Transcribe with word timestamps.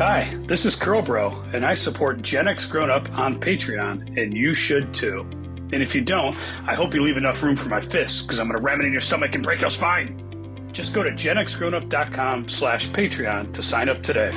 Hi, 0.00 0.34
this 0.46 0.64
is 0.64 0.76
Curl 0.76 1.02
Bro, 1.02 1.42
and 1.52 1.62
I 1.62 1.74
support 1.74 2.22
Gen 2.22 2.48
X 2.48 2.66
Grown 2.66 2.90
Up 2.90 3.06
on 3.18 3.38
Patreon, 3.38 4.18
and 4.18 4.32
you 4.32 4.54
should 4.54 4.94
too. 4.94 5.26
And 5.74 5.82
if 5.82 5.94
you 5.94 6.00
don't, 6.00 6.34
I 6.66 6.74
hope 6.74 6.94
you 6.94 7.02
leave 7.02 7.18
enough 7.18 7.42
room 7.42 7.54
for 7.54 7.68
my 7.68 7.82
fists, 7.82 8.22
because 8.22 8.40
I'm 8.40 8.48
going 8.48 8.58
to 8.58 8.64
ram 8.64 8.80
it 8.80 8.86
in 8.86 8.92
your 8.92 9.02
stomach 9.02 9.34
and 9.34 9.44
break 9.44 9.60
your 9.60 9.68
spine. 9.68 10.70
Just 10.72 10.94
go 10.94 11.02
to 11.02 11.10
genxgrownup.com 11.10 12.48
slash 12.48 12.88
Patreon 12.88 13.52
to 13.52 13.62
sign 13.62 13.90
up 13.90 14.02
today. 14.02 14.30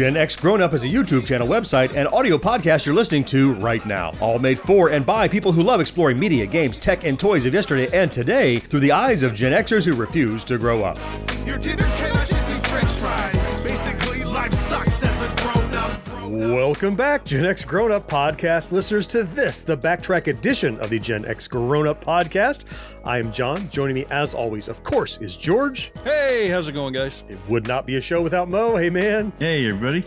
Gen 0.00 0.16
X 0.16 0.34
Grown 0.34 0.62
Up 0.62 0.72
is 0.72 0.82
a 0.82 0.86
YouTube 0.86 1.26
channel, 1.26 1.46
website, 1.46 1.94
and 1.94 2.08
audio 2.08 2.38
podcast 2.38 2.86
you're 2.86 2.94
listening 2.94 3.22
to 3.24 3.52
right 3.56 3.84
now. 3.84 4.14
All 4.18 4.38
made 4.38 4.58
for 4.58 4.88
and 4.88 5.04
by 5.04 5.28
people 5.28 5.52
who 5.52 5.62
love 5.62 5.78
exploring 5.78 6.18
media, 6.18 6.46
games, 6.46 6.78
tech, 6.78 7.04
and 7.04 7.20
toys 7.20 7.44
of 7.44 7.52
yesterday 7.52 7.86
and 7.92 8.10
today 8.10 8.60
through 8.60 8.80
the 8.80 8.92
eyes 8.92 9.22
of 9.22 9.34
Gen 9.34 9.52
Xers 9.52 9.84
who 9.84 9.94
refuse 9.94 10.42
to 10.44 10.56
grow 10.56 10.82
up. 10.82 10.96
Your 11.44 11.58
dinner 11.58 11.84
cannot 11.96 12.26
just 12.26 12.48
be 12.48 12.54
french 12.54 12.88
fries. 12.88 13.62
Basically, 13.62 14.24
life 14.24 14.52
sucks 14.52 15.04
as 15.04 15.22
a 15.22 15.42
grown 15.42 15.74
up. 15.74 16.10
Welcome 16.30 16.94
back, 16.94 17.26
Gen 17.26 17.44
X 17.44 17.64
Grown 17.64 17.92
Up 17.92 18.08
podcast 18.08 18.72
listeners, 18.72 19.06
to 19.08 19.24
this, 19.24 19.60
the 19.60 19.76
backtrack 19.76 20.28
edition 20.28 20.78
of 20.78 20.88
the 20.88 20.98
Gen 20.98 21.26
X 21.26 21.46
Grown 21.46 21.86
Up 21.86 22.02
podcast. 22.02 22.64
I 23.02 23.18
am 23.18 23.32
John. 23.32 23.70
Joining 23.70 23.94
me, 23.94 24.04
as 24.10 24.34
always, 24.34 24.68
of 24.68 24.84
course, 24.84 25.16
is 25.22 25.34
George. 25.34 25.90
Hey, 26.04 26.48
how's 26.48 26.68
it 26.68 26.72
going, 26.72 26.92
guys? 26.92 27.24
It 27.30 27.38
would 27.48 27.66
not 27.66 27.86
be 27.86 27.96
a 27.96 28.00
show 28.00 28.20
without 28.20 28.50
Mo. 28.50 28.76
Hey, 28.76 28.90
man. 28.90 29.32
Hey, 29.38 29.66
everybody. 29.66 30.04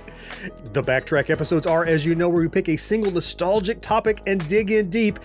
The 0.74 0.84
backtrack 0.84 1.32
episodes 1.32 1.66
are, 1.66 1.86
as 1.88 2.06
you 2.06 2.14
know, 2.14 2.30
where 2.30 2.44
we 2.44 2.48
pick 2.48 2.70
a 2.70 2.78
single 2.78 3.12
nostalgic 3.12 3.82
topic 3.82 4.22
and 4.28 4.48
dig 4.48 4.70
in 4.70 4.92
deep. 4.92 5.18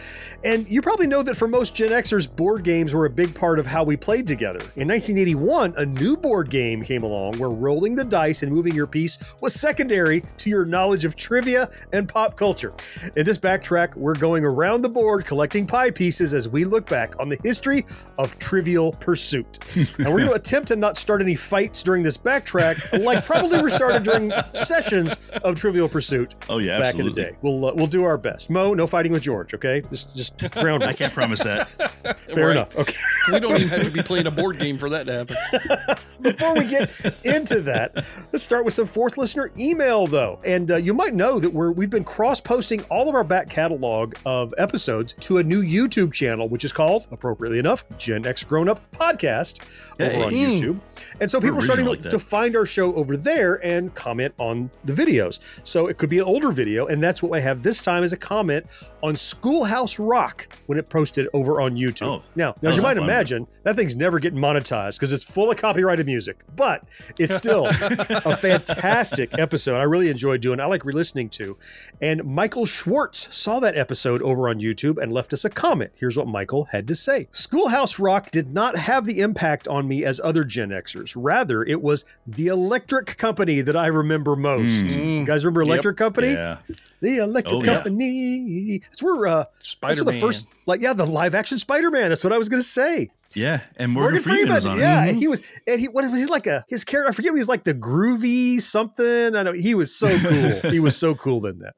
And 0.44 0.66
you 0.70 0.80
probably 0.80 1.06
know 1.06 1.22
that 1.22 1.36
for 1.36 1.46
most 1.46 1.74
Gen 1.74 1.90
Xers, 1.90 2.34
board 2.34 2.64
games 2.64 2.94
were 2.94 3.04
a 3.04 3.10
big 3.10 3.34
part 3.34 3.58
of 3.58 3.66
how 3.66 3.84
we 3.84 3.98
played 3.98 4.26
together. 4.26 4.60
In 4.76 4.88
1981, 4.88 5.74
a 5.76 5.84
new 5.84 6.16
board 6.16 6.48
game 6.48 6.82
came 6.82 7.02
along 7.02 7.38
where 7.38 7.50
rolling 7.50 7.94
the 7.94 8.04
dice 8.04 8.42
and 8.42 8.50
moving 8.50 8.74
your 8.74 8.86
piece 8.86 9.18
was 9.42 9.52
secondary 9.52 10.24
to 10.38 10.48
your 10.48 10.64
knowledge 10.64 11.04
of 11.04 11.16
trivia 11.16 11.68
and 11.92 12.08
pop 12.08 12.34
culture. 12.34 12.72
In 13.14 13.26
this 13.26 13.38
backtrack, 13.38 13.94
we're 13.94 14.14
going 14.14 14.44
around 14.44 14.80
the 14.80 14.88
board 14.88 15.26
collecting 15.26 15.66
pie 15.66 15.90
pieces 15.90 16.32
as 16.32 16.48
we 16.48 16.64
look 16.64 16.88
back 16.88 17.14
on 17.20 17.28
the 17.28 17.38
history 17.42 17.57
of 17.66 18.38
Trivial 18.38 18.92
Pursuit. 18.92 19.58
and 19.76 20.08
we're 20.08 20.18
going 20.20 20.26
to 20.28 20.32
attempt 20.34 20.68
to 20.68 20.76
not 20.76 20.96
start 20.96 21.20
any 21.22 21.34
fights 21.34 21.82
during 21.82 22.02
this 22.02 22.16
backtrack, 22.16 23.04
like 23.04 23.24
probably 23.24 23.60
were 23.60 23.70
started 23.70 24.02
during 24.02 24.32
sessions 24.54 25.16
of 25.42 25.54
Trivial 25.54 25.88
Pursuit 25.88 26.34
Oh, 26.48 26.58
yeah, 26.58 26.78
back 26.78 26.96
in 26.96 27.04
the 27.06 27.12
day. 27.12 27.36
We'll 27.42 27.64
uh, 27.66 27.72
we'll 27.74 27.86
do 27.86 28.04
our 28.04 28.18
best. 28.18 28.50
Mo, 28.50 28.74
no 28.74 28.86
fighting 28.86 29.12
with 29.12 29.22
George, 29.22 29.54
okay? 29.54 29.82
Just 29.90 30.16
just 30.16 30.50
ground. 30.52 30.82
I 30.84 30.92
can't 30.92 31.12
promise 31.12 31.42
that. 31.44 31.68
Fair 32.34 32.46
Right. 32.48 32.52
enough. 32.56 32.76
Okay. 32.76 32.96
We 33.32 33.40
don't 33.40 33.54
even 33.56 33.68
have 33.68 33.84
to 33.84 33.90
be 33.90 34.02
playing 34.02 34.26
a 34.26 34.30
board 34.30 34.58
game 34.58 34.78
for 34.78 34.88
that 34.90 35.06
to 35.06 35.12
happen. 35.12 35.96
Before 36.22 36.54
we 36.54 36.68
get 36.68 36.90
into 37.24 37.60
that, 37.62 38.04
let's 38.32 38.42
start 38.42 38.64
with 38.64 38.74
some 38.74 38.86
fourth 38.86 39.16
listener 39.18 39.50
email, 39.56 40.06
though. 40.06 40.40
And 40.44 40.70
uh, 40.70 40.76
you 40.76 40.94
might 40.94 41.14
know 41.14 41.38
that 41.38 41.50
we're 41.52 41.70
we've 41.72 41.90
been 41.90 42.04
cross 42.04 42.40
posting 42.40 42.82
all 42.84 43.08
of 43.08 43.14
our 43.14 43.24
back 43.24 43.48
catalog 43.50 44.14
of 44.26 44.52
episodes 44.58 45.14
to 45.20 45.38
a 45.38 45.42
new 45.44 45.62
YouTube 45.62 46.12
channel, 46.12 46.48
which 46.48 46.64
is 46.64 46.72
called, 46.72 47.06
appropriately 47.48 47.58
enough, 47.58 47.84
Gen 47.98 48.26
X 48.26 48.44
Grown 48.44 48.68
Up 48.68 48.80
Podcast 48.92 49.62
over 50.00 50.10
Hey. 50.10 50.22
on 50.22 50.32
YouTube. 50.32 50.78
And 51.20 51.28
so 51.28 51.40
people 51.40 51.58
are 51.58 51.62
starting 51.62 51.84
to, 51.86 51.90
like 51.92 52.02
to 52.02 52.18
find 52.18 52.54
our 52.54 52.66
show 52.66 52.94
over 52.94 53.16
there 53.16 53.64
and 53.66 53.92
comment 53.94 54.32
on 54.38 54.70
the 54.84 54.92
videos. 54.92 55.40
So 55.64 55.88
it 55.88 55.98
could 55.98 56.08
be 56.10 56.18
an 56.18 56.24
older 56.24 56.52
video, 56.52 56.86
and 56.86 57.02
that's 57.02 57.20
what 57.22 57.36
I 57.36 57.40
have 57.40 57.62
this 57.64 57.82
time 57.82 58.04
as 58.04 58.12
a 58.12 58.16
comment 58.16 58.66
on 59.02 59.16
Schoolhouse 59.16 59.98
Rock 59.98 60.46
when 60.66 60.78
it 60.78 60.88
posted 60.88 61.26
over 61.32 61.60
on 61.60 61.74
YouTube. 61.76 62.06
Oh, 62.06 62.22
now, 62.36 62.54
now 62.62 62.70
as 62.70 62.76
you 62.76 62.82
might 62.82 62.96
one. 62.96 63.04
imagine, 63.04 63.46
that 63.64 63.74
thing's 63.74 63.96
never 63.96 64.20
getting 64.20 64.38
monetized 64.38 64.96
because 64.96 65.12
it's 65.12 65.24
full 65.24 65.50
of 65.50 65.56
copyrighted 65.56 66.06
music, 66.06 66.38
but 66.54 66.84
it's 67.18 67.34
still 67.34 67.66
a 67.70 68.36
fantastic 68.36 69.36
episode. 69.38 69.76
I 69.76 69.82
really 69.84 70.08
enjoyed 70.10 70.40
doing. 70.40 70.60
I 70.60 70.66
like 70.66 70.84
re-listening 70.84 71.28
to. 71.30 71.56
And 72.00 72.22
Michael 72.24 72.66
Schwartz 72.66 73.34
saw 73.34 73.58
that 73.60 73.76
episode 73.76 74.22
over 74.22 74.48
on 74.48 74.58
YouTube 74.60 75.02
and 75.02 75.12
left 75.12 75.32
us 75.32 75.44
a 75.44 75.50
comment. 75.50 75.90
Here's 75.96 76.16
what 76.16 76.28
Michael 76.28 76.64
had 76.64 76.86
to 76.88 76.94
say: 76.94 77.26
Schoolhouse 77.38 77.98
Rock 78.00 78.30
did 78.32 78.52
not 78.52 78.76
have 78.76 79.04
the 79.04 79.20
impact 79.20 79.68
on 79.68 79.86
me 79.86 80.04
as 80.04 80.20
other 80.22 80.42
Gen 80.44 80.70
Xers. 80.70 81.12
Rather, 81.16 81.62
it 81.62 81.80
was 81.82 82.04
the 82.26 82.48
Electric 82.48 83.16
Company 83.16 83.60
that 83.60 83.76
I 83.76 83.86
remember 83.86 84.34
most. 84.34 84.94
You 84.96 85.24
guys 85.24 85.44
remember 85.44 85.62
Electric 85.62 85.96
Company? 85.96 86.32
Yeah. 86.32 86.58
The 87.00 87.18
Electric 87.18 87.54
Oh, 87.54 87.62
yeah. 87.62 87.74
Company. 87.74 88.78
That's 88.80 89.02
where 89.02 89.26
uh, 89.28 89.44
that's 89.60 89.76
where 89.80 90.04
the 90.04 90.18
first, 90.20 90.48
like, 90.66 90.80
yeah, 90.80 90.92
the 90.94 91.06
live 91.06 91.34
action 91.36 91.58
Spider 91.58 91.90
Man. 91.92 92.08
That's 92.08 92.24
what 92.24 92.32
I 92.32 92.38
was 92.38 92.48
gonna 92.48 92.62
say. 92.62 93.10
Yeah. 93.34 93.60
And 93.76 93.92
Morgan, 93.92 94.22
Freeman, 94.22 94.54
was 94.54 94.64
on 94.64 94.78
it. 94.78 94.80
yeah, 94.80 95.04
and 95.04 95.18
he 95.18 95.28
was, 95.28 95.40
and 95.66 95.78
he 95.80 95.86
what 95.88 96.10
was 96.10 96.20
he 96.20 96.26
like 96.26 96.46
a 96.46 96.64
his 96.68 96.84
character? 96.84 97.10
I 97.10 97.14
forget. 97.14 97.32
What 97.32 97.36
he 97.36 97.40
was 97.40 97.48
like 97.48 97.64
the 97.64 97.74
groovy 97.74 98.60
something. 98.60 99.36
I 99.36 99.42
know 99.42 99.52
he 99.52 99.74
was 99.74 99.94
so 99.94 100.08
cool. 100.18 100.70
he 100.70 100.80
was 100.80 100.96
so 100.96 101.14
cool 101.14 101.44
in 101.46 101.58
that. 101.58 101.74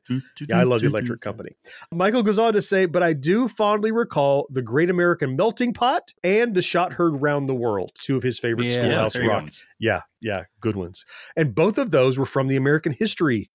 Yeah, 0.48 0.58
I 0.58 0.62
love 0.62 0.80
the 0.82 0.86
Electric 0.86 1.20
Company. 1.20 1.50
Michael 1.92 2.22
goes 2.22 2.38
on 2.38 2.52
to 2.52 2.62
say, 2.62 2.86
but 2.86 3.02
I 3.02 3.12
do 3.14 3.48
fondly 3.48 3.90
recall 3.90 4.46
the 4.50 4.62
Great 4.62 4.90
American 4.90 5.34
Melting 5.36 5.72
Pot 5.74 6.12
and 6.22 6.54
the 6.54 6.62
Shot 6.62 6.92
Heard 6.92 7.20
Round 7.20 7.48
the 7.48 7.54
World, 7.54 7.90
two 8.00 8.16
of 8.16 8.22
his 8.22 8.38
favorite 8.38 8.66
Yeah, 8.66 8.74
Yeah, 8.76 8.82
Schoolhouse 8.82 9.12
very 9.14 9.24
good 9.26 9.30
Rock. 9.32 9.42
ones. 9.42 9.64
Yeah, 9.80 10.00
yeah, 10.20 10.44
good 10.60 10.76
ones. 10.76 11.04
And 11.36 11.54
both 11.54 11.78
of 11.78 11.90
those 11.90 12.18
were 12.18 12.26
from 12.26 12.46
the 12.48 12.56
American 12.56 12.92
history 12.92 13.50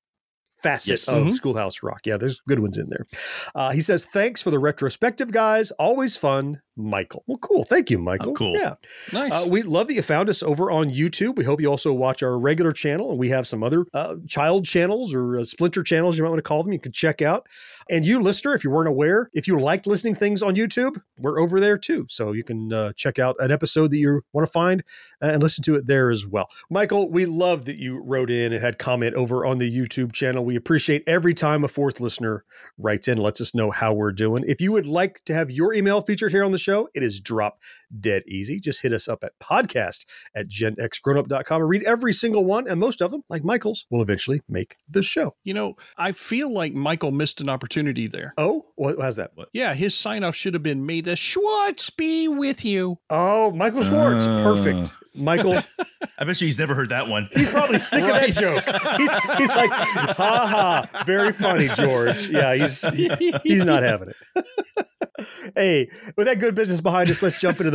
facet 0.63 0.89
Yes. 0.89 1.07
of 1.07 1.27
Mhm. 1.27 1.33
Schoolhouse 1.33 1.83
Rock. 1.83 2.01
Yeah, 2.05 2.17
there's 2.17 2.41
good 2.47 2.59
ones 2.59 2.77
in 2.77 2.89
there. 2.89 3.05
Uh, 3.53 3.71
he 3.71 3.81
says, 3.81 4.05
thanks 4.05 4.41
for 4.41 4.49
the 4.51 4.57
retrospective, 4.59 5.31
guys. 5.31 5.71
Always 5.71 6.15
fun, 6.15 6.61
Michael. 6.77 7.23
Well, 7.27 7.37
cool. 7.39 7.63
Thank 7.63 7.89
you, 7.89 7.97
Michael. 7.97 8.31
Oh, 8.31 8.33
cool. 8.33 8.57
Yeah. 8.57 8.75
Nice. 9.13 9.31
Uh, 9.31 9.47
we 9.49 9.63
love 9.63 9.87
that 9.87 9.93
you 9.93 10.01
found 10.01 10.29
us 10.29 10.43
over 10.43 10.71
on 10.71 10.89
YouTube. 10.89 11.35
We 11.35 11.43
hope 11.43 11.59
you 11.61 11.67
also 11.67 11.91
watch 11.91 12.21
our 12.21 12.37
regular 12.37 12.71
channel, 12.71 13.09
and 13.09 13.19
we 13.19 13.29
have 13.29 13.47
some 13.47 13.63
other 13.63 13.85
uh, 13.93 14.15
child 14.27 14.65
channels 14.65 15.13
or 15.13 15.39
uh, 15.39 15.43
splinter 15.43 15.83
channels, 15.83 16.17
you 16.17 16.23
might 16.23 16.29
want 16.29 16.39
to 16.39 16.43
call 16.43 16.63
them. 16.63 16.73
You 16.73 16.79
can 16.79 16.91
check 16.91 17.21
out. 17.21 17.47
And 17.89 18.05
you, 18.05 18.21
listener, 18.21 18.55
if 18.55 18.63
you 18.63 18.71
weren't 18.71 18.89
aware, 18.89 19.29
if 19.33 19.47
you 19.47 19.59
liked 19.59 19.85
listening 19.85 20.15
things 20.15 20.41
on 20.41 20.55
YouTube, 20.55 21.01
we're 21.19 21.39
over 21.39 21.59
there 21.59 21.77
too. 21.77 22.07
So 22.09 22.31
you 22.31 22.43
can 22.43 22.73
uh, 22.73 22.93
check 22.93 23.19
out 23.19 23.35
an 23.39 23.51
episode 23.51 23.91
that 23.91 23.97
you 23.97 24.21
want 24.33 24.47
to 24.47 24.51
find 24.51 24.83
uh, 25.21 25.27
and 25.27 25.43
listen 25.43 25.63
to 25.65 25.75
it 25.75 25.87
there 25.87 26.09
as 26.09 26.27
well. 26.27 26.49
Michael, 26.69 27.09
we 27.11 27.25
love 27.25 27.65
that 27.65 27.77
you 27.77 28.01
wrote 28.03 28.31
in 28.31 28.53
and 28.53 28.63
had 28.63 28.79
comment 28.79 29.15
over 29.15 29.45
on 29.45 29.59
the 29.59 29.71
YouTube 29.71 30.13
channel. 30.13 30.43
We 30.43 30.55
appreciate 30.55 31.03
every 31.07 31.33
time 31.33 31.63
a 31.63 31.67
fourth 31.67 31.99
listener 31.99 32.43
writes 32.77 33.07
in, 33.07 33.15
and 33.15 33.23
lets 33.23 33.39
us 33.39 33.55
know 33.55 33.71
how 33.71 33.93
we're 33.93 34.11
doing. 34.11 34.43
If 34.47 34.59
you 34.61 34.71
would 34.71 34.85
like 34.85 35.23
to 35.25 35.33
have 35.33 35.49
your 35.51 35.73
email 35.73 36.01
featured 36.01 36.31
here 36.31 36.43
on 36.43 36.51
the 36.51 36.57
show, 36.65 36.89
it 36.93 37.03
is 37.03 37.19
drop 37.19 37.61
dead 37.99 38.23
easy. 38.27 38.59
Just 38.59 38.81
hit 38.81 38.93
us 38.93 39.07
up 39.07 39.23
at 39.23 39.33
podcast 39.41 40.05
at 40.35 40.47
genxgrownup.com 40.47 41.61
and 41.61 41.69
read 41.69 41.83
every 41.83 42.13
single 42.13 42.45
one. 42.45 42.67
And 42.67 42.79
most 42.79 43.01
of 43.01 43.11
them, 43.11 43.23
like 43.29 43.43
Michael's, 43.43 43.85
will 43.89 44.01
eventually 44.01 44.41
make 44.49 44.75
the 44.89 45.03
show. 45.03 45.35
you 45.43 45.53
know, 45.53 45.75
I 45.97 46.11
feel 46.11 46.51
like 46.53 46.73
Michael 46.73 47.11
missed 47.11 47.41
an 47.41 47.49
opportunity 47.49 48.07
there. 48.07 48.33
Oh, 48.37 48.65
what 48.75 48.99
how's 48.99 49.15
that? 49.17 49.31
Yeah, 49.53 49.73
his 49.73 49.95
sign 49.95 50.23
off 50.23 50.35
should 50.35 50.53
have 50.53 50.63
been 50.63 50.85
"May 50.85 51.01
the 51.01 51.15
Schwartz 51.15 51.89
be 51.89 52.27
with 52.27 52.63
you." 52.65 52.97
Oh, 53.09 53.51
Michael 53.51 53.83
Schwartz. 53.83 54.27
Uh. 54.27 54.43
Perfect. 54.43 54.93
Michael, 55.17 55.57
I 56.17 56.25
bet 56.25 56.41
you 56.41 56.45
he's 56.45 56.59
never 56.59 56.75
heard 56.75 56.89
that 56.89 57.07
one. 57.07 57.29
he's 57.33 57.49
probably 57.49 57.77
sick 57.77 58.01
of 58.03 58.09
that 58.09 58.31
joke. 58.31 58.65
He's, 58.97 59.37
he's 59.37 59.55
like, 59.55 59.71
ha 59.71 60.45
ha, 60.91 61.03
very 61.05 61.31
funny, 61.31 61.69
George. 61.69 62.27
Yeah, 62.27 62.53
he's 62.53 62.81
he- 62.89 63.33
he's 63.43 63.63
not 63.63 63.81
having 63.83 64.09
it. 64.09 64.45
hey, 65.55 65.89
with 66.17 66.27
that 66.27 66.39
good 66.39 66.53
business 66.55 66.81
behind 66.81 67.09
us, 67.09 67.21
let's 67.23 67.39
jump 67.39 67.59
into 67.59 67.71
the 67.71 67.74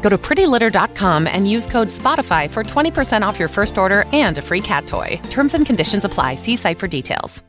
Go 0.00 0.08
to 0.08 0.18
prettylitter.com 0.18 1.26
and 1.26 1.48
use 1.48 1.66
code 1.66 1.88
SPOTIFY 1.88 2.50
for 2.50 2.64
20% 2.64 3.22
off 3.22 3.38
your 3.38 3.48
first 3.48 3.78
order 3.78 4.04
and 4.12 4.38
a 4.38 4.42
free 4.42 4.60
cat 4.60 4.86
toy. 4.86 5.20
Terms 5.30 5.54
and 5.54 5.66
conditions 5.66 6.04
apply. 6.04 6.36
See 6.36 6.56
site 6.56 6.78
for 6.78 6.88
details. 6.88 7.42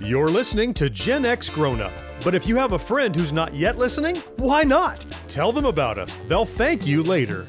You're 0.00 0.28
listening 0.28 0.74
to 0.74 0.90
Gen 0.90 1.24
X 1.24 1.48
Grown 1.48 1.80
Up. 1.80 1.92
But 2.24 2.34
if 2.34 2.46
you 2.46 2.56
have 2.56 2.72
a 2.72 2.78
friend 2.78 3.14
who's 3.14 3.32
not 3.32 3.54
yet 3.54 3.78
listening, 3.78 4.16
why 4.36 4.62
not? 4.62 5.04
Tell 5.28 5.52
them 5.52 5.64
about 5.64 5.98
us. 5.98 6.18
They'll 6.28 6.44
thank 6.44 6.86
you 6.86 7.02
later. 7.02 7.46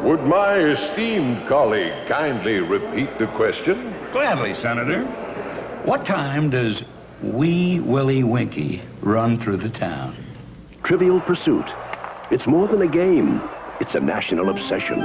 Would 0.00 0.22
my 0.24 0.58
esteemed 0.58 1.46
colleague 1.48 2.08
kindly 2.08 2.58
repeat 2.60 3.18
the 3.18 3.26
question? 3.28 3.94
Gladly, 4.12 4.54
Senator. 4.54 5.04
What 5.84 6.04
time 6.04 6.50
does 6.50 6.82
Wee 7.22 7.78
Willie 7.80 8.24
Winkie 8.24 8.82
run 9.00 9.38
through 9.38 9.58
the 9.58 9.68
town? 9.68 10.16
Trivial 10.82 11.20
Pursuit. 11.20 11.66
It's 12.30 12.46
more 12.46 12.66
than 12.68 12.82
a 12.82 12.86
game. 12.86 13.42
It's 13.80 13.94
a 13.94 14.00
national 14.00 14.48
obsession. 14.48 15.00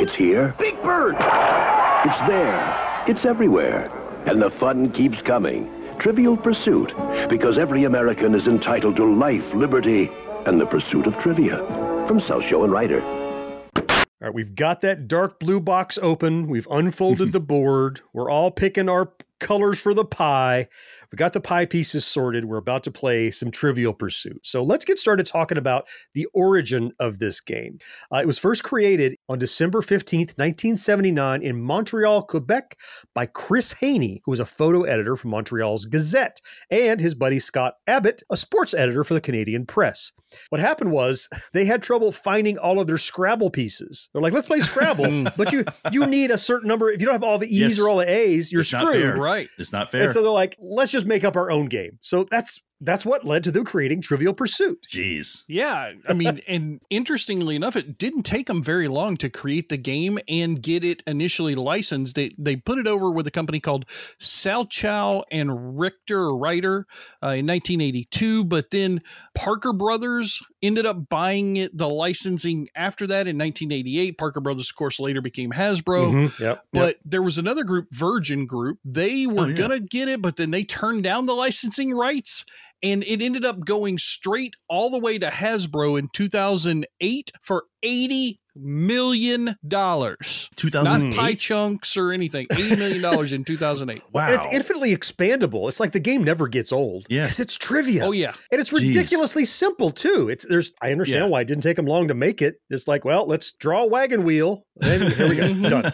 It's 0.00 0.14
here. 0.14 0.54
Big 0.58 0.80
Bird! 0.82 1.14
It's 1.14 2.18
there. 2.28 3.04
It's 3.06 3.24
everywhere. 3.24 3.90
And 4.26 4.40
the 4.40 4.50
fun 4.50 4.90
keeps 4.92 5.20
coming. 5.22 5.70
Trivial 5.98 6.36
Pursuit. 6.36 6.92
Because 7.28 7.58
every 7.58 7.84
American 7.84 8.34
is 8.34 8.46
entitled 8.46 8.96
to 8.96 9.04
life, 9.04 9.52
liberty, 9.54 10.10
and 10.46 10.60
the 10.60 10.66
pursuit 10.66 11.06
of 11.06 11.18
trivia. 11.18 11.58
From 12.06 12.20
Selchow 12.20 12.64
and 12.64 12.72
Righter. 12.72 13.02
All 13.02 14.28
right, 14.28 14.34
we've 14.34 14.54
got 14.54 14.80
that 14.80 15.08
dark 15.08 15.38
blue 15.38 15.60
box 15.60 15.98
open. 16.00 16.46
We've 16.46 16.68
unfolded 16.70 17.32
the 17.32 17.40
board. 17.40 18.00
We're 18.12 18.30
all 18.30 18.50
picking 18.50 18.88
our 18.88 19.12
colors 19.40 19.78
for 19.78 19.92
the 19.92 20.04
pie. 20.04 20.68
We 21.16 21.18
got 21.18 21.32
the 21.32 21.40
pie 21.40 21.64
pieces 21.64 22.04
sorted. 22.04 22.44
We're 22.44 22.58
about 22.58 22.82
to 22.82 22.90
play 22.90 23.30
some 23.30 23.50
Trivial 23.50 23.94
Pursuit. 23.94 24.38
So 24.46 24.62
let's 24.62 24.84
get 24.84 24.98
started 24.98 25.24
talking 25.24 25.56
about 25.56 25.88
the 26.12 26.26
origin 26.34 26.92
of 27.00 27.20
this 27.20 27.40
game. 27.40 27.78
Uh, 28.12 28.18
it 28.18 28.26
was 28.26 28.38
first 28.38 28.62
created 28.62 29.16
on 29.26 29.38
December 29.38 29.80
15th, 29.80 30.36
1979, 30.36 31.40
in 31.40 31.58
Montreal, 31.58 32.22
Quebec, 32.24 32.76
by 33.14 33.24
Chris 33.24 33.72
Haney, 33.72 34.20
who 34.26 34.30
was 34.30 34.40
a 34.40 34.44
photo 34.44 34.82
editor 34.82 35.16
for 35.16 35.28
Montreal's 35.28 35.86
Gazette, 35.86 36.38
and 36.70 37.00
his 37.00 37.14
buddy 37.14 37.38
Scott 37.38 37.76
Abbott, 37.86 38.22
a 38.30 38.36
sports 38.36 38.74
editor 38.74 39.02
for 39.02 39.14
the 39.14 39.20
Canadian 39.22 39.64
Press. 39.64 40.12
What 40.50 40.60
happened 40.60 40.90
was 40.92 41.30
they 41.54 41.64
had 41.64 41.82
trouble 41.82 42.12
finding 42.12 42.58
all 42.58 42.78
of 42.78 42.86
their 42.88 42.98
Scrabble 42.98 43.48
pieces. 43.48 44.10
They're 44.12 44.20
like, 44.20 44.34
let's 44.34 44.48
play 44.48 44.60
Scrabble, 44.60 45.24
but 45.38 45.50
you 45.50 45.64
you 45.92 46.04
need 46.04 46.30
a 46.30 46.36
certain 46.36 46.68
number. 46.68 46.90
If 46.90 47.00
you 47.00 47.06
don't 47.06 47.14
have 47.14 47.24
all 47.24 47.38
the 47.38 47.46
E's 47.46 47.78
Yes. 47.78 47.80
or 47.80 47.88
all 47.88 47.96
the 47.98 48.10
A's, 48.10 48.52
you're 48.52 48.60
It's 48.60 48.72
not 48.72 48.88
screwed. 48.88 49.02
fair. 49.02 49.16
Right. 49.16 49.48
It's 49.56 49.72
not 49.72 49.90
fair. 49.90 50.02
And 50.02 50.12
so 50.12 50.20
they're 50.22 50.30
like, 50.30 50.56
let's 50.60 50.90
just 50.90 51.05
make 51.06 51.24
up 51.24 51.36
our 51.36 51.50
own 51.50 51.66
game. 51.66 51.98
So 52.00 52.24
that's 52.30 52.60
that's 52.80 53.06
what 53.06 53.24
led 53.24 53.42
to 53.44 53.50
them 53.50 53.64
creating 53.64 54.02
Trivial 54.02 54.34
Pursuit. 54.34 54.86
Jeez. 54.92 55.44
Yeah, 55.48 55.92
I 56.06 56.12
mean, 56.12 56.42
and 56.48 56.80
interestingly 56.90 57.56
enough, 57.56 57.74
it 57.74 57.96
didn't 57.98 58.24
take 58.24 58.48
them 58.48 58.62
very 58.62 58.88
long 58.88 59.16
to 59.18 59.30
create 59.30 59.70
the 59.70 59.78
game 59.78 60.18
and 60.28 60.60
get 60.60 60.84
it 60.84 61.02
initially 61.06 61.54
licensed. 61.54 62.16
They 62.16 62.32
they 62.38 62.56
put 62.56 62.78
it 62.78 62.86
over 62.86 63.10
with 63.10 63.26
a 63.26 63.30
company 63.30 63.60
called 63.60 63.86
Selchow 64.20 65.24
and 65.30 65.78
Richter 65.78 66.34
Righter 66.34 66.86
uh, 67.22 67.38
in 67.38 67.46
1982, 67.46 68.44
but 68.44 68.70
then 68.70 69.02
Parker 69.34 69.72
Brothers 69.72 70.42
ended 70.66 70.86
up 70.86 71.08
buying 71.08 71.56
it 71.56 71.76
the 71.76 71.88
licensing 71.88 72.68
after 72.74 73.06
that 73.08 73.26
in 73.26 73.36
1988. 73.38 74.18
Parker 74.18 74.40
Brothers, 74.40 74.70
of 74.70 74.76
course, 74.76 74.98
later 75.00 75.20
became 75.20 75.52
Hasbro. 75.52 76.30
Mhm, 76.30 76.38
Yep. 76.38 76.64
But 76.72 76.96
there 77.04 77.22
was 77.22 77.38
another 77.38 77.64
group, 77.64 77.88
Virgin 77.92 78.46
Group. 78.46 78.78
They 78.84 79.26
were 79.26 79.44
Oh, 79.44 79.48
yeah. 79.48 79.56
gonna 79.56 79.80
get 79.80 80.08
it, 80.08 80.20
but 80.22 80.36
then 80.36 80.50
they 80.50 80.64
turned 80.64 81.02
down 81.04 81.26
the 81.26 81.34
licensing 81.34 81.92
rights, 81.92 82.44
and 82.82 83.02
it 83.04 83.22
ended 83.22 83.44
up 83.44 83.64
going 83.64 83.98
straight 83.98 84.54
all 84.68 84.90
the 84.90 84.98
way 84.98 85.18
to 85.18 85.26
Hasbro 85.28 85.98
in 85.98 86.08
2008 86.12 87.32
for 87.42 87.64
eighty 87.82 88.38
million 88.56 89.56
dollars. 89.66 90.48
Not 90.72 91.14
pie 91.14 91.34
chunks 91.34 91.96
or 91.96 92.12
anything. 92.12 92.46
Eighty 92.50 92.76
million 92.76 93.00
dollars 93.02 93.32
in 93.32 93.44
2008. 93.44 94.02
Wow. 94.12 94.26
And 94.26 94.34
it's 94.36 94.46
infinitely 94.52 94.96
expandable. 94.96 95.68
It's 95.68 95.78
like 95.80 95.92
the 95.92 96.00
game 96.00 96.24
never 96.24 96.48
gets 96.48 96.72
old. 96.72 97.06
Yeah. 97.08 97.22
Because 97.24 97.40
it's 97.40 97.56
trivia. 97.56 98.04
Oh 98.06 98.12
yeah, 98.12 98.32
And 98.50 98.60
it's 98.60 98.70
Jeez. 98.72 98.88
ridiculously 98.88 99.44
simple 99.44 99.90
too. 99.90 100.28
It's 100.30 100.46
there's 100.48 100.72
I 100.80 100.92
understand 100.92 101.24
Yeah. 101.24 101.28
why 101.28 101.42
it 101.42 101.48
didn't 101.48 101.62
take 101.62 101.76
them 101.76 101.86
long 101.86 102.08
to 102.08 102.14
make 102.14 102.40
it. 102.40 102.56
It's 102.70 102.88
like, 102.88 103.04
well, 103.04 103.26
let's 103.26 103.52
draw 103.52 103.82
a 103.82 103.86
wagon 103.86 104.24
wheel. 104.24 104.65
And 104.82 105.12
here 105.12 105.28
we 105.28 105.36
go. 105.36 105.54
Done. 105.68 105.92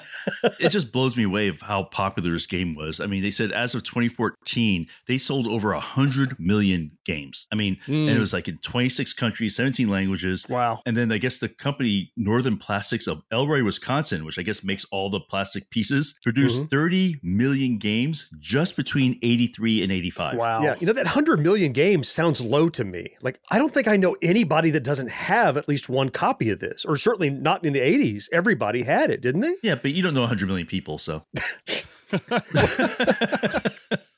it 0.60 0.70
just 0.70 0.92
blows 0.92 1.16
me 1.16 1.22
away 1.24 1.48
of 1.48 1.60
how 1.62 1.84
popular 1.84 2.32
this 2.32 2.46
game 2.46 2.74
was. 2.74 3.00
I 3.00 3.06
mean, 3.06 3.22
they 3.22 3.30
said 3.30 3.52
as 3.52 3.74
of 3.74 3.84
2014, 3.84 4.86
they 5.06 5.18
sold 5.18 5.46
over 5.46 5.72
100 5.72 6.38
million 6.40 6.90
games. 7.04 7.46
I 7.52 7.56
mean, 7.56 7.78
and 7.86 8.08
it 8.10 8.16
Mm. 8.16 8.18
was 8.20 8.32
like 8.32 8.48
in 8.48 8.58
26 8.58 9.12
countries, 9.14 9.54
17 9.56 9.88
languages. 9.88 10.46
wow. 10.48 10.80
And 10.86 10.96
then 10.96 11.12
I 11.12 11.18
guess 11.18 11.38
the 11.38 11.48
company 11.48 12.12
Northern 12.16 12.56
Plastics 12.56 13.06
of 13.06 13.22
Elroy, 13.30 13.62
Wisconsin, 13.62 14.24
which 14.24 14.38
I 14.38 14.42
guess 14.42 14.64
makes 14.64 14.84
all 14.86 15.10
the 15.10 15.20
plastic 15.20 15.70
pieces, 15.70 16.18
produced 16.22 16.62
Mhm. 16.62 16.70
30 16.70 17.16
million 17.22 17.78
games 17.78 18.28
just 18.40 18.76
between 18.76 19.18
83 19.22 19.82
and 19.82 19.92
85. 19.92 20.36
Wow. 20.38 20.62
Yeah, 20.62 20.74
you 20.80 20.86
know 20.86 20.92
that 20.92 21.06
100 21.06 21.40
million 21.40 21.72
games 21.72 22.08
sounds 22.08 22.40
low 22.40 22.68
to 22.70 22.84
me. 22.84 23.14
Like 23.22 23.38
I 23.50 23.58
don't 23.58 23.72
think 23.72 23.86
I 23.88 23.96
know 23.96 24.16
anybody 24.22 24.70
that 24.70 24.82
doesn't 24.82 25.10
have 25.10 25.56
at 25.56 25.68
least 25.68 25.88
one 25.88 26.08
copy 26.10 26.50
of 26.50 26.58
this, 26.60 26.84
or 26.84 26.96
certainly 26.96 27.30
not 27.30 27.64
in 27.64 27.72
the 27.72 27.80
80s. 27.80 28.28
Everybody 28.32 28.71
had 28.80 29.10
it, 29.10 29.20
didn't 29.20 29.42
they? 29.42 29.54
Yeah, 29.62 29.74
but 29.74 29.92
you 29.92 30.02
don't 30.02 30.14
know 30.14 30.22
100 30.22 30.48
million 30.48 30.66
people, 30.66 30.96
so 30.96 31.24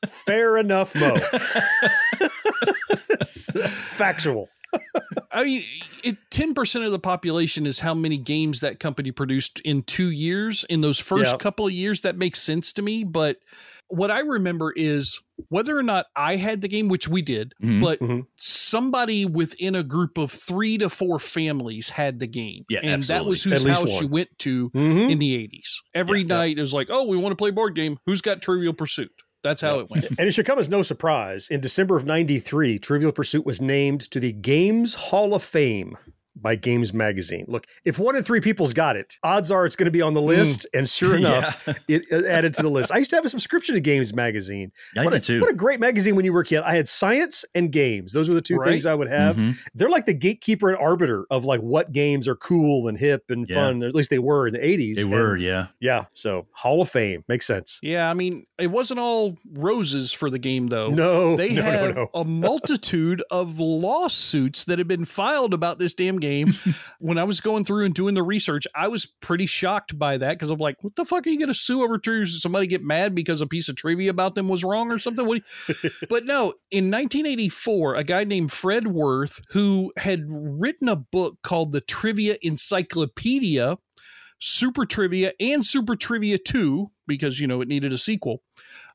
Fair 0.06 0.56
enough, 0.58 0.94
Mo. 0.94 1.16
Factual. 3.24 4.48
I 5.30 5.44
mean, 5.44 5.64
it 6.02 6.16
ten 6.30 6.54
percent 6.54 6.84
of 6.84 6.92
the 6.92 6.98
population 6.98 7.66
is 7.66 7.78
how 7.78 7.94
many 7.94 8.16
games 8.18 8.60
that 8.60 8.80
company 8.80 9.12
produced 9.12 9.60
in 9.60 9.82
two 9.82 10.10
years. 10.10 10.64
In 10.68 10.80
those 10.80 10.98
first 10.98 11.32
Yeah. 11.32 11.38
couple 11.38 11.66
of 11.66 11.72
years, 11.72 12.00
that 12.02 12.16
makes 12.16 12.40
sense 12.40 12.72
to 12.74 12.82
me. 12.82 13.04
But 13.04 13.38
what 13.88 14.10
I 14.10 14.20
remember 14.20 14.72
is 14.74 15.20
whether 15.48 15.76
or 15.76 15.82
not 15.82 16.06
I 16.16 16.36
had 16.36 16.60
the 16.60 16.68
game, 16.68 16.88
which 16.88 17.06
we 17.08 17.22
did, 17.22 17.52
Mhm. 17.62 17.80
but 17.80 18.00
Mhm. 18.00 18.26
somebody 18.36 19.24
within 19.24 19.74
a 19.74 19.82
group 19.82 20.18
of 20.18 20.30
three 20.32 20.78
to 20.78 20.88
four 20.88 21.18
families 21.18 21.88
had 21.90 22.18
the 22.18 22.26
game, 22.26 22.64
Yeah, 22.68 22.80
and 22.82 23.02
that 23.04 23.24
was 23.24 23.40
absolutely. 23.46 23.70
whose 23.70 23.78
At 23.78 23.84
least 23.84 23.92
house 23.92 24.00
you 24.02 24.08
went 24.08 24.38
to 24.40 24.70
Mhm. 24.70 25.10
in 25.10 25.18
the 25.18 25.34
eighties. 25.34 25.82
Every 25.94 26.20
Yeah. 26.20 26.26
night 26.36 26.58
it 26.58 26.62
was 26.62 26.72
like, 26.72 26.88
"Oh, 26.90 27.04
we 27.04 27.16
want 27.16 27.32
to 27.32 27.36
play 27.36 27.50
board 27.50 27.74
game. 27.74 27.98
Who's 28.06 28.20
got 28.20 28.42
Trivial 28.42 28.72
Pursuit?" 28.72 29.12
That's 29.42 29.60
how 29.60 29.78
it 29.80 29.90
went. 29.90 30.06
And 30.18 30.26
it 30.26 30.32
should 30.32 30.46
come 30.46 30.58
as 30.58 30.70
no 30.70 30.82
surprise. 30.82 31.48
In 31.50 31.60
December 31.60 31.96
of 31.98 32.06
93, 32.06 32.78
Trivial 32.78 33.12
Pursuit 33.12 33.44
was 33.44 33.60
named 33.60 34.10
to 34.10 34.18
the 34.18 34.32
Games 34.32 34.94
Hall 34.94 35.34
of 35.34 35.42
Fame 35.44 35.98
by 36.36 36.56
Games 36.56 36.92
Magazine. 36.92 37.44
Look, 37.48 37.66
if 37.84 37.98
one 37.98 38.16
in 38.16 38.22
three 38.24 38.40
people's 38.40 38.72
got 38.74 38.96
it, 38.96 39.16
odds 39.22 39.50
are 39.50 39.66
it's 39.66 39.76
going 39.76 39.84
to 39.86 39.90
be 39.90 40.02
on 40.02 40.14
the 40.14 40.22
list. 40.22 40.66
And 40.74 40.88
sure 40.88 41.16
enough, 41.18 41.66
it 41.88 42.04
it 42.10 42.24
added 42.26 42.54
to 42.54 42.62
the 42.62 42.68
list. 42.68 42.90
I 42.92 42.98
used 42.98 43.10
to 43.10 43.16
have 43.16 43.24
a 43.24 43.28
subscription 43.28 43.74
to 43.74 43.80
Games 43.80 44.12
Magazine. 44.14 44.72
I 44.98 45.04
what 45.04 45.12
did 45.12 45.22
a, 45.22 45.24
too. 45.24 45.40
What 45.40 45.50
a 45.50 45.54
great 45.54 45.80
magazine 45.80 46.16
when 46.16 46.24
you 46.24 46.32
were 46.32 46.40
a 46.40 46.44
kid. 46.44 46.60
I 46.60 46.74
had 46.74 46.88
science 46.88 47.44
and 47.54 47.70
games. 47.70 48.12
Those 48.12 48.28
were 48.28 48.34
the 48.34 48.40
two 48.42 48.56
Right. 48.56 48.70
things 48.70 48.86
I 48.86 48.94
would 48.94 49.08
have. 49.08 49.36
Mhm. 49.36 49.56
They're 49.74 49.88
like 49.90 50.06
the 50.06 50.14
gatekeeper 50.14 50.70
and 50.70 50.78
arbiter 50.78 51.24
of 51.30 51.44
like 51.44 51.60
what 51.60 51.92
games 51.92 52.26
are 52.28 52.36
cool 52.36 52.88
and 52.88 52.98
hip 52.98 53.24
and 53.30 53.46
Yeah. 53.48 53.54
fun. 53.56 53.82
Or 53.82 53.86
at 53.88 53.94
least 53.94 54.10
they 54.10 54.18
were 54.18 54.46
in 54.48 54.54
the 54.54 54.64
80s. 54.64 54.96
They 54.96 55.02
And 55.02 55.12
were, 55.12 55.36
yeah. 55.36 55.66
yeah. 55.80 56.04
So 56.14 56.46
Hall 56.52 56.80
of 56.82 56.88
Fame 56.88 57.24
makes 57.28 57.46
sense. 57.46 57.78
Yeah, 57.82 58.10
I 58.10 58.14
mean, 58.14 58.46
it 58.58 58.68
wasn't 58.68 59.00
all 59.00 59.36
roses 59.52 60.12
for 60.12 60.30
the 60.30 60.38
game, 60.38 60.66
though. 60.68 60.88
No, 60.88 61.36
they 61.36 61.48
no, 61.54 61.62
no, 61.62 61.90
no. 61.92 62.10
a 62.14 62.24
multitude 62.24 63.22
of 63.30 63.58
lawsuits 63.58 64.64
that 64.64 64.78
had 64.78 64.88
been 64.88 65.04
filed 65.04 65.54
about 65.54 65.78
this 65.78 65.94
damn 65.94 66.18
game. 66.18 66.23
when 66.98 67.18
I 67.18 67.24
was 67.24 67.40
going 67.40 67.64
through 67.64 67.84
and 67.84 67.94
doing 67.94 68.14
the 68.14 68.22
research, 68.22 68.66
I 68.74 68.88
was 68.88 69.06
pretty 69.20 69.46
shocked 69.46 69.98
by 69.98 70.16
that 70.18 70.30
because 70.30 70.50
I'm 70.50 70.58
like, 70.58 70.76
what 70.82 70.96
the 70.96 71.04
fuck 71.04 71.26
are 71.26 71.30
you 71.30 71.38
going 71.38 71.48
to 71.48 71.54
sue 71.54 71.82
over 71.82 71.98
to? 71.98 72.26
Somebody 72.26 72.66
get 72.66 72.82
mad 72.82 73.14
because 73.14 73.40
a 73.40 73.46
piece 73.46 73.68
of 73.68 73.76
trivia 73.76 74.10
about 74.10 74.34
them 74.34 74.48
was 74.48 74.64
wrong 74.64 74.90
or 74.90 74.98
something? 74.98 75.26
What 75.26 75.42
but 76.08 76.24
no, 76.24 76.54
in 76.70 76.90
1984, 76.90 77.94
a 77.94 78.04
guy 78.04 78.24
named 78.24 78.52
Fred 78.52 78.88
Worth, 78.88 79.40
who 79.50 79.92
had 79.96 80.24
written 80.28 80.88
a 80.88 80.96
book 80.96 81.38
called 81.42 81.72
The 81.72 81.80
Trivia 81.80 82.36
Encyclopedia, 82.42 83.78
Super 84.40 84.84
Trivia 84.84 85.32
and 85.40 85.64
Super 85.64 85.96
Trivia 85.96 86.38
2, 86.38 86.90
because, 87.06 87.38
you 87.40 87.46
know, 87.46 87.60
it 87.60 87.68
needed 87.68 87.92
a 87.92 87.98
sequel. 87.98 88.42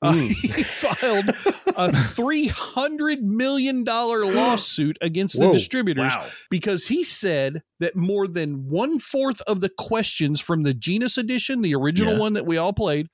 Uh, 0.02 0.14
Mm. 0.14 0.30
he 0.30 0.64
filed 0.64 1.28
a 1.76 1.90
$300 1.92 3.22
million 3.22 3.84
lawsuit 3.86 4.98
against 5.02 5.38
Whoa, 5.38 5.48
the 5.48 5.54
distributors 5.54 6.14
Wow. 6.16 6.26
because 6.50 6.88
he 6.88 7.04
said 7.04 7.64
that 7.80 7.96
more 7.96 8.28
than 8.28 8.70
one 8.70 9.00
fourth 9.00 9.42
of 9.42 9.60
the 9.62 9.70
questions 9.70 10.40
from 10.40 10.64
the 10.64 10.74
Genus 10.74 11.18
edition, 11.18 11.62
the 11.62 11.76
original 11.76 12.14
Yeah. 12.14 12.20
one 12.20 12.34
that 12.34 12.46
we 12.46 12.58
all 12.58 12.74
played, 12.74 13.08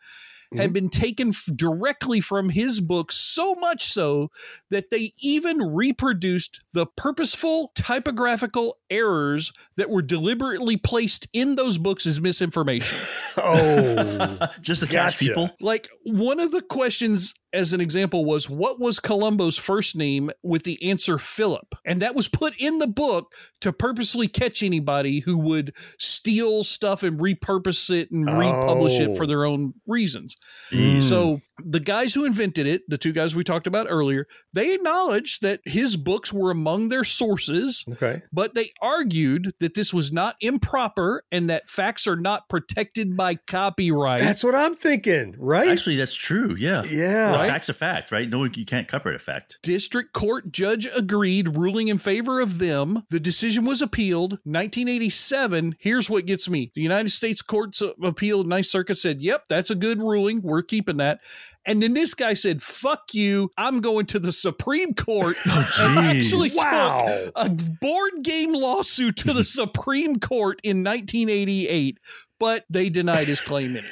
had 0.57 0.67
mm-hmm. 0.67 0.73
been 0.73 0.89
taken 0.89 1.29
f- 1.29 1.49
directly 1.55 2.21
from 2.21 2.49
his 2.49 2.81
book, 2.81 3.11
so 3.11 3.55
much 3.55 3.85
so 3.85 4.31
that 4.69 4.91
they 4.91 5.13
even 5.19 5.61
reproduced 5.61 6.61
the 6.73 6.85
purposeful 6.85 7.71
typographical 7.75 8.77
errors 8.89 9.51
that 9.77 9.89
were 9.89 10.01
deliberately 10.01 10.77
placed 10.77 11.27
in 11.33 11.55
those 11.55 11.77
books 11.77 12.05
as 12.05 12.21
misinformation. 12.21 12.97
oh, 13.37 14.37
just 14.61 14.81
to 14.81 14.87
catch 14.87 15.13
Gotcha. 15.13 15.25
people. 15.25 15.49
Like 15.59 15.89
one 16.03 16.39
of 16.39 16.51
the 16.51 16.61
questions 16.61 17.33
as 17.55 17.73
an 17.73 17.81
example 17.81 18.25
was 18.25 18.49
what 18.49 18.79
was 18.79 18.99
Columbo's 18.99 19.57
first 19.57 19.95
name 19.95 20.29
with 20.43 20.63
the 20.63 20.81
answer 20.83 21.17
Philip? 21.17 21.73
And 21.85 22.01
that 22.01 22.13
was 22.15 22.27
put 22.27 22.53
in 22.59 22.79
the 22.79 22.87
book 22.87 23.33
to 23.61 23.71
purposely 23.71 24.27
catch 24.27 24.61
anybody 24.61 25.19
who 25.19 25.37
would 25.37 25.73
steal 25.97 26.63
stuff 26.63 27.01
and 27.03 27.19
repurpose 27.19 27.89
it 27.89 28.11
and 28.11 28.27
republish 28.27 28.99
it 28.99 29.15
for 29.15 29.23
Oh. 29.23 29.27
their 29.27 29.45
own 29.45 29.73
reasons. 29.87 30.35
Mm. 30.71 31.01
So 31.01 31.39
the 31.63 31.79
guys 31.79 32.13
who 32.13 32.25
invented 32.25 32.67
it, 32.67 32.83
the 32.87 32.97
two 32.97 33.11
guys 33.13 33.35
we 33.35 33.43
talked 33.43 33.67
about 33.67 33.87
earlier, 33.89 34.27
they 34.53 34.73
acknowledged 34.73 35.41
that 35.41 35.61
his 35.65 35.95
books 35.97 36.33
were 36.33 36.51
among 36.51 36.89
their 36.89 37.03
sources, 37.03 37.85
okay. 37.93 38.21
but 38.31 38.53
they 38.53 38.71
argued 38.81 39.53
that 39.59 39.73
this 39.73 39.93
was 39.93 40.11
not 40.11 40.35
improper 40.41 41.23
and 41.31 41.49
that 41.49 41.69
facts 41.69 42.05
are 42.05 42.15
not 42.15 42.49
protected 42.49 43.15
by 43.15 43.35
copyright. 43.47 44.19
That's 44.19 44.43
what 44.43 44.55
I'm 44.55 44.75
thinking, 44.75 45.35
right? 45.37 45.69
Actually, 45.69 45.95
that's 45.95 46.13
true. 46.15 46.55
Yeah. 46.57 46.83
yeah. 46.83 47.31
Right? 47.31 47.44
Fact's 47.49 47.69
a 47.69 47.73
fact, 47.73 48.11
right? 48.11 48.29
No, 48.29 48.43
you 48.43 48.65
can't 48.65 48.87
copyright 48.87 49.15
a 49.15 49.19
fact. 49.19 49.57
District 49.63 50.13
Court 50.13 50.51
judge 50.51 50.87
agreed, 50.95 51.57
ruling 51.57 51.87
in 51.87 51.97
favor 51.97 52.39
of 52.39 52.59
them. 52.59 53.03
The 53.09 53.19
decision 53.19 53.65
was 53.65 53.81
appealed. 53.81 54.39
1987. 54.43 55.75
Here's 55.79 56.09
what 56.09 56.25
gets 56.25 56.49
me: 56.49 56.71
the 56.75 56.81
United 56.81 57.09
States 57.11 57.41
Courts 57.41 57.81
of 57.81 57.93
Appeal, 58.03 58.43
Ninth 58.43 58.65
Circuit 58.67 58.97
said, 58.97 59.21
"Yep, 59.21 59.45
that's 59.49 59.69
a 59.69 59.75
good 59.75 59.99
ruling. 59.99 60.41
We're 60.41 60.61
keeping 60.63 60.97
that." 60.97 61.19
And 61.67 61.81
then 61.81 61.93
this 61.95 62.13
guy 62.13 62.33
said, 62.35 62.61
"Fuck 62.61 63.13
you! 63.13 63.49
I'm 63.57 63.81
going 63.81 64.05
to 64.07 64.19
the 64.19 64.31
Supreme 64.31 64.93
Court." 64.93 65.35
Oh, 65.47 65.71
and 65.79 65.99
actually 65.99 66.49
Wow. 66.55 67.05
took 67.07 67.31
a 67.35 67.49
board 67.49 68.11
game 68.23 68.53
lawsuit 68.53 69.17
to 69.17 69.33
the 69.33 69.43
Supreme 69.59 70.19
Court 70.19 70.59
in 70.63 70.83
1988, 70.83 71.99
but 72.39 72.65
they 72.69 72.89
denied 72.89 73.27
his 73.27 73.41
claim 73.41 73.71
anyway. 73.71 73.91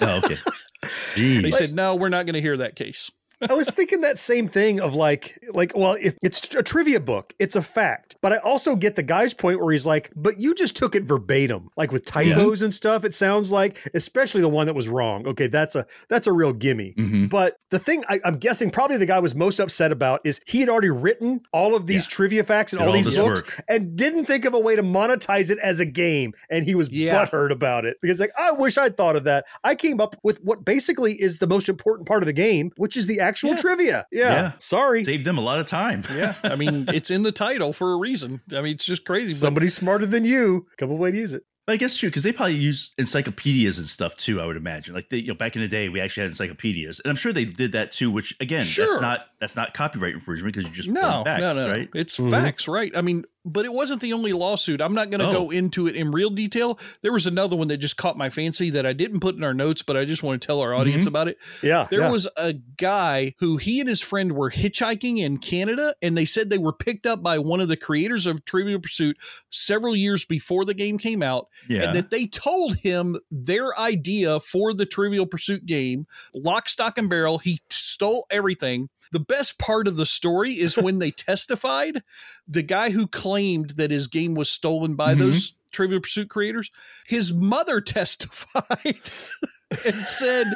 Oh, 0.00 0.16
okay. 0.24 0.38
Jeez. 0.82 1.42
They 1.42 1.50
said, 1.50 1.74
"No, 1.74 1.94
we're 1.94 2.08
not 2.08 2.26
going 2.26 2.34
to 2.34 2.40
hear 2.40 2.56
that 2.56 2.76
case." 2.76 3.10
I 3.48 3.54
was 3.54 3.68
thinking 3.70 4.00
that 4.02 4.18
same 4.18 4.48
thing 4.48 4.80
of 4.80 4.94
like, 4.94 5.38
like, 5.52 5.72
well, 5.76 5.96
if 6.00 6.16
it's 6.22 6.54
a 6.54 6.62
trivia 6.62 7.00
book, 7.00 7.34
it's 7.38 7.56
a 7.56 7.62
fact. 7.62 8.16
But 8.20 8.32
I 8.32 8.36
also 8.38 8.76
get 8.76 8.94
the 8.94 9.02
guy's 9.02 9.34
point 9.34 9.60
where 9.60 9.72
he's 9.72 9.86
like, 9.86 10.10
but 10.14 10.38
you 10.40 10.54
just 10.54 10.76
took 10.76 10.94
it 10.94 11.04
verbatim, 11.04 11.68
like 11.76 11.90
with 11.92 12.04
typos 12.04 12.62
and 12.62 12.72
stuff. 12.72 13.04
It 13.04 13.14
sounds 13.14 13.50
like, 13.50 13.78
especially 13.94 14.40
the 14.40 14.48
one 14.48 14.66
that 14.66 14.74
was 14.74 14.88
wrong. 14.88 15.26
Okay, 15.26 15.48
that's 15.48 15.74
a 15.74 15.86
that's 16.08 16.26
a 16.26 16.32
real 16.32 16.52
gimme. 16.52 16.94
Mhm. 16.96 17.28
But 17.30 17.56
the 17.70 17.78
thing 17.78 18.04
I, 18.08 18.20
I'm 18.24 18.36
guessing 18.36 18.70
probably 18.70 18.96
the 18.96 19.06
guy 19.06 19.18
was 19.18 19.34
most 19.34 19.58
upset 19.58 19.90
about 19.92 20.20
is 20.24 20.40
he 20.46 20.60
had 20.60 20.68
already 20.68 20.90
written 20.90 21.40
all 21.52 21.74
of 21.74 21.86
these 21.86 22.04
Yeah. 22.06 22.10
trivia 22.10 22.44
facts 22.44 22.72
and 22.72 22.80
all, 22.82 22.88
all 22.88 22.94
these 22.94 23.16
books 23.16 23.42
work. 23.42 23.60
and 23.68 23.96
didn't 23.96 24.26
think 24.26 24.44
of 24.44 24.54
a 24.54 24.58
way 24.60 24.76
to 24.76 24.82
monetize 24.82 25.50
it 25.50 25.58
as 25.58 25.80
a 25.80 25.84
game. 25.86 26.32
And 26.50 26.64
he 26.64 26.74
was 26.74 26.90
Yeah. 26.90 27.26
butthurt 27.26 27.50
about 27.50 27.84
it 27.84 27.96
because 28.00 28.20
like, 28.20 28.32
I 28.38 28.52
wish 28.52 28.78
I'd 28.78 28.96
thought 28.96 29.16
of 29.16 29.24
that. 29.24 29.46
I 29.64 29.74
came 29.74 30.00
up 30.00 30.16
with 30.22 30.38
what 30.44 30.64
basically 30.64 31.20
is 31.20 31.38
the 31.38 31.46
most 31.46 31.68
important 31.68 32.06
part 32.06 32.22
of 32.22 32.26
the 32.26 32.32
game, 32.32 32.70
which 32.76 32.96
is 32.96 33.06
the 33.06 33.18
actual 33.20 33.31
Yeah. 33.50 33.56
trivia. 33.56 34.06
Yeah. 34.12 34.32
Yeah. 34.32 34.52
Sorry. 34.58 35.04
Saved 35.04 35.24
them 35.24 35.38
a 35.38 35.42
lot 35.42 35.58
of 35.60 35.66
time. 35.66 36.04
Yeah, 36.16 36.34
I 36.44 36.56
mean, 36.56 36.86
it's 36.92 37.10
in 37.10 37.22
the 37.22 37.32
title 37.32 37.72
for 37.72 37.92
a 37.92 37.96
reason. 37.96 38.40
I 38.52 38.60
mean, 38.60 38.74
it's 38.74 38.84
just 38.84 39.04
crazy. 39.04 39.32
but- 39.32 39.36
Somebody 39.38 39.68
smarter 39.68 40.06
than 40.06 40.24
you. 40.24 40.66
Couple 40.78 40.94
up 40.96 41.00
with 41.00 41.02
way 41.04 41.10
to 41.12 41.18
use 41.18 41.32
it. 41.34 41.44
But 41.66 41.74
I 41.74 41.76
guess 41.76 41.96
true 41.96 42.08
because 42.08 42.24
they 42.24 42.32
probably 42.32 42.56
use 42.56 42.92
encyclopedias 42.98 43.78
and 43.78 43.86
stuff 43.86 44.16
too. 44.16 44.40
I 44.40 44.46
would 44.46 44.56
imagine, 44.56 44.94
like 44.96 45.10
they, 45.10 45.18
you 45.18 45.28
know, 45.28 45.34
back 45.34 45.54
in 45.54 45.62
the 45.62 45.68
day, 45.68 45.88
we 45.88 46.00
actually 46.00 46.22
had 46.22 46.30
encyclopedias, 46.32 46.98
and 46.98 47.08
I'm 47.08 47.14
sure 47.16 47.32
they 47.32 47.44
did 47.44 47.70
that 47.72 47.92
too. 47.92 48.10
Which 48.10 48.34
again, 48.40 48.64
Sure. 48.64 48.84
that's 48.84 49.00
not 49.00 49.20
that's 49.40 49.54
not 49.54 49.72
copyright 49.72 50.12
infringement 50.14 50.54
because 50.54 50.68
you 50.68 50.74
just 50.74 50.88
no, 50.88 51.00
pulling 51.00 51.24
facts, 51.24 51.40
no, 51.40 51.54
no, 51.54 51.70
right? 51.70 51.88
It's 51.94 52.16
Mhm. 52.18 52.30
facts, 52.32 52.66
right? 52.66 52.90
I 52.96 53.00
mean, 53.02 53.24
but 53.44 53.64
it 53.64 53.72
wasn't 53.72 54.00
the 54.00 54.12
only 54.12 54.32
lawsuit. 54.32 54.80
I'm 54.80 54.94
not 54.94 55.10
going 55.10 55.20
to 55.20 55.28
Oh. 55.28 55.32
go 55.32 55.50
into 55.50 55.86
it 55.86 55.96
in 55.96 56.10
real 56.10 56.30
detail. 56.30 56.78
There 57.02 57.12
was 57.12 57.26
another 57.26 57.56
one 57.56 57.68
that 57.68 57.78
just 57.78 57.96
caught 57.96 58.16
my 58.16 58.30
fancy 58.30 58.70
that 58.70 58.86
I 58.86 58.92
didn't 58.92 59.20
put 59.20 59.36
in 59.36 59.42
our 59.44 59.54
notes, 59.54 59.82
but 59.82 59.96
I 59.96 60.04
just 60.04 60.22
want 60.22 60.40
to 60.40 60.46
tell 60.46 60.60
our 60.60 60.74
audience 60.74 61.00
mm-hmm. 61.00 61.08
about 61.08 61.28
it. 61.28 61.38
Yeah. 61.62 61.86
There 61.90 62.00
yeah. 62.00 62.10
was 62.10 62.28
a 62.36 62.54
guy 62.76 63.34
who 63.38 63.56
he 63.56 63.80
and 63.80 63.88
his 63.88 64.00
friend 64.00 64.32
were 64.32 64.50
hitchhiking 64.50 65.18
in 65.18 65.38
Canada, 65.38 65.94
and 66.00 66.16
they 66.16 66.24
said 66.24 66.50
they 66.50 66.58
were 66.58 66.72
picked 66.72 67.06
up 67.06 67.22
by 67.22 67.38
one 67.38 67.60
of 67.60 67.68
the 67.68 67.76
creators 67.76 68.26
of 68.26 68.44
Trivial 68.44 68.80
Pursuit 68.80 69.16
several 69.50 69.96
years 69.96 70.24
before 70.24 70.64
the 70.64 70.74
game 70.74 70.98
came 70.98 71.22
out, 71.22 71.48
Yeah. 71.68 71.84
and 71.84 71.96
that 71.96 72.10
they 72.10 72.26
told 72.26 72.76
him 72.76 73.18
their 73.30 73.78
idea 73.78 74.40
for 74.40 74.72
the 74.72 74.86
Trivial 74.86 75.26
Pursuit 75.26 75.66
game, 75.66 76.06
lock, 76.34 76.68
stock, 76.68 76.98
and 76.98 77.10
barrel. 77.10 77.38
He 77.38 77.60
stole 77.70 78.26
everything. 78.30 78.88
The 79.12 79.20
best 79.20 79.58
part 79.58 79.86
of 79.86 79.96
the 79.96 80.06
story 80.06 80.54
is 80.58 80.76
when 80.76 80.98
they 80.98 81.10
testified. 81.12 82.02
The 82.48 82.62
guy 82.62 82.90
who 82.90 83.06
claimed 83.06 83.70
that 83.70 83.90
his 83.90 84.08
game 84.08 84.34
was 84.34 84.50
stolen 84.50 84.94
by 84.96 85.14
Mhm. 85.14 85.18
those 85.18 85.54
Trivial 85.70 86.00
Pursuit 86.00 86.28
creators, 86.28 86.70
his 87.06 87.32
mother 87.32 87.80
testified 87.96 89.00
and 89.86 89.94
said, 90.06 90.46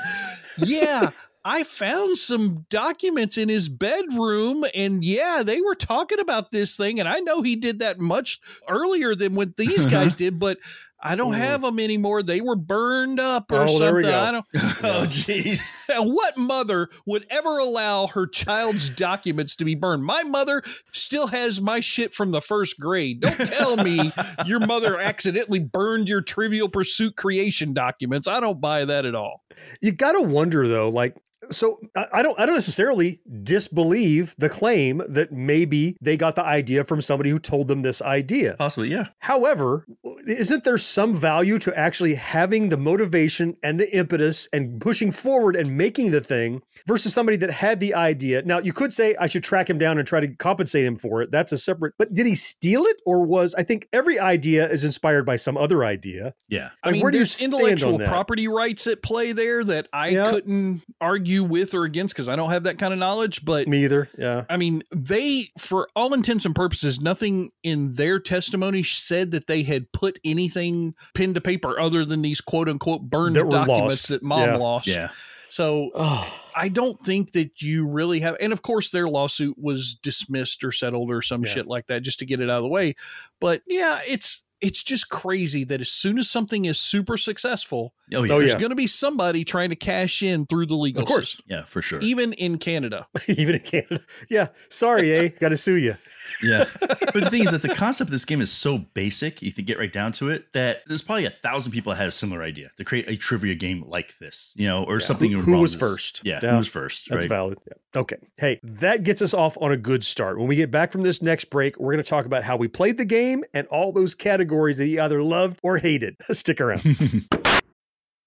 Yeah, 0.58 1.10
I 1.44 1.62
found 1.62 2.18
some 2.18 2.66
documents 2.70 3.38
in 3.38 3.48
his 3.48 3.68
bedroom, 3.68 4.64
and 4.74 5.04
yeah, 5.04 5.42
they 5.44 5.60
were 5.60 5.76
talking 5.76 6.18
about 6.18 6.50
this 6.50 6.76
thing. 6.76 6.98
And 6.98 7.08
I 7.08 7.20
know 7.20 7.40
he 7.42 7.54
did 7.56 7.78
that 7.78 7.98
much 8.00 8.40
earlier 8.68 9.14
than 9.14 9.34
what 9.36 9.56
these 9.56 9.86
guys 9.86 10.14
did, 10.16 10.38
but 10.40 10.58
I 10.98 11.14
don't 11.14 11.32
Mm. 11.34 11.38
have 11.38 11.62
them 11.62 11.78
anymore. 11.78 12.22
They 12.22 12.40
were 12.40 12.56
burned 12.56 13.20
up 13.20 13.52
or 13.52 13.66
Oh, 13.68 13.78
there 13.78 13.94
we 13.94 14.02
something. 14.04 14.10
go. 14.10 14.18
I 14.18 14.30
don't. 14.30 14.44
oh, 14.84 15.06
jeez. 15.06 15.72
What 15.98 16.38
mother 16.38 16.88
would 17.04 17.26
ever 17.30 17.58
allow 17.58 18.06
her 18.08 18.26
child's 18.26 18.88
documents 18.90 19.56
to 19.56 19.64
be 19.64 19.74
burned? 19.74 20.04
My 20.04 20.22
mother 20.22 20.62
still 20.92 21.26
has 21.28 21.60
my 21.60 21.80
shit 21.80 22.14
from 22.14 22.30
the 22.30 22.40
first 22.40 22.80
grade. 22.80 23.20
Don't 23.20 23.36
tell 23.46 23.76
me 23.76 24.10
your 24.46 24.60
mother 24.60 24.98
accidentally 24.98 25.58
burned 25.60 26.08
your 26.08 26.22
Trivial 26.22 26.68
Pursuit 26.68 27.16
creation 27.16 27.74
documents. 27.74 28.26
I 28.26 28.40
don't 28.40 28.60
buy 28.60 28.84
that 28.86 29.04
at 29.04 29.14
all. 29.14 29.42
you 29.82 29.92
gotta 29.92 30.22
wonder 30.22 30.66
though, 30.66 30.88
like 30.88 31.14
so 31.50 31.78
I 31.96 32.06
I 32.12 32.22
don't 32.22 32.38
I 32.40 32.46
don't 32.46 32.54
necessarily 32.54 33.20
disbelieve 33.42 34.34
the 34.38 34.48
claim 34.48 35.02
that 35.08 35.32
maybe 35.32 35.96
they 36.00 36.16
got 36.16 36.34
the 36.34 36.44
idea 36.44 36.84
from 36.84 37.00
somebody 37.00 37.30
who 37.30 37.38
told 37.38 37.68
them 37.68 37.82
this 37.82 38.00
idea. 38.02 38.54
Possibly, 38.58 38.90
yeah. 38.90 39.08
However, 39.18 39.86
isn't 40.26 40.64
there 40.64 40.78
some 40.78 41.12
value 41.14 41.58
to 41.60 41.76
actually 41.78 42.14
having 42.14 42.68
the 42.68 42.76
motivation 42.76 43.56
and 43.62 43.78
the 43.80 43.94
impetus 43.96 44.48
and 44.52 44.80
pushing 44.80 45.10
forward 45.10 45.56
and 45.56 45.76
making 45.76 46.10
the 46.10 46.20
thing 46.20 46.62
versus 46.86 47.12
somebody 47.12 47.36
that 47.38 47.50
had 47.50 47.80
the 47.80 47.94
idea? 47.94 48.42
Now, 48.42 48.58
you 48.58 48.72
could 48.72 48.92
say 48.92 49.14
I 49.18 49.26
should 49.26 49.44
track 49.44 49.68
him 49.68 49.78
down 49.78 49.98
and 49.98 50.06
try 50.06 50.20
to 50.20 50.28
compensate 50.36 50.84
him 50.86 50.96
for 50.96 51.22
it. 51.22 51.30
That's 51.30 51.52
a 51.52 51.58
separate, 51.58 51.94
but 51.98 52.12
did 52.14 52.26
he 52.26 52.34
steal 52.34 52.82
it 52.84 52.96
or 53.04 53.24
was 53.24 53.54
I 53.54 53.62
think 53.62 53.88
every 53.92 54.18
idea 54.18 54.68
is 54.68 54.84
inspired 54.84 55.24
by 55.24 55.36
some 55.36 55.56
other 55.56 55.84
idea? 55.84 56.34
Yeah. 56.48 56.70
I 56.82 56.92
mean, 56.92 57.02
where 57.02 57.10
do 57.10 57.18
you 57.18 57.24
stand 57.24 57.52
intellectual 57.52 57.94
on 57.94 58.00
that? 58.00 58.08
property 58.08 58.48
rights 58.48 58.86
at 58.86 59.02
play 59.02 59.32
there 59.32 59.64
that 59.64 59.88
I 59.92 60.08
Yeah. 60.08 60.30
couldn't 60.30 60.82
argue 61.00 61.35
with 61.44 61.74
or 61.74 61.84
against 61.84 62.14
because 62.14 62.28
I 62.28 62.36
don't 62.36 62.50
have 62.50 62.64
that 62.64 62.78
kind 62.78 62.92
of 62.92 62.98
knowledge. 62.98 63.44
But 63.44 63.68
Me 63.68 63.84
either. 63.84 64.08
Yeah. 64.18 64.44
I 64.48 64.56
mean, 64.56 64.82
they, 64.94 65.50
for 65.58 65.88
all 65.96 66.14
intents 66.14 66.44
and 66.44 66.54
purposes, 66.54 67.00
nothing 67.00 67.50
in 67.62 67.94
their 67.94 68.18
testimony 68.18 68.82
said 68.82 69.30
that 69.32 69.46
they 69.46 69.62
had 69.62 69.90
put 69.92 70.18
anything 70.24 70.94
pen 71.14 71.34
to 71.34 71.40
paper 71.40 71.78
other 71.78 72.04
than 72.04 72.22
these 72.22 72.40
quote 72.40 72.68
unquote 72.68 73.02
burned 73.02 73.36
That 73.36 73.50
documents 73.50 73.94
lost. 73.94 74.08
that 74.08 74.22
mom 74.22 74.48
Yeah. 74.48 74.56
lost. 74.56 74.86
Yeah. 74.86 75.08
So 75.48 75.90
Oh, 75.94 76.40
I 76.54 76.68
don't 76.68 76.98
think 77.00 77.32
that 77.32 77.62
you 77.62 77.86
really 77.86 78.20
have, 78.20 78.36
and 78.40 78.52
of 78.52 78.62
course, 78.62 78.90
their 78.90 79.08
lawsuit 79.08 79.56
was 79.58 79.94
dismissed 79.94 80.64
or 80.64 80.72
settled 80.72 81.10
or 81.10 81.22
some 81.22 81.44
Yeah. 81.44 81.50
shit 81.52 81.66
like 81.66 81.86
that 81.86 82.02
just 82.02 82.18
to 82.18 82.26
get 82.26 82.40
it 82.40 82.50
out 82.50 82.58
of 82.58 82.62
the 82.64 82.68
way. 82.68 82.94
But 83.40 83.62
yeah, 83.66 84.00
it's 84.06 84.42
it's 84.62 84.82
just 84.82 85.10
crazy 85.10 85.64
that 85.64 85.82
as 85.82 85.90
soon 85.90 86.18
as 86.18 86.30
something 86.30 86.64
is 86.64 86.80
super 86.80 87.18
successful, 87.18 87.92
Oh, 88.14 88.22
yeah. 88.22 88.32
Oh, 88.34 88.38
there's 88.38 88.52
yeah. 88.52 88.58
going 88.58 88.70
to 88.70 88.76
be 88.76 88.86
somebody 88.86 89.44
trying 89.44 89.70
to 89.70 89.76
cash 89.76 90.22
in 90.22 90.46
through 90.46 90.66
the 90.66 90.76
legal 90.76 91.02
Of 91.02 91.08
course. 91.08 91.30
system, 91.32 91.44
Yeah, 91.48 91.64
for 91.64 91.82
sure. 91.82 92.00
even 92.00 92.32
in 92.34 92.58
Canada. 92.58 93.06
even 93.28 93.56
in 93.56 93.62
Canada. 93.62 94.00
Yeah. 94.30 94.48
Sorry, 94.68 95.12
eh? 95.12 95.28
Got 95.40 95.48
to 95.50 95.56
sue 95.56 95.74
you. 95.76 95.96
Yeah. 96.42 96.66
But 97.16 97.24
the 97.24 97.30
thing 97.30 97.44
is 97.44 97.52
that 97.52 97.62
the 97.62 97.74
concept 97.74 98.08
of 98.08 98.12
this 98.12 98.26
game 98.26 98.42
is 98.42 98.52
so 98.52 98.76
basic, 98.76 99.40
you 99.40 99.50
can 99.50 99.64
get 99.64 99.78
right 99.78 99.90
down 99.92 100.12
to 100.12 100.28
it, 100.28 100.52
that 100.52 100.82
there's 100.86 101.00
probably 101.00 101.24
a 101.24 101.30
thousand 101.30 101.72
people 101.72 101.92
that 101.92 101.96
had 101.96 102.08
a 102.08 102.10
similar 102.10 102.42
idea 102.42 102.70
to 102.76 102.84
create 102.84 103.08
a 103.08 103.16
trivia 103.16 103.54
game 103.54 103.82
like 103.86 104.18
this, 104.18 104.52
you 104.54 104.66
know, 104.68 104.84
or 104.84 105.00
something. 105.00 105.32
Who, 105.32 105.40
who 105.40 105.58
was 105.58 105.72
this. 105.72 105.80
first? 105.80 106.20
Yeah, 106.24 106.40
Yeah. 106.42 106.50
Who 106.50 106.56
was 106.58 106.68
first? 106.68 107.08
That's 107.08 107.24
right? 107.24 107.28
valid. 107.30 107.58
Yeah. 107.66 108.00
Okay. 108.00 108.16
Hey, 108.36 108.60
that 108.62 109.02
gets 109.02 109.22
us 109.22 109.32
off 109.32 109.56
on 109.62 109.72
a 109.72 109.78
good 109.78 110.04
start. 110.04 110.36
When 110.38 110.46
we 110.46 110.56
get 110.56 110.70
back 110.70 110.92
from 110.92 111.04
this 111.04 111.22
next 111.22 111.46
break, 111.46 111.78
we're 111.78 111.92
going 111.94 112.04
to 112.04 112.10
talk 112.10 112.26
about 112.26 112.44
how 112.44 112.56
we 112.58 112.68
played 112.68 112.98
the 112.98 113.06
game 113.06 113.42
and 113.54 113.66
all 113.68 113.90
those 113.92 114.14
categories 114.14 114.76
that 114.76 114.86
you 114.88 115.00
either 115.00 115.22
loved 115.22 115.58
or 115.62 115.78
hated. 115.78 116.16
Stick 116.32 116.60
around. 116.60 116.82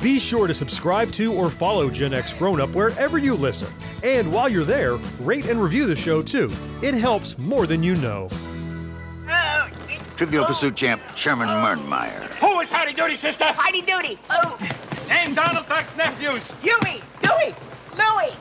Be 0.00 0.20
sure 0.20 0.46
to 0.46 0.54
subscribe 0.54 1.10
to 1.12 1.32
or 1.32 1.50
follow 1.50 1.90
Gen 1.90 2.14
X 2.14 2.32
Grown 2.32 2.60
Up 2.60 2.70
wherever 2.70 3.18
you 3.18 3.34
listen. 3.34 3.72
And 4.04 4.32
while 4.32 4.48
you're 4.48 4.64
there, 4.64 4.94
rate 5.18 5.48
and 5.48 5.60
review 5.60 5.86
the 5.86 5.96
show 5.96 6.22
too. 6.22 6.52
It 6.82 6.94
helps 6.94 7.36
more 7.36 7.66
than 7.66 7.82
you 7.82 7.96
know. 7.96 8.28
Trivial 10.16 10.44
Pursuit 10.44 10.74
champ 10.74 11.00
Sherman 11.14 11.48
Mernmeyer. 11.48 12.20
Who 12.40 12.58
is 12.60 12.68
Howdy 12.68 12.92
Doody, 12.92 13.16
sister? 13.16 13.44
Heidi 13.44 13.82
Doody. 13.82 14.18
Oh. 14.30 14.58
Name 15.08 15.34
Donald 15.34 15.68
Duck's 15.68 15.96
nephews. 15.96 16.52
Huey. 16.60 17.02
Dewey. 17.22 17.54
Louie. 17.96 18.34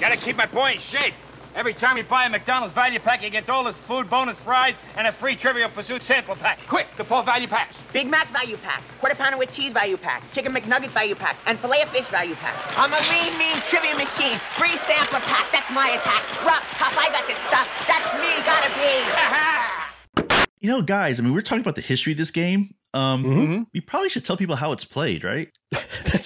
Gotta 0.00 0.16
keep 0.16 0.36
my 0.36 0.46
boy 0.46 0.72
in 0.72 0.78
shape. 0.78 1.14
Every 1.58 1.74
time 1.74 1.96
you 1.96 2.04
buy 2.04 2.24
a 2.24 2.30
McDonald's 2.30 2.72
value 2.72 3.00
pack, 3.00 3.20
you 3.20 3.30
get 3.30 3.50
all 3.50 3.64
this 3.64 3.76
food, 3.76 4.08
bonus 4.08 4.38
fries, 4.38 4.76
and 4.96 5.08
a 5.08 5.12
free 5.12 5.34
Trivial 5.34 5.68
Pursuit 5.68 6.02
sample 6.04 6.36
pack. 6.36 6.60
Quick, 6.68 6.86
the 6.96 7.02
four 7.02 7.24
value 7.24 7.48
packs. 7.48 7.76
Big 7.92 8.08
Mac 8.08 8.28
value 8.28 8.56
pack, 8.58 8.80
quarter 9.00 9.16
pounder 9.16 9.36
with 9.36 9.52
cheese 9.52 9.72
value 9.72 9.96
pack, 9.96 10.22
chicken 10.32 10.52
McNuggets 10.54 10.90
value 10.94 11.16
pack, 11.16 11.36
and 11.46 11.58
filet 11.58 11.82
of 11.82 11.88
fish 11.88 12.06
value 12.06 12.36
pack. 12.36 12.54
I'm 12.78 12.92
a 12.92 13.00
mean, 13.10 13.36
mean 13.40 13.56
trivia 13.66 13.96
machine. 13.96 14.38
Free 14.54 14.76
sampler 14.76 15.18
pack, 15.18 15.50
that's 15.50 15.72
my 15.72 15.88
attack. 15.88 16.22
Rough, 16.46 16.62
tough, 16.78 16.96
I 16.96 17.08
got 17.10 17.26
this 17.26 17.38
stuff. 17.38 17.68
That's 17.88 18.14
me, 18.14 18.44
gotta 18.46 18.70
be. 18.78 20.44
You 20.60 20.68
know, 20.68 20.82
guys, 20.82 21.20
I 21.20 21.22
mean, 21.22 21.34
we're 21.34 21.40
talking 21.40 21.60
about 21.60 21.76
the 21.76 21.80
history 21.80 22.12
of 22.12 22.18
this 22.18 22.32
game. 22.32 22.74
Um, 22.92 23.22
Mm-hmm. 23.22 23.62
we 23.72 23.80
probably 23.80 24.08
should 24.08 24.24
tell 24.24 24.36
people 24.36 24.56
how 24.56 24.72
it's 24.72 24.84
played, 24.84 25.22
right? 25.22 25.48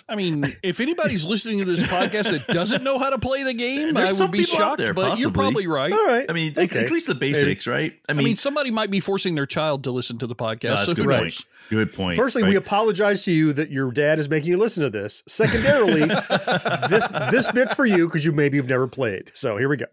I 0.08 0.14
mean, 0.14 0.44
if 0.62 0.78
anybody's 0.80 1.26
listening 1.26 1.58
to 1.58 1.64
this 1.64 1.87
podcast 1.87 2.30
that 2.30 2.46
doesn't 2.46 2.84
know 2.84 2.99
how 2.99 3.11
to 3.11 3.18
play 3.18 3.42
the 3.42 3.54
game, 3.54 3.92
There's 3.94 4.20
I 4.20 4.25
would 4.25 4.30
be 4.32 4.44
shocked. 4.44 4.78
there, 4.78 4.94
but 4.94 5.18
you're 5.18 5.32
probably 5.32 5.66
right. 5.66 5.92
All 5.92 6.06
right. 6.06 6.26
I 6.28 6.32
mean, 6.32 6.52
at- 6.56 6.72
at 6.72 6.90
least 6.90 7.06
the 7.08 7.14
basics, 7.14 7.66
right? 7.66 7.94
I 8.08 8.12
mean, 8.12 8.37
somebody 8.37 8.70
might 8.70 8.90
be 8.90 9.00
forcing 9.00 9.34
their 9.34 9.46
child 9.46 9.84
to 9.84 9.90
listen 9.90 10.18
to 10.18 10.26
the 10.26 10.37
podcast. 10.37 10.64
No, 10.64 10.75
that's 10.76 10.88
so 10.90 10.94
good 10.94 11.06
who 11.06 11.18
point. 11.18 11.40
Good 11.70 11.92
point. 11.92 12.16
Firstly, 12.16 12.42
we 12.44 12.56
apologize 12.56 13.22
to 13.22 13.32
you 13.32 13.52
that 13.54 13.70
your 13.70 13.90
dad 13.90 14.20
is 14.20 14.28
making 14.28 14.50
you 14.50 14.58
listen 14.58 14.82
to 14.84 14.90
this. 14.90 15.22
Secondarily, 15.26 16.00
this 16.88 17.06
this 17.30 17.50
bit's 17.52 17.75
for 17.75 17.87
you 17.87 18.06
because 18.06 18.25
you 18.25 18.32
maybe 18.32 18.58
have 18.58 18.68
never 18.68 18.87
played. 18.87 19.30
So 19.34 19.56
here 19.56 19.68
we 19.68 19.76
go. 19.78 19.87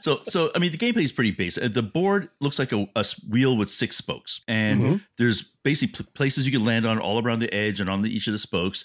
so 0.00 0.20
so 0.26 0.50
I 0.54 0.58
mean 0.58 0.72
the 0.72 0.78
gameplay 0.78 1.02
is 1.04 1.12
pretty 1.12 1.32
basic. 1.32 1.62
Uh, 1.64 1.68
The 1.68 1.82
board 1.82 2.30
looks 2.40 2.58
like 2.58 2.72
a 2.72 2.88
wheel 3.28 3.56
with 3.56 3.68
six 3.70 3.96
spokes, 3.96 4.40
and 4.48 4.80
Mhm. 4.80 5.00
there's 5.18 5.42
basically 5.62 6.06
places 6.14 6.46
you 6.46 6.52
can 6.52 6.64
land 6.64 6.86
on 6.86 6.98
all 6.98 7.22
around 7.22 7.40
the 7.40 7.52
edge 7.52 7.80
and 7.80 7.90
on 7.90 8.02
the, 8.02 8.08
each 8.14 8.26
of 8.28 8.32
the 8.32 8.38
spokes. 8.38 8.84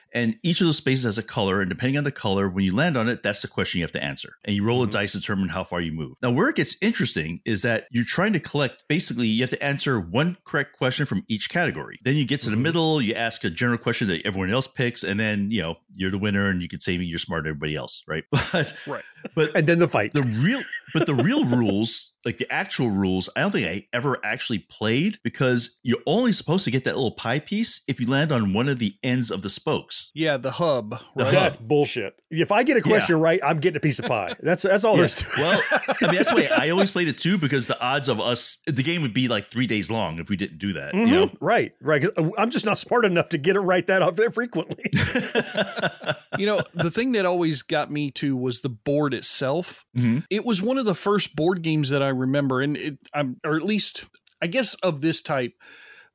And 0.13 0.37
each 0.43 0.61
of 0.61 0.67
those 0.67 0.77
spaces 0.77 1.05
has 1.05 1.17
a 1.17 1.23
color, 1.23 1.61
and 1.61 1.69
depending 1.69 1.97
on 1.97 2.03
the 2.03 2.11
color, 2.11 2.49
when 2.49 2.65
you 2.65 2.75
land 2.75 2.97
on 2.97 3.07
it, 3.07 3.23
that's 3.23 3.41
the 3.41 3.47
question 3.47 3.79
you 3.79 3.85
have 3.85 3.91
to 3.93 4.03
answer. 4.03 4.35
And 4.43 4.55
you 4.55 4.63
roll 4.63 4.83
a 4.83 4.85
mm-hmm. 4.85 4.91
dice 4.91 5.13
to 5.13 5.19
determine 5.19 5.49
how 5.49 5.63
far 5.63 5.81
you 5.81 5.91
move. 5.91 6.17
Now, 6.21 6.31
where 6.31 6.49
it 6.49 6.55
gets 6.55 6.75
interesting 6.81 7.41
is 7.45 7.61
that 7.61 7.87
you're 7.91 8.03
trying 8.03 8.33
to 8.33 8.39
collect. 8.39 8.83
Basically, 8.87 9.27
you 9.27 9.41
have 9.41 9.49
to 9.51 9.63
answer 9.63 9.99
one 9.99 10.37
correct 10.43 10.77
question 10.77 11.05
from 11.05 11.23
each 11.27 11.49
category. 11.49 11.99
Then 12.03 12.15
you 12.15 12.25
get 12.25 12.41
to 12.41 12.49
the 12.49 12.55
mm-hmm. 12.55 12.63
middle, 12.63 13.01
you 13.01 13.13
ask 13.13 13.43
a 13.43 13.49
general 13.49 13.77
question 13.77 14.07
that 14.09 14.25
everyone 14.25 14.51
else 14.51 14.67
picks, 14.67 15.03
and 15.03 15.19
then 15.19 15.49
you 15.51 15.61
know 15.61 15.75
you're 15.95 16.11
the 16.11 16.17
winner, 16.17 16.49
and 16.49 16.61
you 16.61 16.67
can 16.67 16.79
say 16.79 16.93
you're 16.93 17.19
smarter 17.19 17.43
than 17.43 17.51
everybody 17.51 17.75
else, 17.75 18.03
right? 18.07 18.23
But 18.51 18.73
right. 18.85 19.03
But 19.33 19.55
and 19.55 19.65
then 19.65 19.79
the 19.79 19.87
fight. 19.87 20.13
The 20.13 20.23
real, 20.23 20.61
but 20.93 21.05
the 21.05 21.15
real 21.15 21.45
rules, 21.45 22.11
like 22.25 22.37
the 22.37 22.51
actual 22.51 22.89
rules, 22.89 23.29
I 23.35 23.41
don't 23.41 23.51
think 23.51 23.67
I 23.67 23.87
ever 23.93 24.19
actually 24.25 24.59
played 24.59 25.19
because 25.23 25.77
you're 25.83 26.01
only 26.05 26.33
supposed 26.33 26.65
to 26.65 26.71
get 26.71 26.83
that 26.83 26.95
little 26.95 27.11
pie 27.11 27.39
piece 27.39 27.81
if 27.87 27.99
you 27.99 28.07
land 28.07 28.31
on 28.31 28.53
one 28.53 28.67
of 28.67 28.79
the 28.79 28.95
ends 29.03 29.31
of 29.31 29.41
the 29.41 29.49
spokes. 29.49 30.00
Yeah, 30.13 30.37
the 30.37 30.51
hub. 30.51 30.99
The 31.15 31.23
Right. 31.25 31.31
That's 31.31 31.57
bullshit. 31.57 32.15
If 32.31 32.51
I 32.51 32.63
get 32.63 32.77
a 32.77 32.81
question 32.81 33.19
right, 33.19 33.39
I'm 33.45 33.59
getting 33.59 33.77
a 33.77 33.81
piece 33.81 33.99
of 33.99 34.05
pie. 34.05 34.33
That's 34.41 34.63
that's 34.63 34.83
all 34.83 34.93
Yeah. 34.93 34.99
there's 35.01 35.15
to 35.15 35.25
it. 35.25 35.37
Well, 35.37 35.61
I 35.71 35.95
mean, 36.07 36.15
that's 36.15 36.29
the 36.29 36.35
way 36.37 36.49
I 36.49 36.69
always 36.71 36.89
played 36.91 37.07
it 37.09 37.17
too, 37.17 37.37
because 37.37 37.67
the 37.67 37.79
odds 37.79 38.09
of 38.09 38.19
us, 38.19 38.57
the 38.65 38.83
game 38.83 39.01
would 39.01 39.13
be 39.13 39.27
like 39.27 39.47
three 39.51 39.67
days 39.67 39.91
long 39.91 40.19
if 40.19 40.29
we 40.29 40.37
didn't 40.37 40.57
do 40.59 40.73
that. 40.73 40.93
You 40.93 41.05
know. 41.07 41.31
Right, 41.41 41.73
right. 41.81 42.01
'Cause 42.01 42.11
I'm 42.37 42.49
just 42.49 42.65
not 42.65 42.79
smart 42.79 43.05
enough 43.05 43.29
to 43.29 43.37
get 43.37 43.55
it 43.55 43.59
right 43.61 43.85
that 43.87 44.01
often 44.01 44.31
frequently. 44.33 44.83
you 46.37 46.45
know, 46.45 46.61
the 46.73 46.91
thing 46.91 47.11
that 47.13 47.25
always 47.25 47.61
got 47.61 47.91
me 47.91 48.11
to 48.11 48.35
was 48.35 48.61
the 48.61 48.69
board 48.69 49.13
itself. 49.13 49.85
Mhm. 49.97 50.23
It 50.29 50.45
was 50.45 50.61
one 50.61 50.77
of 50.77 50.85
the 50.85 50.95
first 50.95 51.35
board 51.35 51.61
games 51.61 51.89
that 51.89 52.01
I 52.01 52.09
remember, 52.09 52.61
and 52.61 52.77
it, 52.77 52.97
I'm, 53.13 53.37
or 53.45 53.55
at 53.55 53.63
least 53.63 54.05
I 54.41 54.47
guess 54.47 54.73
of 54.75 55.01
this 55.01 55.21
type. 55.21 55.53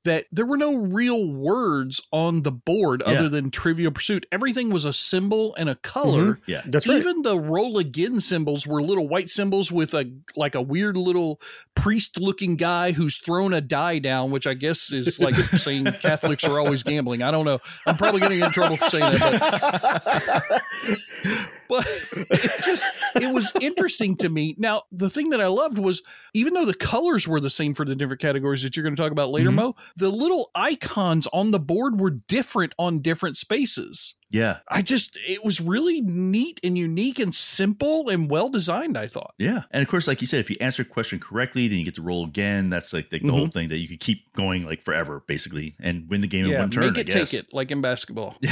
That 0.07 0.27
there 0.33 0.47
were 0.47 0.57
no 0.57 0.75
real 0.77 1.27
words 1.31 2.01
on 2.13 2.43
the 2.43 2.51
board 2.53 3.03
Yeah. 3.07 3.13
other 3.15 3.29
than 3.29 3.51
Trivial 3.51 3.91
Pursuit. 3.93 4.25
Everything 4.33 4.71
was 4.71 4.85
a 4.85 4.93
symbol 4.93 5.55
and 5.57 5.69
a 5.69 5.75
color. 5.75 6.35
Mhm. 6.35 6.41
Yeah. 6.47 6.63
That's 6.65 6.87
right. 6.87 6.99
Even 6.99 7.23
the 7.23 7.39
roll 7.39 7.77
again 7.79 8.21
symbols 8.21 8.67
were 8.67 8.83
little 8.83 9.09
white 9.09 9.29
symbols 9.31 9.71
with 9.71 9.93
a 9.95 10.11
like 10.37 10.55
a 10.55 10.63
weird 10.63 10.97
little 10.97 11.41
priest 11.75 12.19
looking 12.21 12.57
guy 12.57 12.93
who's 12.93 13.19
thrown 13.19 13.53
a 13.53 13.61
die 13.61 13.99
down, 13.99 14.31
which 14.31 14.47
I 14.47 14.55
guess 14.55 14.93
is 14.93 15.19
like 15.19 15.35
saying 15.35 15.85
Catholics 16.01 16.45
are 16.45 16.59
always 16.59 16.83
gambling. 16.83 17.23
I 17.23 17.31
don't 17.31 17.45
know. 17.45 17.59
I'm 17.87 17.97
probably 17.97 18.21
going 18.21 18.31
to 18.33 18.39
get 18.39 18.47
in 18.47 18.53
trouble 18.53 18.77
for 18.77 18.89
saying 18.89 19.11
that. 19.13 20.63
But, 21.69 21.87
it 22.13 22.65
just 22.65 22.87
it 23.17 23.33
was 23.33 23.53
interesting 23.61 24.17
to 24.19 24.29
me. 24.29 24.55
Now, 24.59 24.83
the 24.93 25.11
thing 25.11 25.31
that 25.31 25.41
I 25.41 25.47
loved 25.49 25.79
was 25.79 26.03
even 26.35 26.55
though 26.55 26.65
the 26.65 26.75
colors 26.75 27.27
were 27.27 27.41
the 27.41 27.51
same 27.51 27.75
for 27.75 27.85
the 27.85 27.95
different 27.95 28.21
categories 28.21 28.63
that 28.63 28.77
you're 28.77 28.85
going 28.85 28.97
to 28.97 29.03
talk 29.03 29.13
about 29.13 29.31
later, 29.31 29.51
Mhm. 29.51 29.55
Mo, 29.55 29.77
the 29.97 30.11
little 30.11 30.51
icons 30.55 31.27
on 31.33 31.51
the 31.51 31.61
board 31.61 31.99
were 32.01 32.11
different 32.11 32.73
on 32.79 33.01
different 33.01 33.37
spaces. 33.37 34.15
Yeah, 34.31 34.59
I 34.69 34.83
just 34.83 35.19
it 35.27 35.45
was 35.45 35.61
really 35.61 36.01
neat 36.01 36.61
and 36.63 36.77
unique 36.77 37.19
and 37.19 37.35
simple 37.35 38.09
and 38.09 38.31
well 38.31 38.49
designed, 38.49 38.97
I 38.99 39.07
thought. 39.07 39.35
yeah. 39.39 39.63
And 39.71 39.83
of 39.83 39.89
course, 39.89 40.09
like 40.09 40.21
you 40.21 40.27
said, 40.27 40.41
if 40.41 40.51
you 40.51 40.57
answer 40.61 40.83
a 40.83 40.85
question 40.85 41.19
correctly, 41.19 41.69
then 41.69 41.79
you 41.79 41.85
get 41.85 41.95
to 41.97 42.03
roll 42.03 42.25
again. 42.25 42.71
That's 42.71 42.93
like 42.93 43.11
the, 43.11 43.19
the 43.19 43.31
whole 43.31 43.43
mm-hmm. 43.43 43.51
thing 43.51 43.69
that 43.69 43.79
you 43.79 43.89
could 43.89 44.01
keep 44.01 44.33
going 44.35 44.65
like 44.65 44.83
forever, 44.83 45.23
basically, 45.27 45.77
and 45.81 46.09
win 46.09 46.21
the 46.21 46.27
game 46.27 46.47
in 46.47 46.59
one 46.59 46.71
turn. 46.71 46.85
make 46.85 46.97
I 46.99 47.01
it 47.01 47.07
guess. 47.07 47.31
take 47.31 47.41
it 47.41 47.53
like 47.53 47.71
in 47.71 47.81
basketball. 47.81 48.37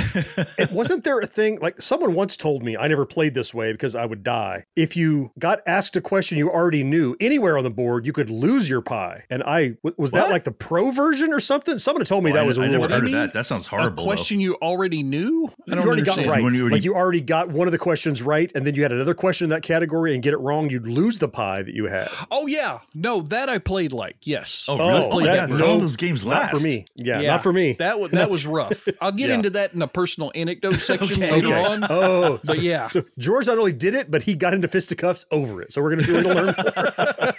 And 0.59 0.71
wasn't 0.71 1.05
there 1.05 1.19
a 1.21 1.27
thing 1.27 1.59
like 1.61 1.81
someone 1.81 2.15
once 2.15 2.37
told 2.37 2.63
me 2.63 2.77
I 2.77 2.87
never 2.89 3.07
played 3.07 3.35
this 3.35 3.53
way 3.53 3.73
because 3.73 3.95
I 3.97 4.07
would 4.07 4.23
die. 4.23 4.65
If 4.77 4.97
you 4.97 5.33
got 5.39 5.61
asked 5.67 5.97
a 5.97 6.01
question 6.01 6.39
you 6.39 6.51
already 6.51 6.85
knew 6.85 7.17
anywhere 7.21 7.57
on 7.59 7.65
the 7.65 7.71
board, 7.71 8.07
you 8.07 8.13
could 8.13 8.31
lose 8.31 8.69
your 8.69 8.81
pie. 8.81 9.25
And 9.31 9.43
I, 9.43 9.77
was 9.97 10.13
that 10.13 10.31
like 10.31 10.45
the 10.45 10.53
pro 10.53 10.91
version 10.91 11.33
or 11.33 11.41
something? 11.41 11.79
Someone 11.79 12.05
told 12.05 12.25
me 12.25 12.31
Oh, 12.31 12.35
that 12.35 12.43
I- 12.45 12.47
was 12.47 12.59
a 12.59 12.63
I 12.63 12.69
never 12.69 12.81
What 12.81 12.89
do 12.89 12.95
you 12.95 13.01
heard 13.01 13.07
of 13.07 13.13
that. 13.13 13.33
That 13.33 13.47
sounds 13.47 13.67
horrible. 13.67 13.91
a 13.93 13.97
though. 13.97 14.03
question 14.05 14.41
you 14.41 14.55
already 14.63 15.03
knew. 15.03 15.49
I 15.66 15.70
You 15.70 15.77
don't 15.77 15.87
already 15.87 16.03
got 16.03 16.18
right. 16.18 16.42
When 16.42 16.55
you 16.55 16.61
already- 16.62 16.74
like 16.74 16.85
you 16.85 16.94
already 16.94 17.20
got 17.20 17.48
one 17.48 17.66
of 17.68 17.72
the 17.72 17.79
questions 17.79 18.22
right, 18.22 18.50
and 18.55 18.66
then 18.66 18.74
you 18.74 18.83
had 18.83 18.92
another 18.92 19.14
question 19.14 19.44
in 19.46 19.50
that 19.50 19.62
category 19.62 20.12
and 20.14 20.22
get 20.22 20.33
it 20.35 20.38
wrong, 20.38 20.68
you'd 20.70 20.87
lose 20.87 21.18
the 21.18 21.29
pie 21.29 21.62
that 21.62 21.74
you 21.74 21.87
had. 21.87 22.09
Oh 22.31 22.46
yeah, 22.46 22.81
no, 22.94 23.22
that 23.22 23.48
I 23.48 23.59
played 23.59 23.92
like 23.92 24.16
yes. 24.22 24.66
Oh, 24.68 24.79
Oh, 24.79 24.88
really? 24.88 25.11
played 25.11 25.27
that- 25.27 25.48
that 25.48 25.57
no, 25.57 25.79
those 25.79 25.96
games 25.96 26.24
Not 26.24 26.50
for 26.50 26.61
me. 26.61 26.85
Yeah, 26.94 27.20
not 27.22 27.42
for 27.42 27.53
me. 27.53 27.72
That 27.79 27.98
was 27.98 28.11
that 28.12 28.31
was 28.31 28.46
rough. 28.46 28.87
I'll 29.00 29.12
get 29.12 29.29
Yeah. 29.31 29.37
into 29.37 29.50
that 29.50 29.72
in 29.74 29.81
a 29.83 29.88
personal 29.88 30.31
anecdote 30.35 30.74
section 30.74 31.22
Okay. 31.22 31.33
later 31.33 31.46
Okay. 31.48 31.64
on. 31.64 31.85
Oh, 31.90 32.40
But 32.44 32.61
yeah. 32.61 32.88
So 32.88 33.05
George 33.18 33.46
not 33.46 33.57
only 33.59 33.72
did 33.72 33.94
it, 33.94 34.11
but 34.11 34.22
he 34.22 34.35
got 34.35 34.53
into 34.55 34.68
fisticuffs 34.68 35.24
over 35.31 35.62
it. 35.62 35.72
So 35.72 35.81
we're 35.83 35.90
gonna 35.96 36.03
do 36.03 36.18
it 36.18 36.22
to 36.24 36.35
learn 36.35 36.55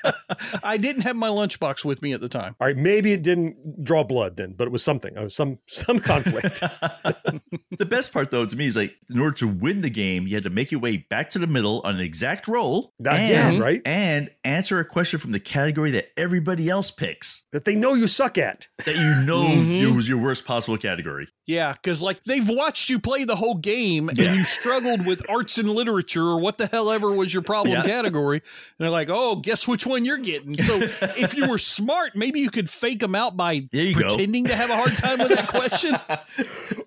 more. 0.03 0.13
I 0.63 0.77
didn't 0.77 1.01
have 1.03 1.15
my 1.15 1.29
lunchbox 1.29 1.83
with 1.85 2.01
me 2.01 2.13
at 2.13 2.21
the 2.21 2.29
time. 2.29 2.55
All 2.59 2.67
right, 2.67 2.77
maybe 2.77 3.11
it 3.13 3.21
didn't 3.23 3.83
draw 3.83 4.03
blood 4.03 4.37
then, 4.37 4.53
but 4.57 4.67
it 4.67 4.71
was 4.71 4.83
something. 4.83 5.15
It 5.15 5.23
was 5.23 5.35
some 5.35 5.59
some 5.67 5.99
conflict. 5.99 6.59
the 7.77 7.85
best 7.85 8.11
part 8.13 8.31
though 8.31 8.45
to 8.45 8.55
me 8.55 8.65
is 8.65 8.75
like 8.75 8.95
in 9.09 9.19
order 9.19 9.35
to 9.37 9.47
win 9.47 9.81
the 9.81 9.89
game 9.89 10.27
you 10.27 10.35
had 10.35 10.43
to 10.43 10.49
make 10.49 10.71
your 10.71 10.81
way 10.81 10.97
back 10.97 11.29
to 11.31 11.39
the 11.39 11.47
middle 11.47 11.81
on 11.83 11.95
an 11.95 12.01
exact 12.01 12.47
roll 12.47 12.93
Again, 12.99 13.55
and, 13.55 13.63
right? 13.63 13.81
and 13.85 14.29
answer 14.43 14.79
a 14.79 14.85
question 14.85 15.19
from 15.19 15.31
the 15.31 15.39
category 15.39 15.91
that 15.91 16.09
everybody 16.17 16.69
else 16.69 16.91
picks 16.91 17.45
that 17.51 17.65
they 17.65 17.75
know 17.75 17.93
you 17.93 18.07
suck 18.07 18.37
at. 18.37 18.67
that 18.85 18.95
you 18.95 19.15
know 19.25 19.43
Mhm. 19.45 19.81
it 19.81 19.91
was 19.91 20.07
your 20.09 20.17
worst 20.17 20.45
possible 20.45 20.77
category 20.77 21.27
Yeah, 21.47 21.73
because 21.73 22.01
like 22.01 22.23
they've 22.23 22.47
watched 22.47 22.89
you 22.89 22.99
play 22.99 23.23
the 23.23 23.35
whole 23.35 23.55
game 23.55 24.09
Yeah. 24.15 24.25
and 24.29 24.37
you 24.37 24.43
struggled 24.45 25.05
with 25.05 25.21
arts 25.29 25.57
and 25.57 25.69
literature 25.69 26.23
or 26.23 26.39
what 26.39 26.57
the 26.57 26.67
hell 26.67 26.89
ever 26.91 27.11
was 27.11 27.33
your 27.33 27.43
problem 27.43 27.73
Yeah. 27.73 27.83
category. 27.83 28.37
And 28.37 28.83
they're 28.85 28.89
like, 28.89 29.09
oh, 29.11 29.35
guess 29.37 29.67
which 29.67 29.85
one 29.85 30.05
you're 30.05 30.17
getting. 30.25 30.59
So 30.61 30.79
if 31.17 31.33
you 31.35 31.47
were 31.47 31.57
smart, 31.57 32.15
maybe 32.15 32.39
you 32.41 32.49
could 32.51 32.69
fake 32.69 32.99
them 32.99 33.15
out 33.15 33.37
by 33.37 33.67
There 33.71 33.83
you 33.85 33.93
go. 33.95 34.01
pretending 34.07 34.45
to 34.45 34.55
have 34.55 34.69
a 34.69 34.75
hard 34.75 34.91
time 34.97 35.19
with 35.19 35.29
that 35.29 35.47
question. 35.47 35.95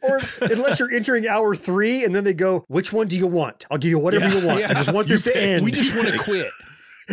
Or 0.01 0.21
unless 0.43 0.79
you're 0.79 0.93
entering 0.93 1.27
hour 1.27 1.57
three 1.57 2.05
and 2.05 2.15
then 2.15 2.23
they 2.25 2.33
go, 2.35 2.65
which 2.69 2.93
one 2.93 3.09
do 3.09 3.17
you 3.19 3.27
want? 3.27 3.67
I'll 3.71 3.79
give 3.79 3.91
you 3.91 3.99
whatever 3.99 4.27
Yeah. 4.29 4.41
you 4.41 4.47
want. 4.47 4.65
I 4.71 4.75
just 4.75 4.93
want 4.93 5.09
You 5.09 5.15
this 5.15 5.23
to 5.25 5.37
end. 5.37 5.65
we 5.65 5.73
just 5.73 5.95
want 5.95 6.09
to 6.09 6.19
quit. 6.19 6.51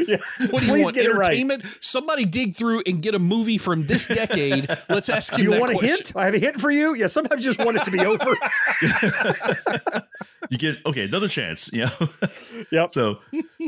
Yeah. 0.08 0.18
What 0.50 0.60
do 0.60 0.66
you 0.66 0.72
Please 0.74 0.84
want? 0.84 0.96
get 0.96 1.06
it 1.06 1.14
right. 1.14 1.28
Entertainment? 1.28 1.64
Somebody 1.80 2.26
dig 2.26 2.54
through 2.58 2.84
and 2.86 3.02
get 3.02 3.16
a 3.16 3.20
movie 3.20 3.58
from 3.58 3.88
this 3.88 4.06
decade. 4.08 4.68
Let's 4.90 5.08
ask 5.08 5.32
you. 5.32 5.38
Do 5.38 5.44
you 5.46 5.50
that 5.52 5.62
want 5.62 5.72
a 5.74 5.78
hint? 5.88 6.12
I 6.18 6.26
have 6.26 6.34
a 6.34 6.38
hint 6.40 6.60
for 6.60 6.70
you. 6.70 6.96
Yeah, 6.96 7.08
sometimes 7.08 7.46
you 7.46 7.54
just 7.54 7.64
want 7.66 7.78
it 7.78 7.86
to 7.86 7.92
be 7.92 8.02
over. 8.02 8.36
you 10.50 10.58
get 10.58 10.78
okay 10.86 11.04
another 11.06 11.28
chance 11.28 11.72
you 11.74 11.82
know 11.86 11.92
yep 12.72 12.92
so 12.94 13.20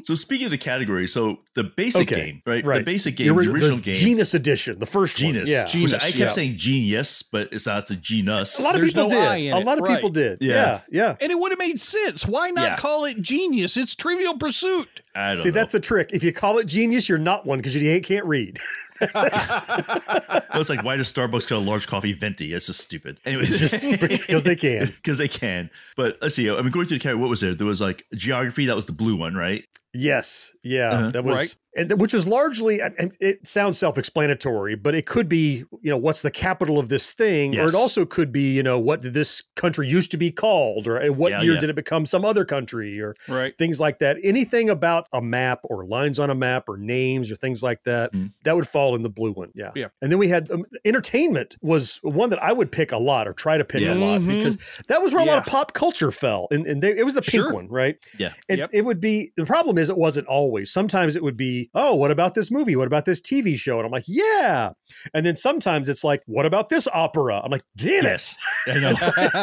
so 0.04 0.13
speaking 0.13 0.46
of 0.46 0.52
the 0.52 0.58
category 0.58 1.08
so 1.08 1.40
the 1.56 1.63
basic 1.63 2.12
Okay, 2.12 2.26
game 2.28 2.42
right, 2.46 2.63
right. 2.66 2.78
the 2.80 2.84
basic 2.84 3.16
game 3.16 3.36
the, 3.36 3.44
the 3.44 3.52
original 3.52 3.78
game 3.80 3.96
Genus 3.96 4.34
edition, 4.34 4.80
the 4.80 4.86
first 4.86 5.22
one, 5.22 5.36
yeah. 5.46 5.66
Genus, 5.66 5.94
i 5.94 6.00
kept 6.00 6.16
yeah. 6.16 6.30
saying 6.30 6.58
genius 6.58 7.24
but 7.24 7.50
it's 7.52 7.66
not 7.66 7.88
the 7.88 7.96
genus 7.96 8.60
A 8.60 8.62
lot 8.62 8.76
of 8.76 8.82
There's 8.82 8.94
people 8.94 9.10
no 9.10 9.34
did. 9.36 9.54
A 9.54 9.60
lot 9.60 9.78
of 9.78 9.84
right. 9.84 9.96
people 9.96 10.10
did. 10.10 10.38
Yeah. 10.42 10.54
Yeah, 10.54 10.82
yeah. 10.90 11.16
And 11.22 11.32
it 11.32 11.40
would 11.40 11.52
have 11.52 11.60
made 11.60 11.80
sense. 11.80 12.26
Why 12.26 12.50
not 12.50 12.63
Yeah. 12.63 12.78
call 12.78 13.06
it 13.06 13.22
genius? 13.22 13.78
It's 13.78 13.96
Trivial 13.96 14.38
Pursuit. 14.38 15.02
i 15.16 15.30
don't 15.30 15.40
See, 15.40 15.50
know 15.50 15.54
that's 15.54 15.72
the 15.72 15.80
trick. 15.80 16.12
If 16.13 16.24
you 16.24 16.32
call 16.34 16.58
it 16.58 16.66
genius, 16.68 17.10
you're 17.10 17.18
not 17.18 17.46
one 17.46 17.60
because 17.60 17.76
you 17.76 18.02
can't 18.02 18.26
read. 18.26 18.60
it's 19.02 20.70
like 20.70 20.84
why 20.84 20.96
does 20.96 21.12
starbucks 21.12 21.48
call 21.48 21.60
a 21.60 21.60
large 21.60 21.88
coffee 21.88 22.14
venti? 22.14 22.54
It's 22.54 22.68
just 22.68 22.82
stupid. 22.82 23.20
Anyway 23.26 23.46
Just 23.46 23.80
because 24.00 24.44
they 24.44 24.56
can. 24.56 24.86
because 24.96 25.18
they 25.18 25.28
can. 25.28 25.70
But 25.96 26.18
let's 26.22 26.36
see 26.36 26.50
i 26.50 26.62
mean 26.62 26.72
going 26.72 26.88
to 26.88 26.94
the 26.94 27.00
category 27.00 27.22
what 27.22 27.30
was 27.30 27.42
there? 27.42 27.56
There 27.56 27.68
was 27.68 27.82
like 27.82 28.06
geography 28.16 28.66
that 28.68 28.76
was 28.76 28.86
the 28.86 28.94
blue 28.94 29.16
one 29.16 29.36
right 29.36 29.66
Yes, 29.98 30.54
yeah, 30.64 30.92
Uh-huh. 30.92 31.12
that 31.12 31.24
was, 31.24 31.38
Right. 31.38 31.56
and 31.76 32.00
which 32.02 32.14
was 32.14 32.28
largely. 32.28 32.80
and- 32.82 32.94
and 33.00 33.12
It 33.20 33.46
sounds 33.48 33.78
self-explanatory, 33.80 34.76
but 34.76 34.94
it 34.96 35.06
could 35.06 35.28
be, 35.30 35.64
you 35.82 35.90
know, 35.90 35.98
what's 35.98 36.22
the 36.22 36.30
capital 36.32 36.78
of 36.80 36.90
this 36.90 37.12
thing, 37.12 37.58
or 37.60 37.68
it 37.68 37.74
also 37.76 38.06
could 38.06 38.32
be, 38.32 38.52
you 38.54 38.62
know, 38.64 38.78
what 38.80 39.02
did 39.02 39.14
this 39.14 39.44
country 39.56 39.88
used 39.88 40.12
to 40.12 40.18
be 40.18 40.32
called, 40.32 40.88
or 40.88 41.00
what 41.12 41.32
Yeah, 41.32 41.42
year 41.42 41.54
yeah. 41.54 41.60
did 41.60 41.70
it 41.70 41.76
become 41.76 42.06
some 42.06 42.24
other 42.26 42.46
country, 42.46 43.00
or 43.00 43.16
Right. 43.28 43.58
things 43.58 43.80
like 43.80 44.00
that. 44.00 44.18
Anything 44.24 44.70
about 44.70 45.08
a 45.14 45.22
map 45.22 45.60
or 45.64 45.86
lines 45.86 46.20
on 46.20 46.30
a 46.30 46.36
map 46.36 46.66
or 46.68 46.78
names 46.78 47.32
or 47.32 47.36
things 47.36 47.64
like 47.64 47.84
that, 47.86 48.14
Mm. 48.14 48.32
that 48.44 48.56
would 48.56 48.68
fall 48.68 48.96
in 48.96 49.02
the 49.02 49.10
blue 49.10 49.32
one. 49.32 49.50
Yeah. 49.56 49.72
Yeah. 49.76 49.88
And 50.02 50.12
then 50.12 50.20
we 50.20 50.28
had 50.30 50.52
um, 50.52 50.66
entertainment 50.86 51.58
was 51.62 52.00
one 52.04 52.30
that 52.30 52.42
I 52.44 52.52
would 52.54 52.72
pick 52.72 52.92
a 52.92 52.98
lot 52.98 53.28
or 53.28 53.34
try 53.34 53.58
to 53.58 53.66
pick 53.66 53.82
Yeah. 53.82 53.94
a 53.94 53.96
lot 53.96 54.22
Mhm. 54.22 54.28
because 54.38 54.58
that 54.88 55.02
was 55.02 55.14
where 55.14 55.22
a 55.24 55.26
lot 55.26 55.40
of 55.40 55.46
pop 55.46 55.74
culture 55.74 56.12
fell. 56.12 56.48
And, 56.52 56.66
and 56.68 56.82
they, 56.82 56.96
it 56.98 57.04
was 57.06 57.16
the 57.16 57.22
pink 57.22 57.44
Sure. 57.44 57.54
one, 57.54 57.68
right? 57.70 57.98
yeah 58.18 58.34
And 58.50 58.60
Yep. 58.60 58.70
it 58.74 58.86
would 58.86 59.00
be 59.00 59.32
the 59.38 59.46
problem 59.46 59.78
is 59.78 59.87
it 59.89 59.97
wasn't 59.97 60.28
always. 60.28 60.71
Sometimes 60.71 61.15
it 61.15 61.23
would 61.23 61.38
be, 61.38 61.69
oh, 61.76 61.95
what 61.95 62.12
about 62.12 62.36
this 62.36 62.52
movie? 62.52 62.76
What 62.76 62.88
about 62.88 63.06
this 63.06 63.21
TV 63.21 63.58
show? 63.58 63.78
And 63.78 63.86
I'm 63.86 63.91
like, 63.91 64.06
yeah. 64.08 64.71
And 65.13 65.26
then 65.26 65.36
sometimes 65.36 65.89
it's 65.89 66.04
like, 66.04 66.21
what 66.26 66.45
about 66.45 66.69
this 66.69 66.88
opera? 66.93 67.41
I'm 67.43 67.52
like, 67.52 67.63
damn 67.76 68.04
yes 68.04 68.38
it. 68.67 68.82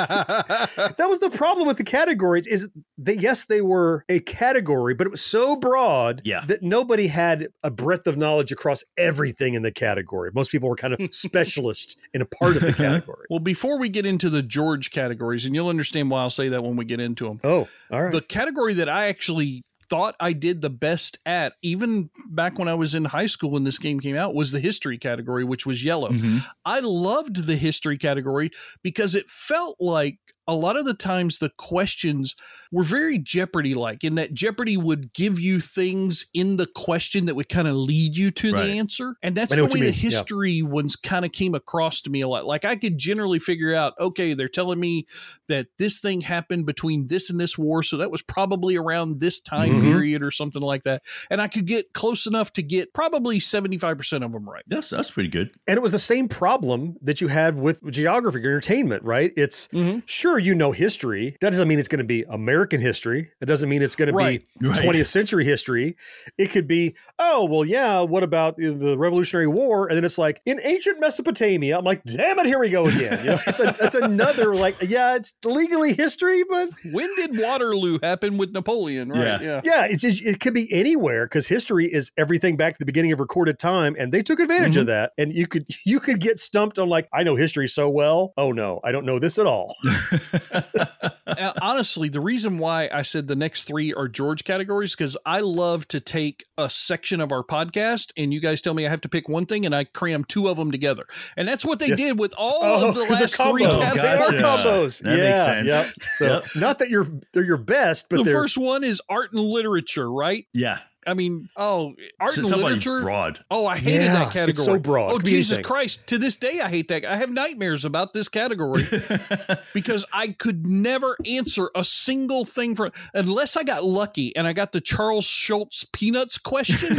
That 0.96 1.06
was 1.08 1.18
the 1.20 1.30
problem 1.30 1.66
with 1.66 1.76
the 1.76 1.84
categories 1.84 2.46
is 2.46 2.68
that 2.98 3.16
yes, 3.20 3.46
they 3.46 3.60
were 3.60 4.04
a 4.08 4.20
category, 4.20 4.94
but 4.94 5.06
it 5.06 5.10
was 5.10 5.22
so 5.24 5.56
broad 5.56 6.22
Yeah. 6.24 6.44
that 6.46 6.62
nobody 6.62 7.06
had 7.06 7.48
a 7.62 7.70
breadth 7.70 8.06
of 8.06 8.16
knowledge 8.16 8.52
across 8.52 8.84
everything 8.96 9.54
in 9.54 9.62
the 9.62 9.72
category. 9.72 10.30
Most 10.34 10.50
people 10.50 10.68
were 10.68 10.76
kind 10.76 10.94
of 10.94 11.00
specialists 11.14 11.96
in 12.12 12.22
a 12.22 12.26
part 12.26 12.56
of 12.56 12.62
the 12.62 12.72
category. 12.76 13.26
Well, 13.30 13.40
before 13.40 13.78
we 13.78 13.88
get 13.88 14.06
into 14.06 14.30
the 14.30 14.42
George 14.42 14.90
categories, 14.90 15.44
and 15.44 15.54
you'll 15.54 15.68
understand 15.68 16.10
why 16.10 16.20
I'll 16.20 16.30
say 16.30 16.48
that 16.48 16.62
when 16.62 16.76
we 16.76 16.84
get 16.84 17.00
into 17.00 17.26
them. 17.26 17.40
Oh, 17.44 17.68
all 17.90 18.02
right. 18.02 18.12
The 18.12 18.20
category 18.20 18.74
that 18.74 18.88
I 18.88 19.06
actually 19.06 19.64
thought 19.88 20.14
I 20.20 20.32
did 20.32 20.60
the 20.60 20.70
best 20.70 21.18
at, 21.24 21.54
even 21.62 22.10
back 22.28 22.58
when 22.58 22.68
I 22.68 22.74
was 22.74 22.94
in 22.94 23.04
high 23.04 23.26
school 23.26 23.50
when 23.50 23.64
this 23.64 23.78
game 23.78 24.00
came 24.00 24.16
out, 24.16 24.34
was 24.34 24.52
the 24.52 24.60
history 24.60 24.98
category, 24.98 25.44
which 25.44 25.66
was 25.66 25.84
yellow. 25.84 26.10
Mhm. 26.10 26.44
I 26.64 26.80
loved 26.80 27.46
the 27.46 27.56
history 27.56 27.98
category 27.98 28.50
because 28.82 29.14
it 29.14 29.30
felt 29.30 29.76
like 29.80 30.18
a 30.46 30.54
lot 30.54 30.76
of 30.76 30.84
the 30.84 30.94
times 30.94 31.38
the 31.38 31.50
questions 31.50 32.34
were 32.70 32.82
very 32.84 33.18
Jeopardy 33.18 33.74
like, 33.74 34.04
in 34.04 34.16
that 34.16 34.34
Jeopardy 34.34 34.76
would 34.76 35.12
give 35.14 35.38
you 35.40 35.60
things 35.60 36.26
in 36.34 36.56
the 36.56 36.66
question 36.66 37.26
that 37.26 37.34
would 37.36 37.48
kind 37.48 37.66
of 37.68 37.74
lead 37.74 38.16
you 38.16 38.30
to 38.32 38.52
Right. 38.52 38.66
the 38.66 38.72
answer. 38.78 39.14
And 39.22 39.36
that's 39.36 39.54
the 39.54 39.62
way 39.64 39.68
the 39.68 39.74
mean, 39.76 39.84
yeah. 39.84 39.90
history 39.92 40.60
ones 40.62 40.96
kind 40.96 41.24
of 41.24 41.32
came 41.32 41.54
across 41.54 42.02
to 42.02 42.10
me 42.10 42.20
a 42.20 42.28
lot. 42.28 42.46
Like 42.46 42.64
I 42.64 42.76
could 42.76 42.98
generally 42.98 43.38
figure 43.38 43.74
out, 43.74 43.94
okay, 44.00 44.34
they're 44.34 44.48
telling 44.48 44.80
me 44.80 45.06
that 45.48 45.68
this 45.78 46.00
thing 46.00 46.20
happened 46.20 46.66
between 46.66 47.06
this 47.08 47.30
and 47.30 47.40
this 47.40 47.56
war. 47.56 47.82
So 47.82 47.96
that 47.98 48.10
was 48.10 48.22
probably 48.22 48.76
around 48.76 49.20
this 49.20 49.40
time 49.40 49.74
Mhm. 49.74 49.82
period 49.82 50.22
or 50.22 50.30
something 50.30 50.62
like 50.62 50.82
that. 50.82 51.02
And 51.30 51.40
I 51.40 51.48
could 51.48 51.66
get 51.66 51.92
close 51.94 52.26
enough 52.26 52.52
to 52.54 52.62
get 52.62 52.92
probably 52.92 53.38
75% 53.38 54.24
of 54.24 54.32
them 54.32 54.48
right. 54.48 54.64
that's 54.66 54.90
that's 54.90 55.10
pretty 55.10 55.28
good 55.28 55.50
And 55.66 55.76
it 55.76 55.80
was 55.82 55.92
the 55.92 55.98
same 55.98 56.28
problem 56.28 56.96
that 57.02 57.20
you 57.20 57.28
had 57.28 57.56
with 57.58 57.78
geography 57.90 58.38
or 58.44 58.50
entertainment, 58.50 59.02
right? 59.04 59.32
It's 59.36 59.68
Mm-hmm. 59.68 60.00
sure 60.06 60.33
you 60.38 60.54
know 60.54 60.72
history. 60.72 61.36
That 61.40 61.50
doesn't 61.50 61.68
mean 61.68 61.78
it's 61.78 61.88
going 61.88 61.98
to 61.98 62.04
be 62.04 62.24
American 62.28 62.80
history. 62.80 63.30
It 63.40 63.46
doesn't 63.46 63.68
mean 63.68 63.82
it's 63.82 63.96
going 63.96 64.08
to 64.08 64.14
Right. 64.14 64.44
be 64.60 64.68
Right. 64.68 64.78
20th 64.84 65.06
century 65.06 65.44
history. 65.44 65.96
It 66.38 66.50
could 66.50 66.66
be, 66.66 66.94
oh, 67.18 67.44
well, 67.44 67.64
yeah, 67.64 68.00
what 68.00 68.22
about 68.22 68.56
the- 68.56 68.70
the 68.70 68.98
Revolutionary 68.98 69.46
War? 69.46 69.88
And 69.88 69.96
then 69.96 70.04
it's 70.04 70.18
like 70.18 70.40
in 70.46 70.60
ancient 70.62 71.00
Mesopotamia. 71.00 71.78
I'm 71.78 71.84
like, 71.84 72.04
damn 72.04 72.38
it, 72.38 72.46
here 72.46 72.58
we 72.58 72.68
go 72.68 72.86
again. 72.86 73.18
You 73.24 73.30
know, 73.32 73.38
it's, 73.46 73.60
a, 73.60 73.76
it's 73.80 73.94
another, 73.94 74.54
like, 74.54 74.76
yeah, 74.82 75.16
it's 75.16 75.32
legally 75.44 75.92
history, 75.94 76.44
but 76.48 76.68
When 76.92 77.14
did 77.16 77.38
Waterloo 77.38 77.98
happen 78.02 78.36
with 78.36 78.52
Napoleon? 78.52 79.08
Right. 79.10 79.24
Yeah. 79.24 79.40
Yeah. 79.42 79.60
yeah, 79.64 79.86
it's 79.86 80.02
just, 80.02 80.22
it 80.22 80.40
could 80.40 80.54
be 80.54 80.72
anywhere 80.72 81.26
because 81.26 81.46
history 81.48 81.92
is 81.92 82.12
everything 82.16 82.56
back 82.56 82.74
to 82.74 82.78
the 82.78 82.86
beginning 82.86 83.12
of 83.12 83.20
recorded 83.20 83.58
time, 83.58 83.96
and 83.98 84.12
they 84.12 84.22
took 84.22 84.40
advantage 84.40 84.76
of 84.76 84.82
mm-hmm. 84.82 84.90
that. 84.90 85.12
And 85.18 85.32
you 85.32 85.46
could 85.46 85.66
you 85.84 86.00
could 86.00 86.20
get 86.20 86.38
stumped 86.38 86.78
on 86.78 86.88
like, 86.88 87.08
I 87.12 87.22
know 87.22 87.36
history 87.36 87.68
so 87.68 87.88
well. 87.88 88.32
Oh 88.36 88.52
no, 88.52 88.80
I 88.84 88.92
don't 88.92 89.04
know 89.04 89.18
this 89.18 89.38
at 89.38 89.46
all. 89.46 89.74
Uh, 91.26 91.52
honestly, 91.60 92.08
the 92.08 92.20
reason 92.20 92.58
why 92.58 92.88
I 92.92 93.02
said 93.02 93.26
the 93.26 93.34
next 93.34 93.64
three 93.64 93.92
are 93.92 94.06
George 94.06 94.44
categories 94.44 94.94
because 94.94 95.16
I 95.26 95.40
love 95.40 95.88
to 95.88 95.98
take 95.98 96.44
a 96.58 96.70
section 96.70 97.20
of 97.20 97.32
our 97.32 97.42
podcast 97.42 98.12
and 98.16 98.32
you 98.32 98.40
guys 98.40 98.62
tell 98.62 98.72
me 98.74 98.86
I 98.86 98.90
have 98.90 99.00
to 99.00 99.08
pick 99.08 99.28
one 99.28 99.44
thing 99.46 99.66
and 99.66 99.74
I 99.74 99.82
cram 99.84 100.22
two 100.24 100.48
of 100.48 100.56
them 100.58 100.70
together, 100.70 101.06
and 101.36 101.48
that's 101.48 101.64
what 101.64 101.78
they 101.80 101.88
Yes. 101.88 101.98
did 101.98 102.18
with 102.18 102.34
all 102.36 102.60
Oh, 102.62 102.88
of 102.88 102.94
the 102.94 103.00
they're 103.06 103.10
last 103.20 103.36
three 103.36 103.64
combos. 103.64 103.80
categories. 103.80 103.94
They 103.94 104.08
are 104.36 104.40
Gotcha. 104.42 104.68
combos. 104.68 105.02
That 105.02 105.18
yeah, 105.18 105.24
makes 105.24 105.44
sense. 105.44 105.68
Yep. 105.68 106.08
So 106.18 106.26
Yep. 106.26 106.44
not 106.56 106.78
that 106.80 106.90
you're 106.90 107.06
they're 107.32 107.42
your 107.44 107.56
best, 107.58 108.08
but 108.10 108.18
the 108.18 108.22
they're 108.24 108.34
first 108.34 108.56
one 108.58 108.84
is 108.84 109.00
art 109.08 109.32
and 109.32 109.40
literature, 109.42 110.10
right? 110.10 110.46
yeah 110.52 110.78
I 111.06 111.14
mean, 111.14 111.48
oh, 111.56 111.94
art 112.20 112.30
So 112.32 112.42
and 112.42 112.50
literature. 112.50 113.00
broad 113.00 113.44
Oh, 113.50 113.66
I 113.66 113.76
hated 113.76 114.04
Yeah, 114.04 114.12
that 114.14 114.22
it's 114.24 114.32
category. 114.32 114.64
so 114.64 114.78
broad. 114.78 115.12
Oh, 115.12 115.18
Jesus. 115.18 115.58
Christ. 115.64 116.06
To 116.08 116.18
this 116.18 116.36
day, 116.36 116.60
I 116.60 116.68
hate 116.68 116.88
that. 116.88 117.04
I 117.04 117.16
have 117.16 117.30
nightmares 117.30 117.84
about 117.84 118.12
this 118.12 118.28
category 118.28 118.82
because 119.74 120.04
I 120.12 120.28
could 120.28 120.66
never 120.66 121.16
answer 121.26 121.70
a 121.74 121.84
single 121.84 122.44
thing 122.44 122.74
for 122.74 122.90
unless 123.14 123.56
I 123.56 123.62
got 123.62 123.84
lucky 123.84 124.34
and 124.36 124.46
I 124.46 124.52
got 124.52 124.72
the 124.72 124.80
Charles 124.80 125.24
Schulz 125.24 125.84
peanuts 125.92 126.38
question. 126.38 126.96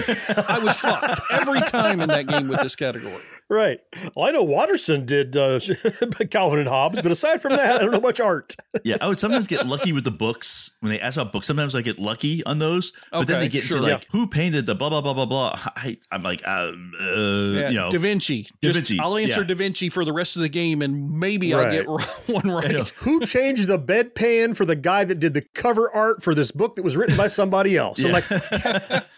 I 0.47 0.59
was 0.63 0.75
fucked 0.75 1.21
every 1.31 1.61
time 1.61 2.01
in 2.01 2.09
that 2.09 2.27
game 2.27 2.47
with 2.47 2.61
this 2.61 2.75
category. 2.75 3.21
Right. 3.49 3.79
Well, 4.15 4.27
I 4.27 4.31
know 4.31 4.43
Watterson 4.43 5.05
did 5.05 5.35
uh, 5.37 5.59
Calvin 6.29 6.59
and 6.59 6.67
Hobbes, 6.67 7.01
but 7.01 7.11
aside 7.11 7.41
from 7.41 7.51
that, 7.51 7.75
I 7.75 7.79
don't 7.79 7.91
know 7.91 7.99
much 7.99 8.19
art. 8.19 8.55
yeah, 8.83 8.97
I 9.01 9.07
would 9.07 9.19
sometimes 9.19 9.47
get 9.47 9.67
lucky 9.67 9.93
with 9.93 10.03
the 10.03 10.11
books 10.11 10.71
when 10.79 10.91
they 10.91 10.99
ask 10.99 11.17
about 11.17 11.31
books. 11.31 11.47
Sometimes 11.47 11.75
I 11.75 11.81
get 11.81 11.99
lucky 11.99 12.43
on 12.45 12.59
those, 12.59 12.93
but 13.11 13.27
then 13.27 13.39
they 13.39 13.49
get 13.49 13.63
sure. 13.63 13.77
to 13.77 13.83
like 13.83 14.07
who 14.11 14.27
painted 14.27 14.65
the 14.65 14.75
blah 14.75 14.89
blah 14.89 15.01
blah 15.01 15.13
blah 15.13 15.25
blah. 15.25 15.59
I, 15.75 15.97
I'm 16.11 16.23
like, 16.23 16.45
um, 16.47 16.91
uh, 16.99 17.05
Yeah, 17.05 17.69
you 17.69 17.75
know, 17.75 17.91
Da 17.91 17.99
Vinci. 17.99 18.43
Da 18.61 18.71
Just- 18.71 18.75
Vinci, 18.77 18.99
I'll 18.99 19.17
answer 19.17 19.41
yeah. 19.41 19.47
Da 19.47 19.55
Vinci 19.55 19.89
for 19.89 20.05
the 20.05 20.13
rest 20.13 20.35
of 20.35 20.41
the 20.41 20.49
game, 20.49 20.81
and 20.81 21.11
maybe 21.11 21.53
I'll 21.53 21.69
get 21.71 21.87
one 21.87 22.49
right. 22.49 22.89
Who 22.97 23.25
changed 23.25 23.67
the 23.67 23.79
bedpan 23.79 24.55
for 24.55 24.65
the 24.65 24.75
guy 24.75 25.03
that 25.05 25.19
did 25.19 25.33
the 25.33 25.41
cover 25.41 25.89
art 25.91 26.23
for 26.23 26.33
this 26.33 26.51
book 26.51 26.75
that 26.75 26.83
was 26.83 26.97
written 26.97 27.15
by 27.15 27.27
somebody 27.27 27.77
else? 27.77 28.03
I'm 28.03 28.11
like, 28.11 28.25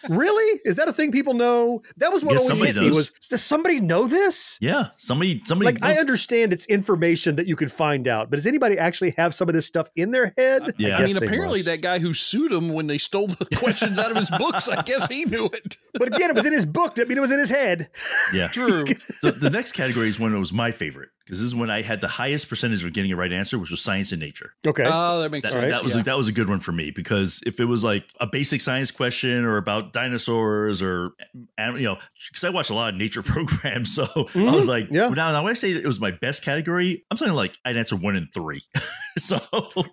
really? 0.08 0.60
Is 0.64 0.76
that 0.76 0.88
a 0.88 0.92
thing 0.92 1.12
people 1.12 1.34
know? 1.34 1.82
That 1.96 2.12
was 2.12 2.24
what 2.24 2.32
Yes, 2.32 2.42
always 2.42 2.58
somebody 2.58 2.78
hit 2.78 2.90
me 2.90 2.96
was, 2.96 3.10
does 3.10 3.42
somebody 3.42 3.80
know 3.80 4.06
this? 4.06 4.17
Yeah, 4.60 4.88
somebody, 4.96 5.42
somebody. 5.44 5.66
Like 5.72 5.82
I 5.82 5.98
understand 5.98 6.52
it's 6.52 6.66
information 6.66 7.36
that 7.36 7.46
you 7.46 7.56
could 7.56 7.72
find 7.72 8.06
out, 8.08 8.30
but 8.30 8.36
does 8.36 8.46
anybody 8.46 8.78
actually 8.78 9.10
have 9.12 9.34
some 9.34 9.48
of 9.48 9.54
this 9.54 9.66
stuff 9.66 9.88
in 9.96 10.10
their 10.10 10.34
head? 10.36 10.74
Yeah. 10.78 10.98
I 10.98 11.06
mean, 11.06 11.16
apparently 11.16 11.58
must. 11.60 11.66
that 11.66 11.80
guy 11.80 11.98
who 11.98 12.14
sued 12.14 12.52
him 12.52 12.70
when 12.70 12.86
they 12.86 12.98
stole 12.98 13.28
the 13.28 13.46
questions 13.56 13.98
out 13.98 14.10
of 14.10 14.16
his 14.16 14.30
books, 14.30 14.68
I 14.68 14.82
guess 14.82 15.06
he 15.08 15.24
knew 15.24 15.46
it. 15.46 15.76
But 15.98 16.08
again, 16.14 16.30
it 16.30 16.36
was 16.36 16.46
in 16.46 16.52
his 16.52 16.64
book. 16.64 16.98
I 16.98 17.04
mean 17.04 17.18
it 17.18 17.20
was 17.20 17.32
in 17.32 17.38
his 17.38 17.50
head. 17.50 17.90
yeah. 18.32 18.48
True. 18.52 18.84
So 19.20 19.30
the 19.30 19.50
next 19.50 19.72
category 19.72 20.08
is 20.08 20.18
when 20.20 20.34
it 20.34 20.38
was 20.38 20.52
my 20.52 20.70
favorite 20.70 21.08
because 21.24 21.40
this 21.40 21.46
is 21.46 21.54
when 21.54 21.70
I 21.70 21.82
had 21.82 22.00
the 22.00 22.08
highest 22.08 22.48
percentage 22.48 22.82
of 22.82 22.92
getting 22.94 23.12
a 23.12 23.16
right 23.16 23.30
answer, 23.32 23.58
which 23.58 23.70
was 23.70 23.82
science 23.82 24.12
and 24.12 24.20
nature. 24.20 24.54
Okay. 24.66 24.84
Oh, 24.86 25.20
that 25.20 25.30
makes 25.30 25.48
That, 25.48 25.52
sense. 25.52 25.72
that 25.74 25.82
was 25.82 25.94
yeah. 25.94 26.00
a, 26.00 26.04
that 26.04 26.16
was 26.16 26.28
a 26.28 26.32
good 26.32 26.48
one 26.48 26.60
for 26.60 26.72
me 26.72 26.90
because 26.90 27.42
if 27.44 27.60
it 27.60 27.66
was 27.66 27.84
like 27.84 28.04
a 28.20 28.26
basic 28.26 28.60
science 28.62 28.90
question 28.90 29.44
or 29.44 29.56
about 29.58 29.92
dinosaurs 29.92 30.80
or 30.82 31.10
you 31.58 31.82
know 31.82 31.98
because 32.30 32.44
I 32.44 32.48
watch 32.50 32.70
a 32.70 32.74
lot 32.74 32.90
of 32.90 32.96
nature 32.96 33.22
programs, 33.34 33.94
so 33.94 34.06
I 34.34 34.54
was 34.54 34.68
like, 34.68 34.86
Mm-hmm. 34.86 34.94
Yeah. 34.94 35.08
Now, 35.08 35.32
now 35.32 35.42
when 35.44 35.50
I 35.50 35.54
say 35.54 35.72
that 35.74 35.84
it 35.84 35.86
was 35.86 36.00
my 36.00 36.12
best 36.12 36.42
category, 36.42 37.04
I'm 37.10 37.16
saying 37.18 37.32
like 37.32 37.56
I'd 37.64 37.76
answer 37.76 37.96
one 37.96 38.16
in 38.16 38.28
three. 38.34 38.62
So 39.18 39.40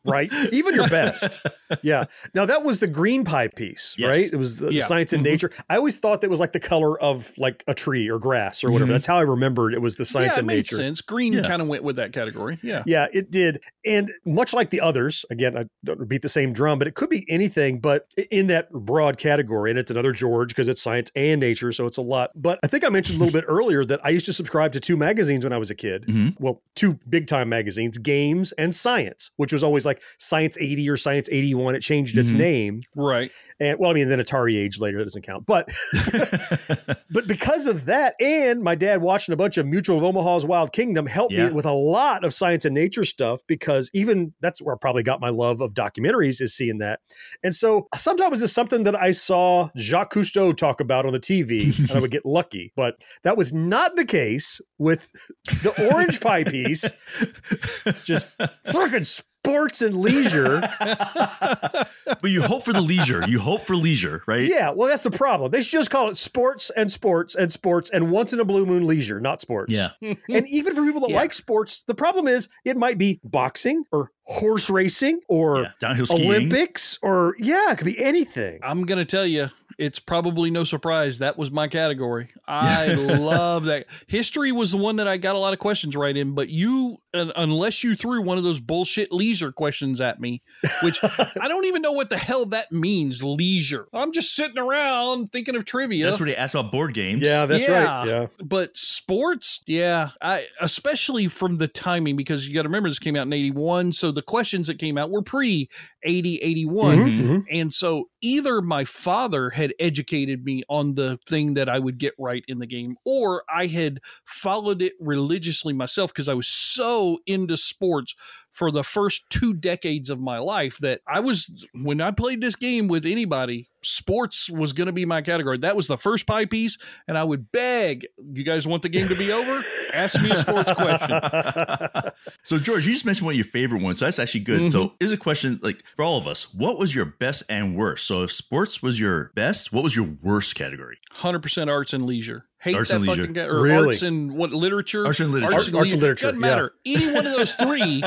right, 0.06 0.32
even 0.52 0.76
your 0.76 0.88
best. 0.88 1.44
Yeah. 1.82 2.06
Now 2.36 2.46
that 2.46 2.64
was 2.64 2.80
the 2.80 2.86
green 2.86 3.26
pie 3.26 3.48
piece, 3.48 3.96
Yes. 3.98 4.16
right? 4.16 4.32
It 4.32 4.36
was 4.36 4.58
the 4.60 4.72
Yeah. 4.72 4.86
science 4.86 5.14
and 5.14 5.24
Mhm. 5.26 5.32
nature. 5.32 5.52
I 5.68 5.78
always 5.78 5.95
thought 5.96 6.22
that 6.22 6.30
was 6.30 6.40
like 6.40 6.52
the 6.52 6.60
color 6.60 7.00
of 7.02 7.32
like 7.38 7.64
a 7.68 7.74
tree 7.74 8.10
or 8.10 8.20
grass 8.20 8.64
or 8.64 8.72
whatever. 8.72 8.90
Mhm. 8.92 8.96
That's 8.96 9.06
how 9.06 9.18
I 9.18 9.22
remembered 9.22 9.74
it 9.74 9.82
was 9.82 9.96
the 9.96 10.06
science 10.06 10.32
yeah, 10.32 10.34
it 10.34 10.38
and 10.40 10.48
made 10.48 10.56
nature. 10.58 10.76
sense. 10.76 11.02
Green 11.02 11.34
Yeah. 11.34 11.42
kind 11.42 11.62
of 11.62 11.68
went 11.68 11.84
with 11.84 11.96
that 11.98 12.14
category. 12.14 12.58
Yeah. 12.62 12.84
Yeah, 12.86 13.08
it 13.14 13.32
did. 13.32 13.62
And 13.86 14.12
much 14.26 14.54
like 14.54 14.70
the 14.70 14.82
others, 14.82 15.26
again, 15.30 15.58
I 15.58 15.66
don't 15.84 16.08
beat 16.08 16.22
the 16.22 16.30
same 16.30 16.54
drum, 16.54 16.80
but 16.80 16.88
it 16.88 16.96
could 16.96 17.10
be 17.10 17.26
anything, 17.30 17.80
but 17.80 18.06
in 18.32 18.48
that 18.48 18.72
broad 18.72 19.18
category. 19.18 19.70
And 19.72 19.80
it's 19.80 19.92
another 19.92 20.12
George 20.12 20.50
because 20.50 20.68
it's 20.68 20.82
science 20.82 21.12
and 21.16 21.40
nature. 21.40 21.72
So 21.72 21.86
it's 21.86 21.98
a 21.98 22.02
lot. 22.02 22.32
But 22.36 22.60
I 22.64 22.68
think 22.68 22.84
I 22.84 22.90
mentioned 22.90 23.18
a 23.20 23.24
little 23.24 23.40
bit 23.40 23.46
earlier 23.48 23.86
that 23.86 24.00
I 24.04 24.10
used 24.10 24.26
to 24.28 24.34
subscribe 24.34 24.72
to 24.74 24.80
two 24.80 24.98
magazines 24.98 25.44
when 25.46 25.54
I 25.54 25.58
was 25.58 25.70
a 25.70 25.76
kid. 25.76 26.06
Mhm. 26.08 26.36
Well, 26.40 26.62
two 26.76 27.00
big 27.10 27.28
time 27.28 27.50
magazines, 27.50 27.98
Games 27.98 28.52
and 28.54 28.74
Science, 28.76 29.32
which 29.38 29.54
was 29.54 29.64
always 29.64 29.86
like 29.86 30.02
Science 30.18 30.58
80 30.60 30.90
or 30.90 30.98
Science 30.98 31.30
81. 31.32 31.76
It 31.76 31.82
changed 31.82 32.18
its 32.18 32.32
Mhm. 32.32 32.38
name. 32.38 32.82
Right. 32.96 33.32
And 33.60 33.80
well, 33.80 33.92
I 33.92 33.94
mean, 33.94 34.10
then 34.10 34.20
Atari 34.20 34.58
Age 34.58 34.80
later, 34.80 34.98
that 34.98 35.04
doesn't 35.06 35.22
count. 35.24 35.46
But 35.46 35.70
but 37.12 37.28
because 37.28 37.68
of 37.68 37.86
that, 37.86 38.16
and 38.20 38.62
my 38.62 38.76
dad 38.76 39.02
watching 39.02 39.34
a 39.34 39.38
bunch 39.38 39.58
of 39.58 39.66
Mutual 39.66 39.98
of 39.98 40.04
Omaha's 40.04 40.46
Wild 40.46 40.72
Kingdom 40.74 41.06
helped 41.06 41.34
Yeah. 41.34 41.48
me 41.48 41.54
with 41.54 41.66
a 41.66 41.72
lot 41.74 42.24
of 42.24 42.34
science 42.34 42.66
and 42.66 42.74
nature 42.74 43.04
stuff 43.06 43.42
because 43.48 43.90
even 43.94 44.34
that's 44.42 44.62
where 44.62 44.76
I 44.76 44.78
probably 44.80 45.04
got 45.04 45.20
my 45.22 45.30
love 45.30 45.62
of 45.62 45.74
documentaries 45.74 46.42
is 46.42 46.54
seeing 46.56 46.80
that. 46.80 47.00
And 47.44 47.54
so 47.54 47.88
sometimes 47.96 48.42
it's 48.42 48.54
something 48.54 48.84
that 48.84 48.96
I 48.96 49.12
saw 49.12 49.70
Jacques 49.78 50.14
Cousteau 50.14 50.56
talk 50.56 50.80
about 50.82 51.06
on 51.06 51.14
the 51.14 51.20
TV 51.20 51.78
and 51.78 51.92
I 51.92 52.00
would 52.00 52.12
get 52.12 52.26
lucky. 52.26 52.72
But 52.76 53.04
that 53.24 53.38
was 53.38 53.54
not 53.54 53.96
the 53.96 54.06
case 54.06 54.62
with 54.78 55.10
the 55.46 55.90
orange 55.94 56.20
pie 56.22 56.44
piece. 56.44 56.84
Just 58.04 58.28
freaking 58.68 59.06
sports 59.06 59.82
and 59.82 59.96
leisure. 59.96 60.62
but 62.26 62.32
you 62.32 62.42
hope 62.42 62.66
for 62.66 62.74
the 62.74 62.82
leisure. 62.82 63.24
You 63.28 63.40
hope 63.40 63.68
for 63.68 63.76
leisure, 63.76 64.24
right? 64.26 64.48
Yeah, 64.48 64.72
well, 64.72 64.88
that's 64.88 65.04
the 65.04 65.12
problem. 65.12 65.52
They 65.52 65.62
should 65.62 65.74
just 65.78 65.92
call 65.92 66.10
it 66.10 66.18
sports 66.18 66.72
and 66.72 66.92
sports 66.92 67.36
and 67.36 67.52
sports 67.52 67.92
and 67.92 68.10
once 68.10 68.34
in 68.34 68.40
a 68.40 68.46
blue 68.46 68.66
moon 68.66 68.84
leisure, 68.84 69.20
not 69.20 69.42
sports. 69.42 69.72
Yeah. 69.72 69.90
and 70.02 70.48
even 70.48 70.74
for 70.74 70.84
people 70.84 71.02
that 71.02 71.12
Yeah. 71.12 71.18
like 71.18 71.34
sports, 71.34 71.84
the 71.84 71.94
problem 71.94 72.28
is 72.28 72.50
it 72.64 72.78
might 72.78 72.98
be 72.98 73.20
boxing 73.24 73.84
or 73.92 74.10
horse 74.24 74.72
racing 74.72 75.20
or 75.30 75.62
Yeah, 75.62 75.68
downhill 75.80 76.08
skiing. 76.08 76.26
Olympics 76.26 76.98
or 77.04 77.36
yeah, 77.38 77.74
it 77.74 77.78
could 77.78 77.86
be 77.86 78.04
anything. 78.04 78.58
I'm 78.64 78.86
going 78.88 78.98
to 78.98 79.06
tell 79.06 79.28
you, 79.28 79.50
it's 79.78 80.00
probably 80.00 80.52
no 80.52 80.64
surprise 80.64 81.20
that 81.20 81.38
was 81.38 81.52
my 81.52 81.68
category. 81.68 82.30
I 82.48 82.94
love 82.94 83.66
that. 83.66 83.88
History 84.08 84.52
was 84.52 84.72
the 84.72 84.78
one 84.78 84.98
that 84.98 85.08
I 85.08 85.18
got 85.18 85.36
a 85.36 85.40
lot 85.40 85.54
of 85.54 85.60
questions 85.60 85.96
right 85.96 86.16
in, 86.16 86.34
but 86.36 86.50
you, 86.50 86.98
un- 87.14 87.32
unless 87.36 87.84
you 87.84 87.96
threw 87.96 88.22
one 88.22 88.38
of 88.38 88.44
those 88.44 88.60
bullshit 88.60 89.12
leisure 89.12 89.52
questions 89.52 90.00
at 90.02 90.20
me, 90.20 90.42
which 90.84 91.00
I 91.42 91.48
don't 91.48 91.66
even 91.66 91.82
know 91.82 91.92
what 91.92 92.10
the 92.10 92.18
hell 92.18 92.46
that 92.48 92.72
means, 92.72 93.24
leisure. 93.24 93.88
I'm 93.94 94.12
just 94.12 94.36
sitting 94.36 94.58
around 94.58 95.32
thinking 95.32 95.56
of 95.56 95.66
trivia. 95.66 96.06
That's 96.06 96.20
where 96.20 96.28
they 96.28 96.36
ask 96.36 96.56
about 96.56 96.72
board 96.72 96.94
games. 96.94 97.22
Yeah, 97.22 97.46
that's 97.46 97.68
right. 97.68 98.06
Yeah. 98.06 98.28
But 98.44 98.76
sports, 98.78 99.62
yeah, 99.66 100.10
I 100.22 100.46
especially 100.62 101.28
from 101.28 101.58
the 101.58 101.68
timing 101.68 102.16
because 102.16 102.48
you 102.48 102.54
got 102.54 102.64
to 102.64 102.70
remember 102.70 102.90
this 102.90 103.00
came 103.00 103.16
out 103.16 103.26
in 103.28 103.34
81, 103.34 103.94
so 103.94 104.12
the 104.12 104.22
questions 104.22 104.68
that 104.68 104.80
came 104.80 104.98
out 104.98 105.10
were 105.10 105.22
pre 105.22 105.70
80 106.06 106.38
81. 106.38 106.98
Mhm, 106.98 107.22
mhm. 107.22 107.46
And 107.52 107.74
so 107.74 108.10
either 108.22 108.62
my 108.62 108.86
father 108.86 109.50
had 109.50 109.74
educated 109.80 110.46
me 110.46 110.64
on 110.70 110.96
the 110.96 111.20
thing 111.28 111.56
that 111.56 111.68
I 111.68 111.80
would 111.80 111.98
get 111.98 112.14
right 112.18 112.46
in 112.48 112.60
the 112.60 112.68
game 112.68 112.96
or 113.06 113.44
I 113.54 113.68
had 113.68 114.00
followed 114.24 114.82
it 114.82 114.94
religiously 115.00 115.74
myself 115.74 116.14
because 116.14 116.30
I 116.30 116.34
was 116.34 116.48
so 116.48 117.20
into 117.26 117.58
sports 117.58 118.16
for 118.56 118.72
the 118.72 118.84
first 118.84 119.24
two 119.30 119.54
decades 119.54 120.10
of 120.10 120.20
my 120.20 120.40
life 120.40 120.78
that 120.80 121.02
I 121.08 121.20
was 121.20 121.52
when 121.74 122.00
I 122.00 122.12
played 122.12 122.40
this 122.42 122.56
game 122.56 122.88
with 122.88 123.06
anybody, 123.06 123.68
sports 123.84 124.50
was 124.50 124.72
going 124.72 124.88
to 124.88 124.94
be 124.94 125.06
my 125.06 125.22
category. 125.22 125.58
That 125.58 125.76
was 125.76 125.88
the 125.88 125.98
first 125.98 126.26
pie 126.26 126.46
piece, 126.46 126.78
and 127.08 127.18
I 127.18 127.24
would 127.26 127.52
beg, 127.52 128.08
"You 128.34 128.44
guys 128.46 128.66
want 128.66 128.82
the 128.82 128.90
game 128.90 129.10
to 129.10 129.16
be 129.16 129.32
over? 129.32 129.62
Ask 129.94 130.22
me 130.24 130.32
a 130.32 130.38
sports 130.38 130.72
question." 130.74 131.20
So 132.44 132.60
George, 132.60 132.86
you 132.86 132.94
just 132.94 133.06
mentioned 133.06 133.26
one 133.26 133.34
of 133.34 133.38
your 133.38 133.46
favorite 133.46 133.82
ones. 133.82 134.00
So 134.00 134.06
that's 134.06 134.20
actually 134.20 134.42
good. 134.42 134.72
So 134.72 134.86
Mm-hmm. 134.86 134.96
here's 135.00 135.12
a 135.12 135.18
question 135.18 135.60
like 135.64 135.84
for 135.96 136.04
all 136.04 136.18
of 136.18 136.28
us, 136.28 136.54
what 136.54 136.78
was 136.78 136.94
your 136.94 137.06
best 137.06 137.44
and 137.50 137.76
worst? 137.76 138.06
So 138.06 138.24
if 138.24 138.32
sports 138.32 138.82
was 138.84 139.00
your 139.00 139.32
best, 139.36 139.74
what 139.74 139.84
was 139.84 139.96
your 139.96 140.08
worst 140.22 140.56
category? 140.56 140.98
Hundred 141.12 141.42
percent 141.42 141.70
arts 141.70 141.94
and 141.94 142.06
leisure. 142.06 142.46
Hate 142.66 142.76
Arts 142.76 142.90
that 142.90 142.98
and 142.98 143.06
leisure. 143.08 143.22
fucking 143.22 143.34
guy, 143.34 143.44
or 143.46 143.62
Really? 143.62 143.88
arts 143.90 144.02
and 144.02 144.34
what 144.34 144.52
literature? 144.52 145.06
Arts 145.06 145.20
and 145.20 145.32
literature. 145.32 145.54
Art- 145.54 145.74
arts 145.76 145.94
and 145.94 146.02
literature, 146.02 146.26
Doesn't 146.26 146.42
yeah. 146.42 146.48
matter. 146.48 146.74
Any 146.86 147.06
one 147.14 147.26
of 147.26 147.32
those 147.38 147.54
three, 147.62 148.04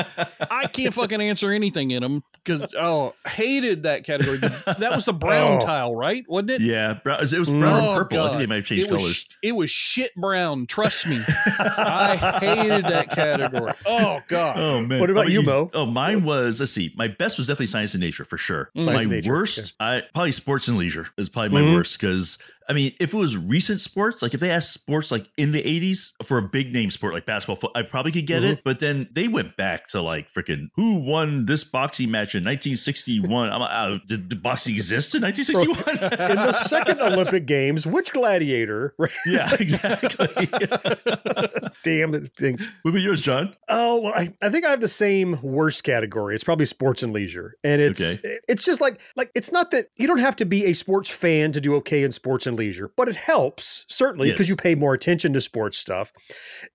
I 0.51 0.67
can't 0.67 0.93
fucking 0.93 1.21
answer 1.21 1.51
anything 1.51 1.91
in 1.91 2.03
them 2.03 2.23
because 2.43 2.73
oh, 2.77 3.15
hated 3.25 3.83
that 3.83 4.03
category. 4.03 4.37
That 4.37 4.91
was 4.93 5.05
the 5.05 5.13
brown 5.13 5.57
Oh. 5.61 5.65
tile, 5.65 5.95
right? 5.95 6.23
Wasn't 6.27 6.49
it? 6.51 6.61
Yeah, 6.61 6.95
brown, 6.95 7.21
it 7.23 7.31
was 7.39 7.49
brown 7.49 7.63
and 7.63 7.85
Oh, 7.87 7.95
purple. 7.95 8.21
I 8.21 8.27
think 8.27 8.39
they 8.41 8.45
might 8.47 8.55
have 8.55 8.65
changed 8.65 8.87
it 8.87 8.91
was, 8.91 9.01
colors. 9.01 9.25
It 9.41 9.51
was 9.53 9.71
shit 9.71 10.13
brown. 10.15 10.67
Trust 10.67 11.07
me. 11.07 11.21
I 11.59 12.17
hated 12.41 12.83
that 12.85 13.09
category. 13.11 13.71
Oh 13.85 14.21
god. 14.27 14.57
Oh 14.59 14.81
man! 14.81 14.99
What 14.99 15.09
about 15.09 15.25
How 15.25 15.29
you, 15.31 15.41
Mo? 15.41 15.69
Oh, 15.73 15.85
mine 15.85 16.23
was. 16.23 16.59
Let's 16.59 16.71
see. 16.71 16.93
My 16.97 17.07
best 17.07 17.37
was 17.37 17.47
definitely 17.47 17.67
science 17.67 17.93
and 17.93 18.01
nature 18.01 18.25
for 18.25 18.37
sure. 18.37 18.71
Science 18.75 18.87
my 18.87 19.01
and 19.01 19.09
nature, 19.09 19.31
worst, 19.31 19.73
I 19.79 20.03
probably 20.13 20.31
sports 20.33 20.67
and 20.67 20.77
leisure 20.77 21.07
is 21.17 21.29
probably 21.29 21.49
my 21.49 21.61
Mhm. 21.61 21.75
worst 21.75 21.99
because 21.99 22.37
I 22.69 22.73
mean, 22.73 22.93
if 22.99 23.13
it 23.13 23.17
was 23.17 23.35
recent 23.35 23.81
sports, 23.81 24.21
like 24.21 24.33
if 24.33 24.39
they 24.39 24.51
asked 24.51 24.73
sports 24.73 25.11
like 25.11 25.27
in 25.37 25.51
the 25.51 25.61
'80s 25.63 26.13
for 26.23 26.37
a 26.37 26.41
big 26.41 26.71
name 26.71 26.91
sport 26.91 27.13
like 27.15 27.25
basketball, 27.25 27.71
I 27.75 27.81
probably 27.81 28.11
could 28.11 28.27
get 28.27 28.43
Mm-hmm. 28.43 28.51
it. 28.53 28.61
But 28.63 28.79
then 28.79 29.09
they 29.11 29.27
went 29.27 29.57
back 29.57 29.87
to 29.87 30.01
like 30.01 30.31
freaking 30.31 30.67
who 30.75 30.95
won 30.95 31.45
this 31.45 31.63
boxing 31.63 32.11
match 32.11 32.35
in 32.35 32.43
1961. 32.45 33.49
I'm 33.49 33.61
uh, 33.61 33.97
did, 34.07 34.29
did 34.29 34.41
boxing 34.43 34.75
exist 34.75 35.15
in 35.15 35.23
1961? 35.23 36.29
In 36.29 36.35
the 36.37 36.53
second 36.53 37.01
Olympic 37.01 37.45
Games, 37.47 37.85
which 37.87 38.13
gladiator? 38.13 38.93
yeah, 39.25 39.49
exactly. 39.59 40.47
Damn 41.83 42.25
things. 42.27 42.69
what 42.83 42.91
about 42.91 43.01
yours, 43.01 43.21
John? 43.21 43.55
Oh 43.67 44.01
well, 44.01 44.13
I, 44.15 44.29
I 44.41 44.49
think 44.49 44.65
I 44.65 44.69
have 44.69 44.81
the 44.81 44.87
same 44.87 45.39
worst 45.41 45.83
category. 45.83 46.35
It's 46.35 46.43
probably 46.43 46.65
sports 46.65 47.03
and 47.03 47.11
leisure, 47.13 47.55
and 47.63 47.81
it's 47.81 48.19
it's 48.47 48.63
just 48.63 48.81
like 48.81 49.01
like 49.15 49.31
it's 49.35 49.51
not 49.51 49.71
that 49.71 49.87
you 49.97 50.07
don't 50.07 50.19
have 50.19 50.35
to 50.37 50.45
be 50.45 50.65
a 50.65 50.73
sports 50.73 51.09
fan 51.09 51.51
to 51.53 51.61
do 51.61 51.75
okay 51.75 52.03
in 52.03 52.11
sports 52.11 52.45
and 52.47 52.57
leisure, 52.59 52.91
but 52.95 53.07
it 53.09 53.15
helps 53.15 53.85
certainly 53.87 54.29
because 54.31 54.45
Yes. 54.45 54.49
you 54.49 54.55
pay 54.55 54.75
more 54.75 54.93
attention 54.93 55.33
to 55.33 55.41
sports 55.41 55.77
stuff. 55.77 56.11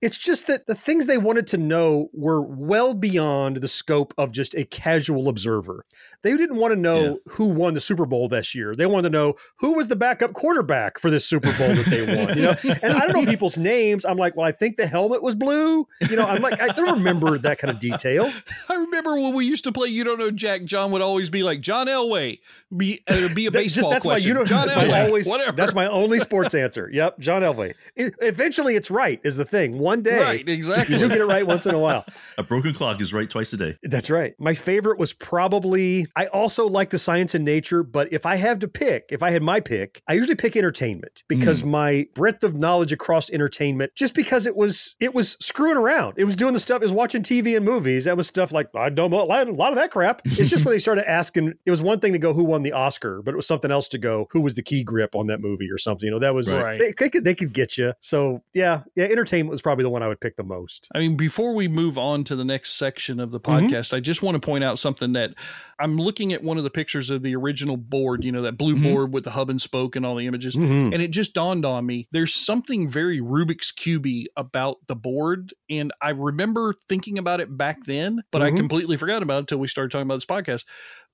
It's 0.03 0.19
just 0.19 0.47
that 0.49 0.67
the 0.67 0.75
things 0.75 1.07
they 1.07 1.19
wanted 1.19 1.47
to 1.49 1.59
know 1.59 2.09
were 2.13 2.43
well 2.43 2.95
beyond 2.95 3.59
the 3.59 3.69
scope 3.69 4.13
of 4.19 4.33
just 4.33 4.55
a 4.55 4.65
casual 4.65 5.29
observer. 5.29 5.85
They 6.23 6.37
didn't 6.37 6.57
want 6.57 6.73
to 6.73 6.81
know 6.81 7.19
who 7.31 7.49
won 7.49 7.75
the 7.75 7.81
Super 7.81 8.07
Bowl 8.07 8.29
this 8.29 8.55
year. 8.55 8.75
They 8.75 8.87
wanted 8.87 9.11
to 9.11 9.19
know 9.19 9.35
who 9.59 9.75
was 9.75 9.89
the 9.89 9.97
backup 9.97 10.33
quarterback 10.33 10.99
for 10.99 11.11
this 11.11 11.27
Super 11.27 11.53
Bowl 11.59 11.69
that 11.75 11.87
they 11.87 12.17
won. 12.17 12.37
You 12.37 12.43
know, 12.45 12.55
and 12.83 12.95
I 12.95 13.07
don't 13.07 13.25
know 13.25 13.31
people's 13.31 13.59
names. 13.59 14.05
I'm 14.05 14.17
like, 14.17 14.35
well, 14.37 14.47
I 14.47 14.53
think 14.53 14.77
the 14.79 14.87
helmet 14.87 15.23
was 15.23 15.35
blue. 15.35 15.87
You 16.09 16.17
know, 16.17 16.25
I'm 16.25 16.41
like, 16.43 16.61
I 16.61 16.69
don't 16.69 16.95
remember 16.99 17.37
that 17.39 17.59
kind 17.59 17.71
of 17.71 17.79
detail. 17.79 18.31
I 18.71 18.75
remember 18.75 19.17
when 19.21 19.35
we 19.35 19.45
used 19.45 19.65
to 19.65 19.73
play 19.73 19.89
You 19.89 20.05
Don't 20.05 20.19
Know 20.19 20.31
Jack, 20.31 20.65
John 20.65 20.91
would 20.93 21.03
always 21.03 21.29
be 21.29 21.43
like, 21.43 21.61
John 21.61 21.87
Elway. 21.89 22.41
Be, 22.75 23.03
uh, 23.07 23.29
be 23.35 23.47
a 23.47 23.51
baseball 23.51 23.91
that's 23.91 24.05
question. 24.07 24.23
my 24.25 24.29
you 24.29 24.35
know 24.35 24.47
John 24.47 24.69
that's 24.69 24.81
Elway. 24.81 25.07
always 25.07 25.29
Whatever. 25.29 25.53
that's 25.53 25.74
my 25.75 25.87
only 25.87 26.19
sports 26.19 26.55
answer. 26.65 26.89
Yep, 26.93 27.19
John 27.19 27.43
Elway. 27.43 27.75
It- 27.97 28.15
eventually, 28.21 28.77
it's 28.77 28.91
right 28.91 29.21
is 29.25 29.37
the 29.37 29.45
thing. 29.45 29.79
One 29.79 30.03
day, 30.03 30.21
Right, 30.21 30.49
exactly. 30.49 30.95
you 30.95 31.01
do 31.01 31.09
get 31.09 31.19
it 31.19 31.27
right 31.27 31.47
once 31.47 31.67
in 31.67 31.75
a 31.75 31.79
while. 31.79 32.05
A 32.39 32.43
broken 32.43 32.73
clock 32.73 33.01
is 33.01 33.13
right 33.13 33.29
twice 33.29 33.53
a 33.53 33.57
day. 33.57 33.77
That's 33.83 34.11
right. 34.11 34.35
My 34.39 34.55
favorite 34.55 34.99
was 34.99 35.13
probably, 35.13 36.07
I 36.17 36.27
also 36.27 36.67
like 36.67 36.91
the 36.91 36.99
science 36.99 37.35
and 37.35 37.45
nature, 37.45 37.83
but 37.83 38.13
if 38.13 38.27
I 38.27 38.37
have 38.37 38.59
to 38.61 38.69
pick, 38.69 39.07
if 39.11 39.23
I 39.23 39.31
had 39.31 39.43
my 39.43 39.61
pick, 39.61 40.03
I 40.09 40.15
usually 40.15 40.35
pick 40.35 40.57
entertainment 40.57 41.23
because 41.29 41.63
hmm. 41.63 41.71
my 41.71 42.07
breadth 42.15 42.45
of 42.45 42.57
knowledge 42.57 42.93
across 42.93 43.31
entertainment, 43.31 43.93
just 43.95 44.15
because 44.15 44.47
it 44.47 44.57
was, 44.57 44.97
it 45.01 45.15
was 45.15 45.37
screwing 45.41 45.77
around. 45.77 46.15
It 46.17 46.25
was 46.25 46.37
doing 46.37 46.55
the 46.55 46.61
stuff, 46.61 46.83
it 46.83 46.87
was 46.87 46.93
watching 46.93 47.23
TV 47.23 47.57
and 47.57 47.65
movies. 47.65 48.05
That 48.05 48.17
was 48.17 48.27
stuff 48.27 48.53
like, 48.53 48.69
I 48.75 48.89
don't 48.91 49.11
know 49.11 49.23
a 49.23 49.25
lot 49.25 49.71
of 49.71 49.77
that 49.77 49.91
crap. 49.91 50.23
It's 50.25 50.51
just 50.51 50.65
when 50.65 50.75
they 50.75 50.79
started 50.85 51.09
asking, 51.09 51.55
it 51.65 51.71
was 51.71 51.83
one 51.83 52.01
thing 52.01 52.13
to 52.13 52.19
go, 52.19 52.33
who 52.33 52.45
won 52.45 52.63
the 52.63 52.73
Oscar, 52.73 53.23
but 53.23 53.33
it 53.33 53.37
was 53.37 53.47
something 53.47 53.71
else 53.71 53.89
to 53.89 53.99
go, 53.99 54.29
who 54.31 54.41
was 54.41 54.55
the 54.55 54.63
key 54.63 54.83
grip 54.83 55.15
on 55.15 55.27
that 55.29 55.41
movie 55.41 55.64
or 55.73 55.79
something. 55.79 56.07
You 56.07 56.13
know, 56.13 56.19
that 56.21 56.35
was, 56.35 56.49
Right. 56.59 56.79
they, 56.79 56.93
they 56.99 57.09
could, 57.11 57.25
they 57.25 57.35
could 57.35 57.53
get 57.53 57.77
you. 57.79 57.93
So 58.01 58.43
yeah, 58.55 58.83
yeah, 58.95 59.05
entertainment 59.05 59.51
was 59.51 59.63
probably 59.63 59.83
the 59.85 59.91
one 59.91 60.03
I 60.03 60.09
would 60.09 60.21
pick 60.21 60.37
the 60.37 60.43
most. 60.45 60.89
I 60.95 60.99
mean, 60.99 61.17
before 61.17 61.55
we 61.55 61.69
move 61.69 61.99
on 61.99 62.25
to 62.25 62.37
the 62.37 62.45
next 62.45 62.79
section 62.79 63.21
of 63.21 63.33
the 63.33 63.41
Mhm. 63.41 63.69
podcast, 63.69 63.93
I 63.95 64.01
just 64.01 64.23
want 64.23 64.35
to 64.35 64.41
point 64.41 64.65
out 64.65 64.79
something 64.79 65.13
that 65.13 65.35
I'm 65.81 65.97
looking 65.97 66.33
at 66.33 66.43
one 66.43 66.57
of 66.59 66.65
the 66.65 66.71
pictures 66.71 67.11
of 67.11 67.23
the 67.23 67.35
original 67.35 67.77
board, 67.77 68.23
you 68.25 68.31
know, 68.33 68.43
that 68.43 68.57
blue 68.57 68.77
Mhm. 68.77 68.83
board 68.93 69.13
with 69.13 69.25
the 69.25 69.31
hub 69.33 69.51
and 69.51 69.61
spoke 69.61 69.97
and 69.97 70.07
all 70.07 70.15
the 70.17 70.27
images. 70.27 70.55
Mhm. 70.55 70.93
And 70.95 71.03
it 71.03 71.11
just 71.11 71.35
dawned 71.35 71.65
on 71.65 71.85
me 71.87 72.07
there's 72.13 72.35
something 72.35 72.89
very 72.89 73.21
Rubik's 73.21 73.73
Cubey 73.73 74.27
about 74.37 74.77
the 74.87 74.95
board. 74.95 75.53
And 75.69 75.93
I 76.01 76.11
remember 76.11 76.75
thinking 76.89 77.19
about 77.19 77.41
it 77.41 77.57
back 77.57 77.85
then, 77.87 78.23
but 78.31 78.41
I 78.43 78.51
Mhm. 78.51 78.57
completely 78.57 78.97
forgot 78.97 79.23
about 79.23 79.37
it 79.37 79.41
until 79.41 79.59
we 79.59 79.69
started 79.69 79.91
talking 79.91 80.07
about 80.07 80.17
this 80.17 80.25
podcast. 80.27 80.65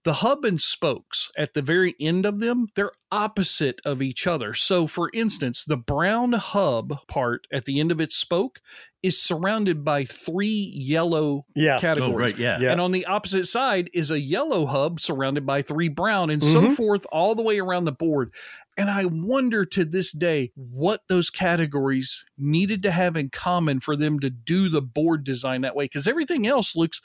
The 0.05 0.15
hub 0.15 0.47
and 0.47 0.59
spokes 0.59 1.31
at 1.37 1.53
the 1.53 1.61
very 1.61 1.95
end 2.01 2.25
of 2.25 2.41
them, 2.41 2.69
they're 2.75 2.93
opposite 3.13 3.81
of 3.85 4.01
each 4.01 4.27
other. 4.27 4.55
So, 4.55 4.87
for 4.87 5.11
instance, 5.13 5.63
the 5.65 5.77
brown 5.77 6.33
hub 6.33 7.07
part 7.07 7.47
at 7.53 7.67
the 7.67 7.81
end 7.81 7.93
of 7.93 8.01
its 8.01 8.17
spoke 8.17 8.61
is 9.03 9.21
surrounded 9.21 9.85
by 9.85 10.05
three 10.05 10.73
yellow 10.75 11.45
Yeah. 11.55 11.79
categories. 11.81 12.15
Oh, 12.15 12.19
right, 12.19 12.39
yeah. 12.39 12.59
Yeah. 12.61 12.73
And 12.73 12.81
on 12.81 12.93
the 12.93 13.05
opposite 13.07 13.47
side 13.47 13.91
is 13.93 14.11
a 14.11 14.21
yellow 14.21 14.67
hub 14.67 15.01
surrounded 15.01 15.45
by 15.45 15.63
three 15.63 15.89
brown 15.89 16.31
and 16.31 16.43
so 16.43 16.63
Mhm. 16.63 16.77
forth 16.77 17.07
all 17.13 17.35
the 17.35 17.43
way 17.43 17.59
around 17.59 17.85
the 17.85 17.93
board. 17.93 18.33
And 18.77 18.89
I 18.89 19.05
wonder 19.07 19.65
to 19.67 19.85
this 19.85 20.13
day 20.13 20.53
what 20.55 21.03
those 21.09 21.29
categories 21.31 22.25
needed 22.39 22.83
to 22.85 22.91
have 22.91 23.17
in 23.17 23.29
common 23.31 23.81
for 23.81 23.97
them 23.97 24.19
to 24.21 24.31
do 24.31 24.69
the 24.69 24.83
board 24.83 25.25
design 25.25 25.63
that 25.63 25.75
way 25.77 25.85
because 25.87 26.07
everything 26.07 26.47
else 26.47 26.77
looks 26.77 27.01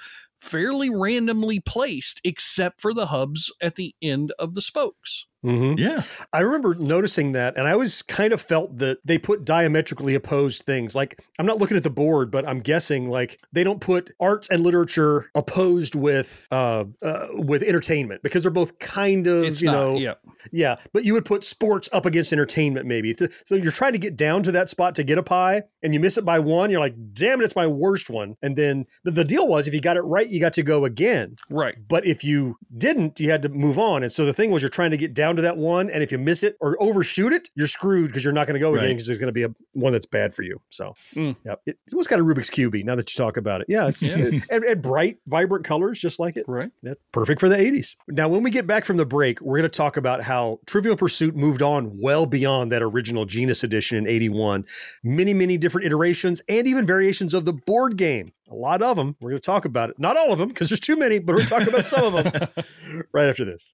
fairly 0.45 0.89
randomly 0.89 1.59
placed 1.59 2.21
except 2.23 2.79
for 2.79 2.93
the 2.93 3.07
hubs 3.07 3.51
at 3.61 3.75
the 3.75 3.95
end 4.01 4.31
of 4.37 4.53
the 4.53 4.61
spokes. 4.61 5.25
Mhm. 5.45 5.79
Yeah. 5.79 6.01
I 6.33 6.41
remember 6.41 6.75
noticing 6.75 7.33
that, 7.33 7.57
and 7.57 7.67
I 7.67 7.71
always 7.71 8.01
kind 8.01 8.33
of 8.33 8.41
felt 8.41 8.77
that 8.79 8.97
they 9.05 9.17
put 9.17 9.45
diametrically 9.45 10.15
opposed 10.15 10.63
things. 10.63 10.95
Like, 10.95 11.21
I'm 11.39 11.45
not 11.45 11.57
looking 11.57 11.77
at 11.77 11.83
the 11.83 11.89
board, 11.89 12.31
but 12.31 12.47
I'm 12.47 12.59
guessing 12.59 13.09
like 13.09 13.39
they 13.53 13.63
don't 13.63 13.79
put 13.79 14.11
arts 14.19 14.49
and 14.49 14.63
literature 14.63 15.29
opposed 15.35 15.95
with 15.95 16.47
uh, 16.51 16.85
uh 17.01 17.27
with 17.33 17.61
entertainment 17.61 18.23
because 18.23 18.43
they're 18.43 18.51
both 18.51 18.79
kind 18.79 19.27
of 19.27 19.43
It's 19.43 19.61
you 19.61 19.67
not, 19.67 19.73
know 19.73 19.97
yeah. 19.97 20.13
yeah. 20.51 20.75
But 20.93 21.05
you 21.05 21.13
would 21.13 21.25
put 21.25 21.43
sports 21.43 21.89
up 21.93 22.05
against 22.05 22.33
entertainment 22.33 22.85
maybe. 22.87 23.15
So 23.45 23.55
you're 23.55 23.71
trying 23.71 23.93
to 23.93 23.99
get 23.99 24.15
down 24.15 24.43
to 24.43 24.51
that 24.53 24.69
spot 24.69 24.95
to 24.95 25.03
get 25.03 25.17
a 25.17 25.23
pie, 25.23 25.63
and 25.83 25.93
you 25.93 25.99
miss 25.99 26.17
it 26.17 26.25
by 26.25 26.39
one. 26.39 26.71
You're 26.71 26.79
like, 26.79 26.95
damn 27.13 27.39
it, 27.41 27.43
it's 27.43 27.55
my 27.55 27.67
worst 27.67 28.09
one. 28.09 28.35
And 28.41 28.55
then 28.55 28.85
the, 29.03 29.11
the 29.11 29.23
deal 29.23 29.47
was 29.47 29.67
if 29.67 29.73
you 29.73 29.81
got 29.81 29.97
it 29.97 30.01
right, 30.01 30.27
you 30.27 30.39
got 30.39 30.53
to 30.53 30.63
go 30.63 30.85
again. 30.85 31.35
Right. 31.49 31.75
But 31.87 32.05
if 32.05 32.23
you 32.23 32.57
didn't, 32.75 33.19
you 33.19 33.29
had 33.29 33.41
to 33.43 33.49
move 33.49 33.77
on. 33.77 34.03
And 34.03 34.11
so 34.11 34.25
the 34.25 34.33
thing 34.33 34.51
was, 34.51 34.61
you're 34.61 34.69
trying 34.69 34.91
to 34.91 34.97
get 34.97 35.13
down 35.13 35.34
to 35.35 35.41
that 35.43 35.57
one, 35.57 35.89
and 35.89 36.01
if 36.03 36.11
you 36.11 36.17
miss 36.17 36.43
it 36.43 36.57
or 36.59 36.81
overshoot 36.81 37.33
it, 37.33 37.49
you're 37.55 37.67
screwed 37.67 38.07
because 38.07 38.23
you're 38.23 38.33
not 38.33 38.47
going 38.47 38.53
to 38.55 38.59
go 38.59 38.75
again 38.75 38.89
because 38.89 39.07
there's 39.07 39.19
going 39.19 39.27
to 39.27 39.33
be 39.33 39.43
a 39.43 39.49
one 39.73 39.93
that's 39.93 40.05
bad 40.05 40.33
for 40.33 40.43
you. 40.43 40.59
So, 40.69 40.93
Mm. 41.15 41.35
yeah, 41.45 41.55
it, 41.65 41.77
it 41.87 41.95
was 41.95 42.07
kind 42.07 42.19
of 42.21 42.27
Rubik's 42.27 42.49
cubey. 42.49 42.83
Now 42.83 42.95
that 42.95 43.13
you 43.13 43.17
talk 43.23 43.37
about 43.37 43.61
it, 43.61 43.67
yeah, 43.69 43.87
it's 43.87 44.01
Yeah. 44.15 44.39
and, 44.49 44.63
and 44.63 44.81
bright, 44.81 45.17
vibrant 45.27 45.65
colors, 45.65 45.99
just 45.99 46.19
like 46.19 46.37
it. 46.37 46.45
Right. 46.47 46.71
That's 46.83 46.99
perfect 47.11 47.39
for 47.39 47.49
the 47.49 47.55
80s. 47.57 47.95
Now, 48.07 48.27
when 48.29 48.43
we 48.43 48.51
get 48.51 48.67
back 48.67 48.85
from 48.85 48.97
the 48.97 49.05
break, 49.05 49.41
we're 49.41 49.57
going 49.57 49.69
to 49.69 49.77
talk 49.77 49.97
about 49.97 50.21
how 50.21 50.59
Trivial 50.65 50.95
Pursuit 50.95 51.35
moved 51.35 51.61
on 51.61 51.99
well 52.01 52.25
beyond 52.25 52.71
that 52.71 52.81
original 52.83 53.25
Genus 53.25 53.63
edition 53.63 53.97
in 53.97 54.07
81. 54.07 54.65
Many, 55.03 55.33
many 55.33 55.57
different 55.57 55.85
iterations 55.87 56.41
and 56.49 56.67
even 56.67 56.85
variations 56.85 57.33
of 57.33 57.45
the 57.45 57.53
board 57.53 57.97
game. 57.97 58.31
A 58.49 58.55
lot 58.55 58.81
of 58.83 58.95
them. 58.95 59.15
We're 59.19 59.31
going 59.31 59.41
to 59.41 59.45
talk 59.45 59.65
about 59.65 59.89
it. 59.89 59.97
Not 59.99 60.17
all 60.17 60.31
of 60.31 60.37
them, 60.39 60.49
because 60.49 60.69
there's 60.69 60.79
too 60.79 60.95
many, 60.95 61.17
but 61.19 61.33
we're 61.35 61.45
going 61.45 61.63
to 61.63 61.65
talk 61.65 61.67
about 61.67 61.85
some 61.85 62.13
of 62.15 62.23
them 62.23 62.63
right 63.11 63.27
after 63.27 63.43
this. 63.43 63.73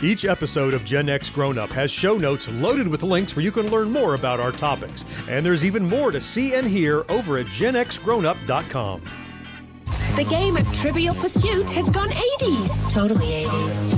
Each 0.00 0.24
episode 0.24 0.74
of 0.74 0.84
Gen 0.84 1.08
X 1.08 1.28
Grown 1.28 1.58
Up 1.58 1.70
has 1.70 1.90
show 1.90 2.16
notes 2.16 2.46
loaded 2.48 2.86
with 2.86 3.02
links 3.02 3.34
where 3.34 3.44
you 3.44 3.50
can 3.50 3.68
learn 3.68 3.90
more 3.90 4.14
about 4.14 4.38
our 4.38 4.52
topics. 4.52 5.04
And 5.28 5.44
there's 5.44 5.64
even 5.64 5.88
more 5.88 6.12
to 6.12 6.20
see 6.20 6.54
and 6.54 6.68
hear 6.68 7.04
over 7.08 7.36
at 7.38 7.46
genxgrownup.com. 7.46 9.02
The 10.14 10.24
game 10.24 10.56
of 10.56 10.72
Trivial 10.72 11.16
Pursuit 11.16 11.68
has 11.70 11.90
gone 11.90 12.10
80s. 12.10 12.92
Totally 12.92 13.42
80s. 13.42 13.94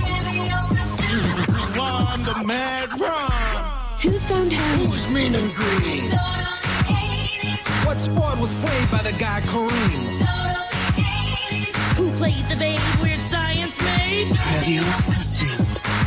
Rewind 1.48 2.24
the 2.24 2.46
mad 2.46 2.88
rhyme. 2.98 4.00
Who 4.00 4.18
phoned 4.20 4.52
home? 4.54 4.86
Who's 4.88 5.14
mean 5.14 5.34
and 5.34 5.52
green? 5.52 6.10
What 7.84 7.98
sport 7.98 8.40
was 8.40 8.54
played 8.54 8.90
by 8.90 9.02
the 9.02 9.12
guy 9.18 9.42
Kareem? 9.42 10.16
Who 11.96 12.10
played 12.12 12.44
the 12.46 12.56
babe 12.56 12.80
weird 13.02 13.20
science 13.20 13.39
Pursuit. 14.10 15.52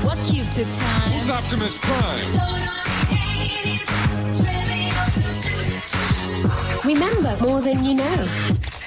What 0.04 0.18
cube 0.26 0.46
took 0.52 0.68
time? 0.68 1.12
Who's 1.14 1.30
Optimus 1.30 1.80
Prime? 1.80 2.32
Remember 6.84 7.38
more 7.42 7.62
than 7.62 7.86
you 7.86 7.94
know. 7.94 8.83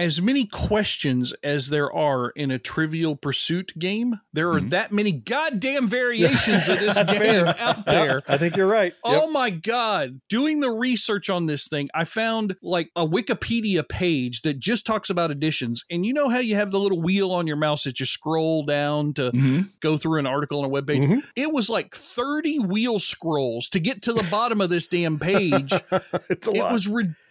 As 0.00 0.18
many 0.18 0.46
questions 0.46 1.34
as 1.42 1.68
there 1.68 1.92
are 1.92 2.30
in 2.30 2.50
a 2.50 2.58
Trivial 2.58 3.16
Pursuit 3.16 3.74
game, 3.78 4.18
there 4.32 4.50
are 4.50 4.58
that 4.58 4.92
many 4.92 5.12
goddamn 5.12 5.88
variations 5.90 6.66
of 6.70 6.80
this 6.80 6.96
game 6.96 7.18
fair. 7.18 7.54
out 7.58 7.84
there. 7.84 8.22
I 8.26 8.38
think 8.38 8.56
you're 8.56 8.66
right. 8.66 8.94
Oh 9.04 9.30
my 9.30 9.50
God. 9.50 10.22
Doing 10.30 10.60
the 10.60 10.70
research 10.70 11.28
on 11.28 11.44
this 11.44 11.68
thing, 11.68 11.90
I 11.94 12.04
found 12.04 12.56
like 12.62 12.90
a 12.96 13.06
Wikipedia 13.06 13.86
page 13.86 14.40
that 14.40 14.58
just 14.58 14.86
talks 14.86 15.10
about 15.10 15.30
editions. 15.30 15.84
And 15.90 16.06
you 16.06 16.14
know 16.14 16.30
how 16.30 16.38
you 16.38 16.54
have 16.54 16.70
the 16.70 16.80
little 16.80 17.02
wheel 17.02 17.32
on 17.32 17.46
your 17.46 17.56
mouse 17.56 17.84
that 17.84 18.00
you 18.00 18.06
scroll 18.06 18.64
down 18.64 19.12
to 19.14 19.66
go 19.80 19.98
through 19.98 20.18
an 20.18 20.26
article 20.26 20.60
on 20.60 20.64
a 20.64 20.68
web 20.68 20.86
page? 20.86 21.02
Mm-hmm. 21.02 21.18
It 21.36 21.52
was 21.52 21.68
like 21.68 21.94
30 21.94 22.60
wheel 22.60 22.98
scrolls 23.00 23.68
to 23.68 23.78
get 23.78 24.00
to 24.04 24.14
the 24.14 24.26
bottom 24.30 24.62
of 24.62 24.70
this 24.70 24.88
damn 24.88 25.18
page. 25.18 25.74
it's 26.30 26.46
a 26.46 26.52
it 26.52 26.60
lot. 26.60 26.72
was 26.72 26.88
ridiculous 26.88 27.29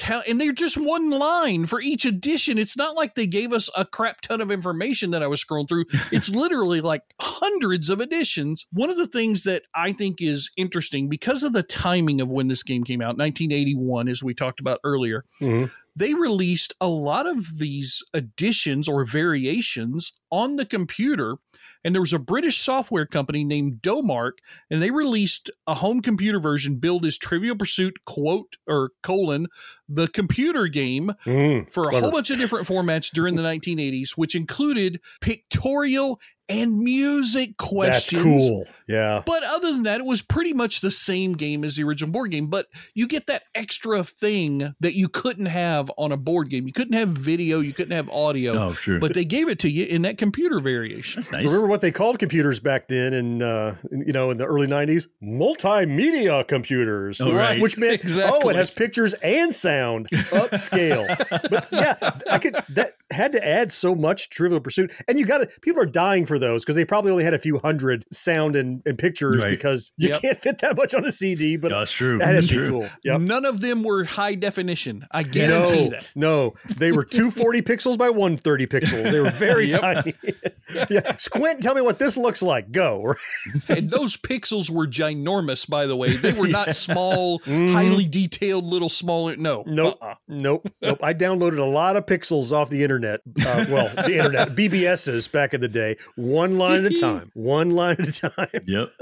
how 0.00 0.20
and 0.20 0.40
they're 0.40 0.52
just 0.52 0.76
one 0.76 1.10
line 1.10 1.66
for 1.66 1.80
each 1.80 2.04
edition. 2.04 2.58
It's 2.58 2.76
not 2.76 2.96
like 2.96 3.14
they 3.14 3.26
gave 3.26 3.52
us 3.52 3.68
a 3.76 3.84
crap 3.84 4.20
ton 4.22 4.40
of 4.40 4.50
information 4.50 5.10
that 5.10 5.22
I 5.22 5.26
was 5.26 5.44
scrolling 5.44 5.68
through. 5.68 5.84
It's 6.12 6.28
literally 6.28 6.80
like 6.80 7.02
hundreds 7.20 7.88
of 7.90 8.00
editions. 8.00 8.66
One 8.72 8.90
of 8.90 8.96
the 8.96 9.06
things 9.06 9.44
that 9.44 9.62
I 9.74 9.92
think 9.92 10.22
is 10.22 10.50
interesting 10.56 11.08
because 11.08 11.42
of 11.42 11.52
the 11.52 11.62
timing 11.62 12.20
of 12.20 12.28
when 12.28 12.48
this 12.48 12.62
game 12.62 12.84
came 12.84 13.00
out, 13.02 13.18
1981, 13.18 14.08
as 14.08 14.22
we 14.22 14.32
talked 14.34 14.60
about 14.60 14.80
earlier, 14.84 15.24
Mhm. 15.40 15.70
they 15.96 16.14
released 16.14 16.72
a 16.80 16.88
lot 16.88 17.26
of 17.26 17.58
these 17.58 18.02
additions 18.14 18.88
or 18.88 19.04
variations 19.04 20.12
on 20.30 20.56
the 20.56 20.66
computer. 20.66 21.36
And 21.84 21.94
there 21.94 22.00
was 22.00 22.12
a 22.12 22.18
British 22.18 22.58
software 22.58 23.06
company 23.06 23.44
named 23.44 23.80
Domark, 23.82 24.38
and 24.70 24.80
they 24.80 24.90
released 24.90 25.50
a 25.66 25.74
home 25.74 26.00
computer 26.00 26.40
version 26.40 26.76
billed 26.76 27.04
as 27.04 27.18
Trivial 27.18 27.56
Pursuit 27.56 27.94
quote 28.06 28.56
or 28.66 28.90
colon 29.02 29.48
the 29.88 30.08
computer 30.08 30.66
game 30.66 31.12
Mm, 31.26 31.70
for 31.70 31.90
a 31.90 32.00
whole 32.00 32.10
bunch 32.10 32.30
of 32.30 32.38
different 32.38 32.66
formats 32.66 33.10
during 33.10 33.36
the 33.36 33.42
1980s, 33.42 34.12
which 34.12 34.34
included 34.34 35.00
pictorial 35.20 36.20
and 36.48 36.78
music 36.78 37.56
questions. 37.56 38.10
That's 38.10 38.22
cool. 38.22 38.66
Yeah. 38.86 39.22
But 39.24 39.42
other 39.44 39.72
than 39.72 39.84
that, 39.84 40.00
it 40.00 40.04
was 40.04 40.20
pretty 40.20 40.52
much 40.52 40.80
the 40.80 40.90
same 40.90 41.34
game 41.34 41.64
as 41.64 41.76
the 41.76 41.84
original 41.84 42.10
board 42.10 42.30
game. 42.30 42.48
But 42.48 42.66
you 42.92 43.06
get 43.06 43.26
that 43.28 43.44
extra 43.54 44.04
thing 44.04 44.74
that 44.80 44.94
you 44.94 45.08
couldn't 45.08 45.46
have 45.46 45.90
on 45.96 46.12
a 46.12 46.16
board 46.16 46.50
game. 46.50 46.66
You 46.66 46.72
couldn't 46.72 46.94
have 46.94 47.08
video, 47.08 47.60
you 47.60 47.72
couldn't 47.72 47.96
have 47.96 48.10
audio. 48.10 48.52
Oh, 48.52 48.72
sure. 48.72 48.98
But 48.98 49.14
they 49.14 49.24
gave 49.24 49.48
it 49.48 49.58
to 49.60 49.70
you 49.70 49.86
in 49.86 50.02
that 50.02 50.18
computer 50.18 50.60
variation. 50.60 51.20
That's 51.20 51.32
nice. 51.32 51.46
Remember 51.46 51.66
what 51.66 51.80
they 51.80 51.90
called 51.90 52.18
computers 52.18 52.60
back 52.60 52.88
then 52.88 53.14
in 53.14 53.42
uh 53.42 53.76
you 53.90 54.12
know 54.12 54.30
in 54.30 54.36
the 54.36 54.44
early 54.44 54.66
90s? 54.66 55.06
Multimedia 55.22 56.46
computers. 56.46 57.20
Oh, 57.20 57.32
right. 57.32 57.60
Which 57.60 57.78
meant 57.78 58.02
oh 58.04 58.48
it 58.50 58.56
has 58.56 58.70
pictures 58.70 59.14
and 59.14 59.52
sound 59.52 60.08
upscale. 60.10 61.06
but 61.50 61.68
yeah, 61.72 62.10
I 62.30 62.38
could 62.38 62.56
that 62.70 62.96
had 63.10 63.32
to 63.32 63.46
add 63.46 63.70
so 63.70 63.94
much 63.94 64.28
to 64.30 64.34
Trivial 64.36 64.60
Pursuit. 64.60 64.90
And 65.08 65.18
you 65.18 65.26
got 65.26 65.38
to 65.38 65.48
people 65.60 65.82
are 65.82 65.86
dying 65.86 66.24
for 66.26 66.38
those 66.38 66.64
because 66.64 66.74
they 66.74 66.84
probably 66.84 67.10
only 67.12 67.24
had 67.24 67.34
a 67.34 67.38
few 67.38 67.58
hundred 67.58 68.04
sound 68.12 68.56
and, 68.56 68.82
and 68.86 68.96
pictures 68.98 69.42
Right. 69.42 69.50
because 69.50 69.92
you 69.96 70.08
Yep. 70.08 70.20
can't 70.22 70.38
fit 70.40 70.58
that 70.60 70.76
much 70.76 70.94
on 70.94 71.04
a 71.04 71.12
CD, 71.12 71.56
but 71.56 71.70
That's 71.70 71.92
true. 71.92 72.18
that 72.18 72.34
is 72.34 72.46
That's 72.48 72.58
true. 72.58 72.70
cool. 72.70 72.88
Yep. 73.04 73.20
None 73.20 73.44
of 73.44 73.60
them 73.60 73.82
were 73.82 74.04
high 74.04 74.34
definition. 74.34 75.04
I 75.10 75.22
guarantee 75.22 75.84
No, 75.84 75.90
that. 75.90 76.12
no, 76.16 76.52
they 76.78 76.92
were 76.92 77.04
240 77.04 77.62
pixels 77.62 77.98
by 77.98 78.08
130 78.10 78.66
pixels. 78.66 79.10
They 79.10 79.20
were 79.20 79.30
very 79.30 79.70
tiny. 79.70 80.14
yeah, 80.90 81.16
squint. 81.16 81.62
Tell 81.62 81.74
me 81.74 81.82
what 81.82 81.98
this 81.98 82.16
looks 82.16 82.42
like. 82.42 82.72
Go. 82.72 83.14
and 83.68 83.90
those 83.90 84.16
pixels 84.16 84.70
were 84.70 84.86
ginormous, 84.86 85.68
by 85.68 85.86
the 85.86 85.94
way. 85.96 86.08
They 86.14 86.32
were 86.32 86.48
not 86.48 86.68
Yeah. 86.68 86.72
small, 86.72 87.40
Mhm. 87.40 87.72
highly 87.72 88.06
detailed 88.08 88.64
little 88.64 88.88
smaller. 88.88 89.36
No, 89.36 89.62
Nope. 89.66 89.98
Uh-uh. 90.00 90.14
Nope. 90.28 90.68
Nope. 90.80 90.98
I 91.02 91.12
downloaded 91.12 91.58
a 91.58 91.64
lot 91.64 91.96
of 91.96 92.06
pixels 92.06 92.50
off 92.50 92.70
the 92.70 92.82
internet. 92.82 92.93
Uh, 93.02 93.64
well, 93.70 93.88
the 94.06 94.16
internet, 94.16 94.48
BBSs 94.54 95.30
back 95.32 95.54
in 95.54 95.60
the 95.60 95.68
day, 95.68 95.96
one 96.16 96.58
line 96.58 96.84
at 96.84 96.92
a 96.92 96.94
time, 97.00 97.30
one 97.34 97.70
line 97.70 97.96
at 97.98 98.08
a 98.08 98.12
time. 98.12 98.62
Yep. 98.66 98.90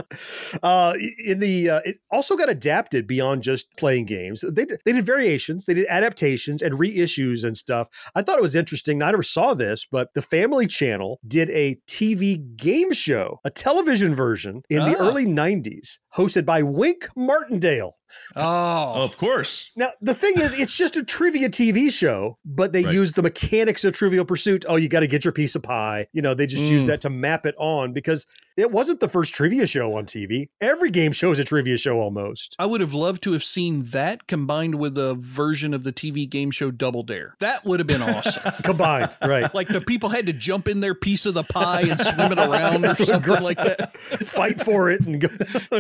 Uh, 0.63 0.95
in 1.25 1.39
the 1.41 1.69
uh, 1.71 1.81
it 1.85 1.97
also 2.11 2.37
got 2.37 2.49
adapted 2.49 3.07
beyond 3.07 3.43
just 3.43 3.67
playing 3.79 4.05
games. 4.05 4.45
They 4.47 4.65
did, 4.65 4.81
they 4.85 4.93
did 4.93 5.05
variations, 5.05 5.65
they 5.67 5.75
did 5.75 5.87
adaptations 5.89 6.63
and 6.63 6.75
reissues 6.79 7.43
and 7.45 7.57
stuff. 7.57 7.89
I 8.15 8.23
thought 8.23 8.39
it 8.39 8.43
was 8.43 8.55
interesting. 8.55 9.03
I 9.03 9.11
never 9.11 9.23
saw 9.23 9.55
this, 9.55 9.87
but 9.91 10.09
the 10.15 10.23
Family 10.23 10.67
Channel 10.67 11.19
did 11.27 11.49
a 11.51 11.79
TV 11.89 12.57
game 12.57 12.93
show, 12.93 13.39
a 13.45 13.51
television 13.51 14.15
version 14.15 14.63
in 14.69 14.85
the 14.85 14.97
Ah. 14.99 15.09
early 15.09 15.25
'90s, 15.27 15.99
hosted 16.17 16.45
by 16.45 16.63
Wink 16.63 17.09
Martindale. 17.17 17.97
Oh, 18.37 19.03
of 19.03 19.17
course. 19.19 19.71
Now, 19.77 19.93
the 20.01 20.15
thing 20.15 20.35
is, 20.39 20.59
it's 20.59 20.77
just 20.77 20.97
a 20.97 21.03
trivia 21.03 21.49
TV 21.49 21.91
show, 21.91 22.39
but 22.45 22.73
they 22.73 22.85
Right. 22.85 22.95
use 22.95 23.13
the 23.13 23.23
mechanics 23.23 23.85
of 23.85 23.95
Trivial 23.95 24.25
Pursuit. 24.25 24.65
Oh, 24.69 24.77
you 24.77 24.89
got 24.89 25.01
to 25.01 25.07
get 25.07 25.25
your 25.25 25.33
piece 25.33 25.55
of 25.55 25.63
pie. 25.63 26.07
You 26.13 26.23
know, 26.23 26.35
they 26.35 26.47
just 26.47 26.65
use 26.65 26.85
Mm. 26.85 26.87
that 26.89 27.01
to 27.03 27.11
map 27.11 27.47
it 27.47 27.55
on 27.59 27.93
because 27.93 28.27
it 28.57 28.71
wasn't 28.71 29.01
the 29.01 29.09
first 29.09 29.35
trivia 29.35 29.67
show 29.67 29.97
on 29.97 30.05
TV. 30.07 30.49
Every 30.61 30.91
game 30.91 31.13
show 31.13 31.31
is 31.33 31.39
a 31.39 31.45
trivia 31.45 31.77
show 31.79 32.01
almost. 32.01 32.55
I 32.59 32.67
would 32.67 32.81
have 32.83 32.93
loved 32.95 33.23
to 33.25 33.33
have 33.33 33.45
seen 33.45 33.85
that 33.93 34.27
combined 34.27 34.75
with 34.75 34.97
a 34.99 35.15
version 35.15 35.73
of 35.73 35.85
the 35.85 35.93
TV 35.93 36.27
game 36.27 36.51
show 36.51 36.71
Double 36.71 37.03
Dare. 37.03 37.35
That 37.41 37.65
would 37.65 37.81
have 37.81 37.87
been 37.87 38.03
awesome. 38.03 38.53
Combined, 38.63 39.11
right. 39.27 39.53
like 39.55 39.69
the 39.69 39.81
people 39.81 40.09
had 40.11 40.27
to 40.27 40.33
jump 40.33 40.69
in 40.69 40.81
their 40.81 40.95
piece 40.95 41.25
of 41.27 41.35
the 41.35 41.43
pie 41.45 41.83
and 41.83 41.99
swim 42.01 42.33
it 42.33 42.39
around 42.39 42.77
or 42.85 42.89
That's 42.89 42.99
what 43.01 43.09
something 43.09 43.41
like 43.43 43.59
that. 43.59 43.97
Fight 44.27 44.61
for 44.61 44.91
it 44.91 45.01
and 45.01 45.21
go. 45.21 45.29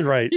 right. 0.01 0.31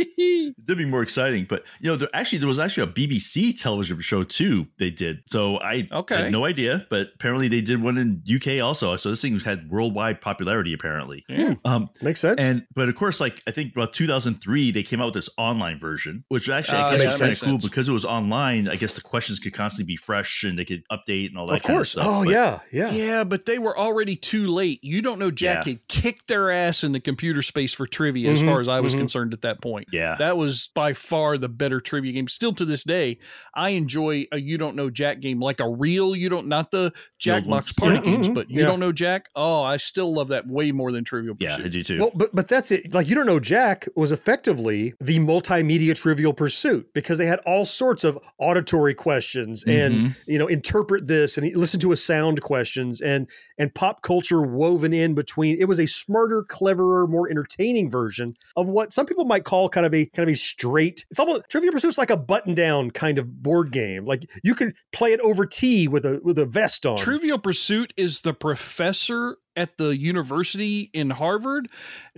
That'd 0.57 0.77
be 0.77 0.85
more 0.85 1.01
exciting. 1.01 1.45
But 1.47 1.63
you 1.85 1.91
know, 1.91 1.97
there 1.97 2.09
actually 2.15 2.39
there 2.39 2.47
was 2.47 2.57
actually 2.57 2.81
a 2.83 2.87
BBC 2.91 3.61
television 3.61 4.01
show 4.01 4.23
too. 4.23 4.65
They 4.79 4.89
did. 4.89 5.19
So 5.27 5.57
I 5.59 5.87
Okay. 5.91 6.15
had 6.23 6.31
no 6.31 6.43
idea, 6.45 6.87
but 6.89 7.11
apparently 7.13 7.47
they 7.47 7.61
did 7.61 7.79
one 7.79 7.99
in 7.99 8.23
UK 8.27 8.59
also. 8.59 8.95
So 8.97 9.11
this 9.11 9.21
thing 9.21 9.39
had 9.39 9.69
worldwide 9.69 10.19
popularity 10.19 10.73
apparently. 10.73 11.23
Yeah. 11.29 11.53
Um, 11.63 11.89
Makes 12.01 12.21
sense. 12.21 12.41
and 12.41 12.65
but 12.73 12.89
of 12.89 12.95
course, 12.95 13.21
like 13.21 13.43
I 13.47 13.51
think 13.51 13.73
about 13.75 13.93
2003, 13.93 14.71
they 14.71 14.81
came 14.81 14.99
out 14.99 15.05
with 15.05 15.13
this 15.13 15.29
online 15.37 15.77
version, 15.77 16.23
which 16.29 16.49
actually 16.49 16.79
Ah, 16.79 16.87
I 16.87 16.91
guess 16.93 17.01
yeah, 17.01 17.07
was 17.07 17.17
kind 17.19 17.31
of 17.33 17.39
cool 17.61 17.69
because 17.69 17.87
it 17.87 17.91
was 17.91 18.03
online. 18.05 18.67
I 18.67 18.77
guess 18.77 18.95
the 18.95 19.01
questions 19.01 19.37
could 19.37 19.53
constantly 19.53 19.93
be 19.93 19.97
fresh 19.97 20.43
and 20.43 20.57
they 20.57 20.65
could 20.65 20.81
update 20.91 21.27
and 21.29 21.37
all 21.37 21.45
that. 21.45 21.57
Of 21.57 21.63
kind 21.63 21.77
course. 21.77 21.95
Of 21.95 22.01
stuff. 22.01 22.07
oh, 22.15 22.23
But- 22.25 22.31
yeah. 22.31 22.59
Yeah. 22.71 22.91
Yeah, 22.91 23.23
but 23.23 23.45
they 23.45 23.59
were 23.59 23.77
already 23.77 24.15
too 24.15 24.47
late. 24.47 24.83
You 24.83 25.03
don't 25.03 25.19
know 25.19 25.29
Jack 25.29 25.67
Yeah. 25.67 25.73
had 25.73 25.87
kicked 25.87 26.27
their 26.29 26.49
ass 26.49 26.83
in 26.83 26.93
the 26.93 26.99
computer 26.99 27.43
space 27.43 27.73
for 27.75 27.85
trivia 27.85 28.31
as 28.31 28.41
Mhm, 28.41 28.45
far 28.45 28.59
as 28.61 28.67
I 28.67 28.79
was 28.79 28.95
mhm. 28.95 28.99
concerned 28.99 29.33
at 29.33 29.41
that 29.43 29.61
point. 29.61 29.87
Yeah. 29.91 30.15
That 30.17 30.35
was 30.37 30.69
by 30.73 30.93
far 30.93 31.37
the 31.37 31.49
better 31.49 31.74
trivia 31.81 32.11
game. 32.13 32.27
Still 32.27 32.53
to 32.53 32.65
this 32.65 32.83
day, 32.83 33.17
I 33.53 33.69
enjoy 33.69 34.25
a 34.31 34.39
you 34.39 34.57
don't 34.57 34.75
know 34.75 34.89
Jack 34.89 35.19
game, 35.19 35.39
like 35.39 35.59
a 35.59 35.69
real 35.69 36.15
you 36.15 36.29
don't 36.29 36.47
not 36.47 36.71
the 36.71 36.91
Jackbox 37.21 37.45
ones. 37.47 37.71
party 37.73 37.95
Yeah, 37.95 38.01
games, 38.01 38.29
mhm, 38.29 38.35
but 38.35 38.49
you 38.49 38.61
yeah. 38.61 38.67
don't 38.67 38.79
know 38.79 38.91
Jack. 38.91 39.29
Oh, 39.35 39.63
I 39.63 39.77
still 39.77 40.13
love 40.13 40.29
that 40.29 40.47
way 40.47 40.71
more 40.71 40.91
than 40.91 41.03
Trivial 41.03 41.35
Pursuit. 41.35 41.49
Yeah, 41.49 41.55
Pursuit. 41.57 41.65
I 41.65 41.69
do 41.69 41.81
too. 41.83 41.99
Well, 41.99 42.11
but 42.15 42.35
but 42.35 42.47
that's 42.47 42.71
it. 42.71 42.93
Like 42.93 43.09
you 43.09 43.15
don't 43.15 43.25
know, 43.25 43.39
Jack 43.39 43.87
was 43.95 44.11
effectively 44.11 44.93
the 44.99 45.19
multimedia 45.19 45.95
Trivial 45.95 46.33
Pursuit 46.33 46.87
because 46.93 47.17
they 47.17 47.25
had 47.25 47.39
all 47.45 47.65
sorts 47.65 48.03
of 48.03 48.17
auditory 48.39 48.93
questions 48.93 49.63
and 49.65 49.93
Mhm. 49.95 50.15
you 50.27 50.37
know 50.37 50.47
interpret 50.47 51.07
this 51.07 51.37
and 51.37 51.55
listen 51.55 51.79
to 51.79 51.91
a 51.91 51.95
sound 51.95 52.41
questions 52.41 53.01
and 53.01 53.27
and 53.57 53.73
pop 53.73 54.01
culture 54.01 54.41
woven 54.41 54.93
in 54.93 55.13
between. 55.13 55.57
It 55.59 55.65
was 55.65 55.79
a 55.79 55.85
smarter, 55.87 56.43
cleverer, 56.43 57.07
more 57.07 57.29
entertaining 57.29 57.89
version 57.89 58.35
of 58.55 58.67
what 58.67 58.93
some 58.93 59.05
people 59.05 59.25
might 59.25 59.43
call 59.43 59.69
kind 59.69 59.85
of 59.85 59.93
a 59.93 60.05
kind 60.07 60.27
of 60.29 60.33
a 60.33 60.35
straight. 60.37 61.05
It's 61.09 61.19
almost 61.19 61.43
Trivial 61.49 61.64
Pursuit's 61.71 61.97
like 61.97 62.09
a 62.09 62.17
button 62.17 62.55
down 62.55 62.91
kind 62.91 63.17
of 63.17 63.41
board 63.41 63.71
game. 63.71 64.05
Like 64.05 64.29
you 64.43 64.55
could 64.55 64.75
play 64.91 65.13
it 65.13 65.19
over 65.21 65.45
tea 65.45 65.87
with 65.87 66.05
a 66.05 66.19
with 66.23 66.37
a 66.37 66.45
vest 66.45 66.85
on. 66.85 66.97
Trivial 66.97 67.39
Pursuit 67.39 67.93
is 67.97 68.21
the 68.21 68.33
professor 68.33 69.37
at 69.55 69.77
the 69.77 69.95
university 69.95 70.89
in 70.93 71.09
Harvard, 71.09 71.69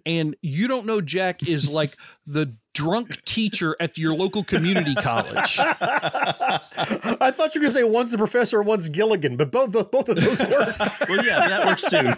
and 0.06 0.36
you 0.42 0.68
don't 0.68 0.86
know 0.86 1.00
Jack 1.02 1.48
is 1.48 1.70
like 1.70 1.96
the 2.26 2.56
drunk 2.74 3.24
teacher 3.26 3.76
at 3.80 3.98
your 3.98 4.14
local 4.14 4.44
community 4.44 4.96
college. 4.96 5.58
I 5.60 7.32
thought 7.32 7.56
you 7.56 7.62
were 7.62 7.64
going 7.64 7.64
to 7.64 7.72
say 7.72 7.84
one's 7.84 8.12
the 8.12 8.18
professor, 8.18 8.62
one's 8.62 8.90
Gilligan, 8.90 9.38
but 9.38 9.52
both 9.52 9.72
both 9.72 10.10
of 10.10 10.16
those 10.16 10.40
work. 10.40 10.80
well, 11.10 11.26
yeah, 11.26 11.48
that 11.48 11.66
works 11.66 11.90
too. 11.90 12.14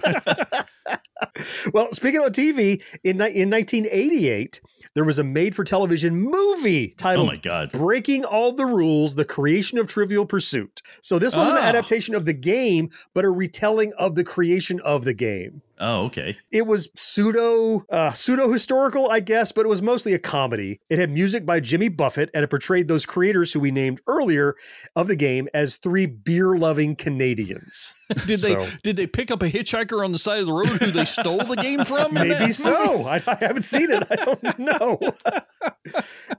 well, 1.74 1.92
speaking 1.92 2.24
of 2.24 2.32
TV, 2.32 2.84
in 3.04 3.22
in 3.22 3.50
1988, 3.50 4.62
there 5.00 5.06
was 5.06 5.18
a 5.18 5.24
made-for-television 5.24 6.14
movie 6.14 6.89
titled 6.97 7.30
Oh 7.30 7.32
my 7.32 7.38
God. 7.38 7.72
"Breaking 7.72 8.26
All 8.26 8.52
the 8.52 8.66
Rules: 8.66 9.16
The 9.16 9.24
Creation 9.24 9.78
of 9.80 9.88
Trivial 9.88 10.26
Pursuit." 10.26 10.82
So 11.02 11.18
this 11.18 11.38
wasn't 11.38 11.58
an 11.58 11.64
Oh. 11.64 11.68
adaptation 11.68 12.16
of 12.16 12.26
the 12.26 12.34
game, 12.34 12.89
but 13.14 13.24
a 13.24 13.30
retelling 13.30 13.93
of 13.97 14.16
the 14.16 14.26
creation 14.26 14.82
of 14.82 15.06
the 15.06 15.14
game. 15.14 15.62
Oh, 15.82 16.06
okay. 16.06 16.38
It 16.52 16.68
was 16.68 16.90
pseudo 16.96 17.86
uh, 17.90 18.12
pseudo 18.12 18.52
historical, 18.52 19.10
I 19.10 19.22
guess, 19.22 19.52
but 19.54 19.66
it 19.66 19.70
was 19.70 19.82
mostly 19.82 20.14
a 20.14 20.20
comedy. 20.20 20.82
It 20.90 21.00
had 21.00 21.10
music 21.10 21.46
by 21.46 21.60
Jimmy 21.62 21.88
Buffett, 21.88 22.30
and 22.34 22.44
it 22.44 22.50
portrayed 22.50 22.88
those 22.88 23.06
creators 23.06 23.54
who 23.54 23.60
we 23.62 23.72
named 23.72 24.02
earlier 24.06 24.56
of 24.96 25.08
the 25.08 25.16
game 25.16 25.48
as 25.54 25.78
three 25.78 26.06
beer-loving 26.06 26.96
Canadians. 26.98 27.94
Did 28.26 28.40
they 28.40 28.68
did 28.82 28.96
they 28.98 29.06
pick 29.06 29.30
up 29.30 29.44
a 29.44 29.50
hitchhiker 29.52 30.04
on 30.04 30.12
the 30.12 30.18
side 30.18 30.40
of 30.40 30.48
the 30.48 30.54
road 30.54 30.68
who 30.68 30.88
they 30.90 31.06
stole 31.06 31.44
the 31.44 31.56
game 31.56 31.86
from? 31.86 32.12
Maybe 32.16 32.52
so. 32.52 33.08
I, 33.08 33.22
I 33.28 33.36
haven't 33.40 33.62
seen 33.62 33.92
it. 33.92 34.04
I 34.10 34.16
don't 34.16 34.58
know. 34.60 35.00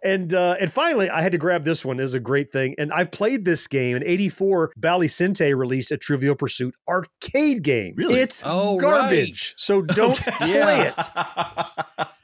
and 0.03 0.35
uh, 0.35 0.57
and 0.61 0.73
finally, 0.73 1.09
I 1.11 1.23
had 1.23 1.31
to 1.31 1.39
grab 1.39 1.65
this 1.65 1.85
one. 1.85 2.01
Is 2.01 2.13
a 2.15 2.19
great 2.19 2.51
thing. 2.51 2.75
And 2.77 2.93
I've 2.93 3.13
played 3.13 3.45
this 3.45 3.69
game 3.69 3.97
in 3.97 4.05
'84. 4.05 4.73
Bally 4.77 5.07
Sente 5.07 5.57
released 5.57 5.93
a 5.93 5.97
Trivial 5.97 6.35
Pursuit 6.35 6.75
arcade 6.89 7.63
game. 7.63 7.95
Really? 7.97 8.17
It's 8.21 8.43
Oh, 8.45 8.79
garbage. 8.81 9.30
So 9.57 9.83
don't 9.83 10.17
play 10.17 10.49
Yeah. 10.51 10.95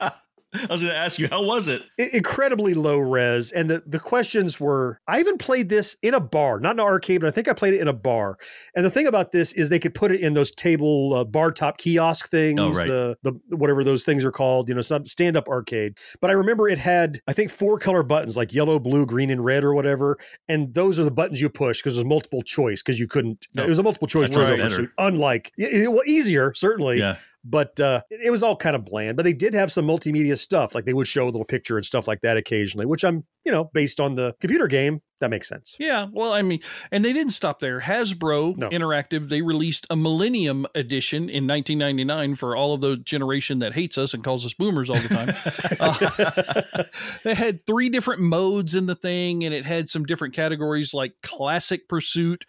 it. 0.01 0.13
I 0.53 0.59
was 0.71 0.81
going 0.81 0.93
to 0.93 0.97
ask 0.97 1.19
you, 1.19 1.27
how 1.27 1.43
was 1.43 1.67
it? 1.67 1.81
Incredibly 1.97 2.73
low 2.73 2.97
res 2.97 3.51
and 3.51 3.69
the, 3.69 3.83
the 3.85 3.99
questions 3.99 4.59
were 4.59 4.99
i 5.07 5.19
even 5.19 5.37
played 5.37 5.67
this 5.69 5.95
in 6.01 6.13
a 6.13 6.19
bar 6.19 6.59
not 6.59 6.75
an 6.75 6.79
arcade 6.79 7.21
but 7.21 7.27
i 7.27 7.31
think 7.31 7.47
i 7.47 7.53
played 7.53 7.73
it 7.73 7.81
in 7.81 7.87
a 7.87 7.93
bar 7.93 8.37
and 8.75 8.85
the 8.85 8.89
thing 8.89 9.07
about 9.07 9.31
this 9.31 9.51
is 9.53 9.69
they 9.69 9.79
could 9.79 9.93
put 9.93 10.11
it 10.11 10.21
in 10.21 10.33
those 10.33 10.51
table 10.51 11.13
uh, 11.13 11.23
bar 11.23 11.51
top 11.51 11.77
kiosk 11.77 12.29
things 12.29 12.59
Oh, 12.59 12.71
right. 12.71 12.87
the, 12.87 13.17
the 13.23 13.55
whatever 13.55 13.83
those 13.83 14.03
things 14.03 14.23
are 14.23 14.31
called 14.31 14.69
you 14.69 14.75
know 14.75 14.81
some 14.81 15.05
stand-up 15.05 15.47
arcade 15.47 15.97
but 16.21 16.29
i 16.29 16.33
remember 16.33 16.69
it 16.69 16.77
had 16.77 17.19
i 17.27 17.33
think 17.33 17.49
four 17.51 17.77
color 17.77 18.03
buttons 18.03 18.37
like 18.37 18.53
yellow 18.53 18.79
blue 18.79 19.05
green 19.05 19.29
and 19.29 19.43
red 19.43 19.63
or 19.63 19.73
whatever 19.73 20.17
and 20.47 20.73
those 20.73 20.99
are 20.99 21.03
the 21.03 21.11
buttons 21.11 21.41
you 21.41 21.49
push 21.49 21.79
because 21.81 21.95
it 21.97 21.99
was 22.01 22.05
multiple 22.05 22.41
choice 22.41 22.81
because 22.81 22.99
you 22.99 23.07
couldn't 23.07 23.47
No. 23.53 23.63
it 23.63 23.69
was 23.69 23.79
a 23.79 23.83
multiple 23.83 24.07
choice 24.07 24.29
Trivial 24.29 24.87
unlike 24.97 25.51
it- 25.57 25.91
well 25.91 26.03
easier 26.05 26.53
certainly 26.53 26.99
Yeah. 26.99 27.17
But 27.49 27.79
uh, 27.79 28.01
it 28.09 28.31
was 28.31 28.43
all 28.43 28.55
kind 28.55 28.75
of 28.75 28.85
bland. 28.85 29.15
But 29.15 29.23
they 29.23 29.33
did 29.33 29.53
have 29.53 29.71
some 29.71 29.87
multimedia 29.87 30.37
stuff, 30.37 30.75
like 30.75 30.85
they 30.85 30.93
would 30.93 31.07
show 31.07 31.23
a 31.23 31.25
little 31.25 31.45
picture 31.45 31.77
and 31.77 31.85
stuff 31.85 32.07
like 32.07 32.21
that 32.21 32.37
occasionally, 32.37 32.85
which 32.85 33.05
I'm, 33.05 33.23
you 33.45 33.51
know, 33.51 33.65
based 33.73 34.01
on 34.01 34.15
the 34.15 34.35
computer 34.41 34.67
game, 34.67 35.01
that 35.19 35.29
makes 35.29 35.47
sense. 35.47 35.75
Yeah, 35.79 36.07
well, 36.11 36.33
I 36.33 36.41
mean, 36.41 36.59
and 36.91 37.03
they 37.03 37.13
didn't 37.13 37.31
stop 37.33 37.59
there. 37.59 37.79
Hasbro 37.79 38.57
No. 38.57 38.69
Interactive, 38.69 39.29
they 39.29 39.41
released 39.41 39.87
a 39.89 39.95
Millennium 39.95 40.67
Edition 40.75 41.29
in 41.29 41.47
1999 41.47 42.35
for 42.35 42.55
all 42.55 42.73
of 42.73 42.81
the 42.81 42.97
generation 42.97 43.59
that 43.59 43.73
hates 43.73 43.97
us 43.97 44.13
and 44.13 44.23
calls 44.23 44.45
us 44.45 44.53
boomers 44.53 44.89
all 44.89 44.97
the 44.97 45.07
time. 45.07 45.27
uh, 46.77 46.83
they 47.23 47.33
had 47.33 47.65
three 47.65 47.89
different 47.89 48.21
modes 48.21 48.75
in 48.75 48.85
the 48.85 48.95
thing, 48.95 49.43
and 49.43 49.53
it 49.53 49.65
had 49.65 49.89
some 49.89 50.03
different 50.03 50.33
categories 50.35 50.93
like 50.93 51.13
Classic 51.23 51.87
Pursuit, 51.87 52.45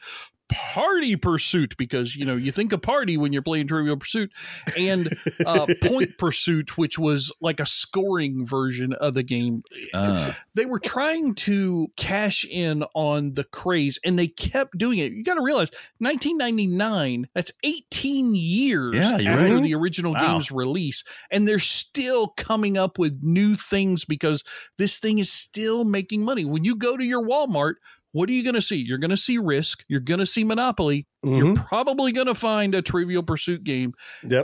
Party 0.48 1.16
Pursuit, 1.16 1.76
because 1.76 2.16
you 2.16 2.24
know 2.24 2.36
you 2.36 2.52
think 2.52 2.72
of 2.72 2.82
party 2.82 3.16
when 3.16 3.32
you're 3.32 3.42
playing 3.42 3.68
Trivial 3.68 3.96
Pursuit, 3.96 4.32
and 4.78 5.14
uh, 5.44 5.66
Point 5.82 6.16
Pursuit, 6.18 6.76
which 6.78 6.98
was 6.98 7.32
like 7.40 7.60
a 7.60 7.66
scoring 7.66 8.46
version 8.46 8.92
of 8.94 9.14
the 9.14 9.22
game 9.22 9.62
Uh, 9.92 10.32
they 10.54 10.66
were 10.66 10.78
trying 10.78 11.34
to 11.34 11.88
cash 11.96 12.44
in 12.44 12.82
on 12.94 13.34
the 13.34 13.44
craze 13.44 13.98
and 14.04 14.18
they 14.18 14.28
kept 14.28 14.76
doing 14.78 14.98
it. 14.98 15.12
You 15.12 15.22
got 15.24 15.34
to 15.34 15.42
realize 15.42 15.70
1999, 15.98 17.28
that's 17.34 17.52
18 17.62 18.34
years 18.34 18.94
Yeah, 18.94 19.12
after 19.32 19.54
right. 19.54 19.62
the 19.62 19.74
original 19.74 20.12
Wow. 20.12 20.32
game's 20.32 20.50
release. 20.50 21.04
And 21.30 21.46
they're 21.46 21.58
still 21.58 22.28
coming 22.36 22.76
up 22.78 22.98
with 22.98 23.18
new 23.22 23.56
things 23.56 24.04
because 24.04 24.44
this 24.78 24.98
thing 24.98 25.18
is 25.18 25.30
still 25.30 25.84
making 25.84 26.24
money. 26.24 26.44
When 26.44 26.64
you 26.64 26.74
go 26.76 26.96
to 26.96 27.04
your 27.04 27.22
Walmart, 27.24 27.74
what 28.12 28.28
are 28.28 28.32
you 28.32 28.42
going 28.42 28.54
to 28.54 28.62
see? 28.62 28.76
You're 28.76 28.98
going 28.98 29.10
to 29.10 29.16
see 29.16 29.38
Risk, 29.38 29.84
you're 29.88 30.00
going 30.00 30.20
to 30.20 30.26
see 30.26 30.44
Monopoly, 30.44 31.06
you're 31.22 31.56
probably 31.56 32.12
going 32.12 32.26
to 32.28 32.34
find 32.34 32.74
a 32.74 32.82
Trivial 32.82 33.22
Pursuit 33.22 33.64
game. 33.64 33.92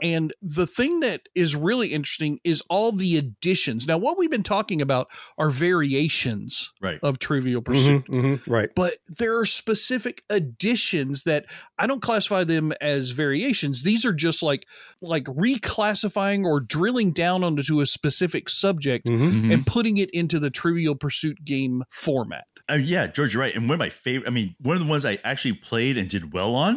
And 0.02 0.32
the 0.42 0.66
thing 0.66 1.00
that 1.00 1.22
is 1.34 1.54
really 1.54 1.88
interesting 1.92 2.40
is 2.44 2.62
all 2.68 2.92
the 2.92 3.16
additions. 3.16 3.86
Now, 3.86 3.98
what 3.98 4.18
we've 4.18 4.30
been 4.30 4.42
talking 4.42 4.82
about 4.82 5.08
are 5.38 5.50
variations 5.50 6.72
right. 6.80 6.98
of 7.02 7.18
Trivial 7.18 7.62
Pursuit. 7.62 8.06
Mhm, 8.06 8.40
right. 8.46 8.70
But 8.74 8.94
there 9.08 9.38
are 9.38 9.46
specific 9.46 10.22
additions 10.30 11.22
that 11.24 11.46
I 11.78 11.86
don't 11.86 12.02
classify 12.02 12.44
them 12.44 12.72
as 12.80 13.10
variations. 13.10 13.82
These 13.82 14.04
are 14.04 14.12
just 14.12 14.42
like 14.42 14.66
like 15.00 15.24
reclassifying 15.24 16.44
or 16.44 16.60
drilling 16.60 17.12
down 17.12 17.44
onto 17.44 17.80
a 17.80 17.86
specific 17.86 18.48
subject 18.48 19.06
Mhm. 19.06 19.52
and 19.52 19.66
putting 19.66 19.98
it 19.98 20.10
into 20.10 20.38
the 20.38 20.50
Trivial 20.50 20.94
Pursuit 20.94 21.44
game 21.44 21.82
format. 21.90 22.44
Uh, 22.70 22.74
yeah, 22.74 23.06
George, 23.06 23.34
you're 23.34 23.42
right. 23.42 23.54
And 23.54 23.68
one 23.68 23.74
of 23.74 23.78
my 23.78 23.90
favorite, 23.90 24.26
I 24.26 24.30
mean, 24.30 24.54
one 24.60 24.74
of 24.76 24.80
the 24.82 24.88
ones 24.88 25.04
I 25.04 25.18
actually 25.24 25.52
played 25.54 25.98
and 25.98 26.08
did 26.08 26.32
well 26.32 26.54
on, 26.54 26.73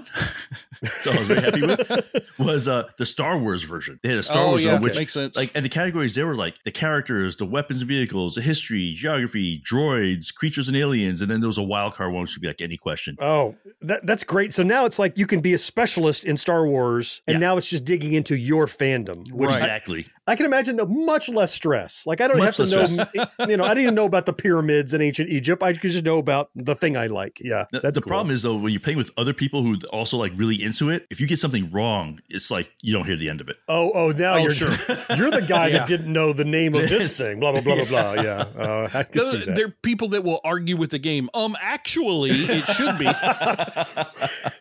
so 1.02 1.12
I 1.12 1.18
was 1.18 1.28
very 1.28 1.42
happy 1.42 1.66
with, 1.66 2.30
was 2.38 2.68
uh, 2.68 2.90
the 2.98 3.06
Star 3.06 3.38
Wars 3.38 3.64
version. 3.64 4.00
They 4.04 4.10
had 4.10 4.18
a 4.20 4.24
Star 4.24 4.44
Oh, 4.44 4.50
Wars 4.50 4.64
yeah, 4.64 4.74
one, 4.74 4.82
which 4.84 4.98
makes 4.98 5.14
sense. 5.14 5.36
Like, 5.36 5.52
and 5.56 5.64
the 5.66 5.70
categories 5.70 6.16
they 6.16 6.24
were 6.24 6.36
like 6.36 6.56
the 6.64 6.72
characters, 6.72 7.36
the 7.38 7.46
weapons 7.46 7.82
and 7.82 7.88
vehicles, 7.88 8.36
the 8.36 8.42
history, 8.42 8.94
geography, 8.94 9.62
droids, 9.70 10.34
creatures 10.34 10.68
and 10.68 10.78
aliens, 10.78 11.22
and 11.22 11.30
then 11.32 11.40
there 11.40 11.48
was 11.48 11.58
a 11.58 11.64
wild 11.64 11.96
card 11.96 12.12
one, 12.14 12.22
which 12.22 12.36
would 12.36 12.42
be 12.42 12.48
like 12.48 12.62
any 12.62 12.78
question. 12.78 13.18
Oh, 13.20 13.56
that, 13.82 14.06
that's 14.06 14.24
great. 14.24 14.54
So 14.54 14.64
now 14.64 14.86
it's 14.86 15.00
like 15.00 15.18
you 15.18 15.28
can 15.28 15.42
be 15.42 15.54
a 15.54 15.58
specialist 15.58 16.26
in 16.26 16.38
Star 16.38 16.66
Wars, 16.66 17.22
and 17.28 17.40
now 17.40 17.58
it's 17.58 17.70
just 17.70 17.86
digging 17.86 18.14
into 18.14 18.36
your 18.36 18.66
fandom. 18.68 19.32
Which 19.32 19.50
I- 19.52 19.54
Exactly. 19.54 20.06
I, 20.28 20.36
can 20.36 20.46
imagine 20.46 20.76
the 20.76 20.86
much 20.86 21.30
less 21.30 21.54
stress. 21.54 22.06
Like 22.06 22.22
I 22.22 22.28
don't 22.28 22.38
Much 22.38 22.58
have 22.58 22.68
to 22.68 22.76
less 22.76 22.98
know, 22.98 23.06
you 23.48 23.58
know, 23.58 23.64
I 23.64 23.70
didn't 23.70 23.84
even 23.84 23.96
know 23.96 24.06
about 24.06 24.26
the 24.26 24.34
pyramids 24.34 24.94
in 24.94 25.02
ancient 25.02 25.30
Egypt. 25.30 25.64
I 25.64 25.74
could 25.74 25.92
just 25.92 26.04
know 26.06 26.18
about 26.18 26.50
the 26.56 26.76
thing 26.76 26.98
I 26.98 27.08
like. 27.08 27.40
Yeah, 27.42 27.66
The, 27.72 27.80
that's 27.80 27.96
the 27.96 28.02
cool. 28.02 28.10
problem 28.10 28.34
is 28.34 28.42
though 28.44 28.56
when 28.58 28.72
you're 28.74 28.80
playing 28.80 28.98
with 28.98 29.12
other 29.18 29.34
people 29.34 29.64
who 29.64 29.78
also 29.92 30.18
like 30.18 30.34
really 30.36 30.62
into 30.62 30.90
it, 30.90 31.06
if 31.10 31.20
you 31.22 31.28
get 31.28 31.40
something 31.40 31.72
wrong, 31.72 32.20
it's 32.30 32.52
like 32.52 32.72
you 32.82 32.94
don't 32.94 33.06
hear 33.06 33.16
the 33.16 33.30
end 33.30 33.42
of 33.42 33.48
it. 33.50 33.56
Oh, 33.68 33.92
oh, 33.94 34.12
now 34.12 34.36
Oh, 34.36 34.38
you're 34.38 34.52
sure. 34.52 34.70
you're 35.16 35.32
the 35.32 35.46
guy 35.48 35.68
Yeah. 35.68 35.80
that 35.80 35.88
didn't 35.88 36.12
know 36.12 36.34
the 36.34 36.46
name 36.46 36.76
of 36.76 36.88
this 36.90 37.18
thing. 37.20 37.40
Blah 37.40 37.54
blah 37.54 37.62
blah 37.62 37.76
blah 37.76 37.86
blah. 37.86 38.14
Yeah, 38.24 38.44
uh, 38.58 38.90
I 38.94 39.04
can 39.04 39.18
Those- 39.18 39.32
see 39.32 39.46
that. 39.46 39.56
There 39.56 39.68
are 39.68 39.76
people 39.84 40.10
that 40.10 40.24
will 40.24 40.42
argue 40.44 40.76
with 40.78 40.90
the 40.92 41.00
game. 41.00 41.30
Um, 41.34 41.56
actually, 41.62 42.32
it 42.32 42.64
should 42.76 42.98
be. 42.98 43.06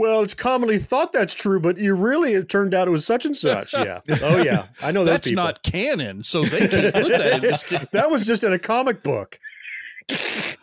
Well, 0.00 0.22
it's 0.22 0.32
commonly 0.32 0.78
thought 0.78 1.12
that's 1.12 1.34
true, 1.34 1.60
but 1.60 1.76
you 1.76 1.94
really 1.94 2.32
it 2.32 2.48
turned 2.48 2.72
out 2.72 2.88
it 2.88 2.90
was 2.90 3.04
such 3.04 3.26
and 3.26 3.36
such. 3.36 3.74
Yeah. 3.74 4.00
Oh 4.22 4.42
yeah, 4.42 4.68
I 4.82 4.92
know 4.92 5.04
That's 5.04 5.30
not 5.30 5.62
canon, 5.62 6.24
so 6.24 6.42
they 6.42 6.68
can't 6.68 6.94
put 6.94 7.08
that 7.08 7.32
in 7.34 7.40
this 7.42 7.64
game. 7.64 7.86
that 7.92 8.10
was 8.10 8.24
just 8.24 8.42
in 8.42 8.50
a 8.50 8.58
comic 8.58 9.02
book. 9.02 9.38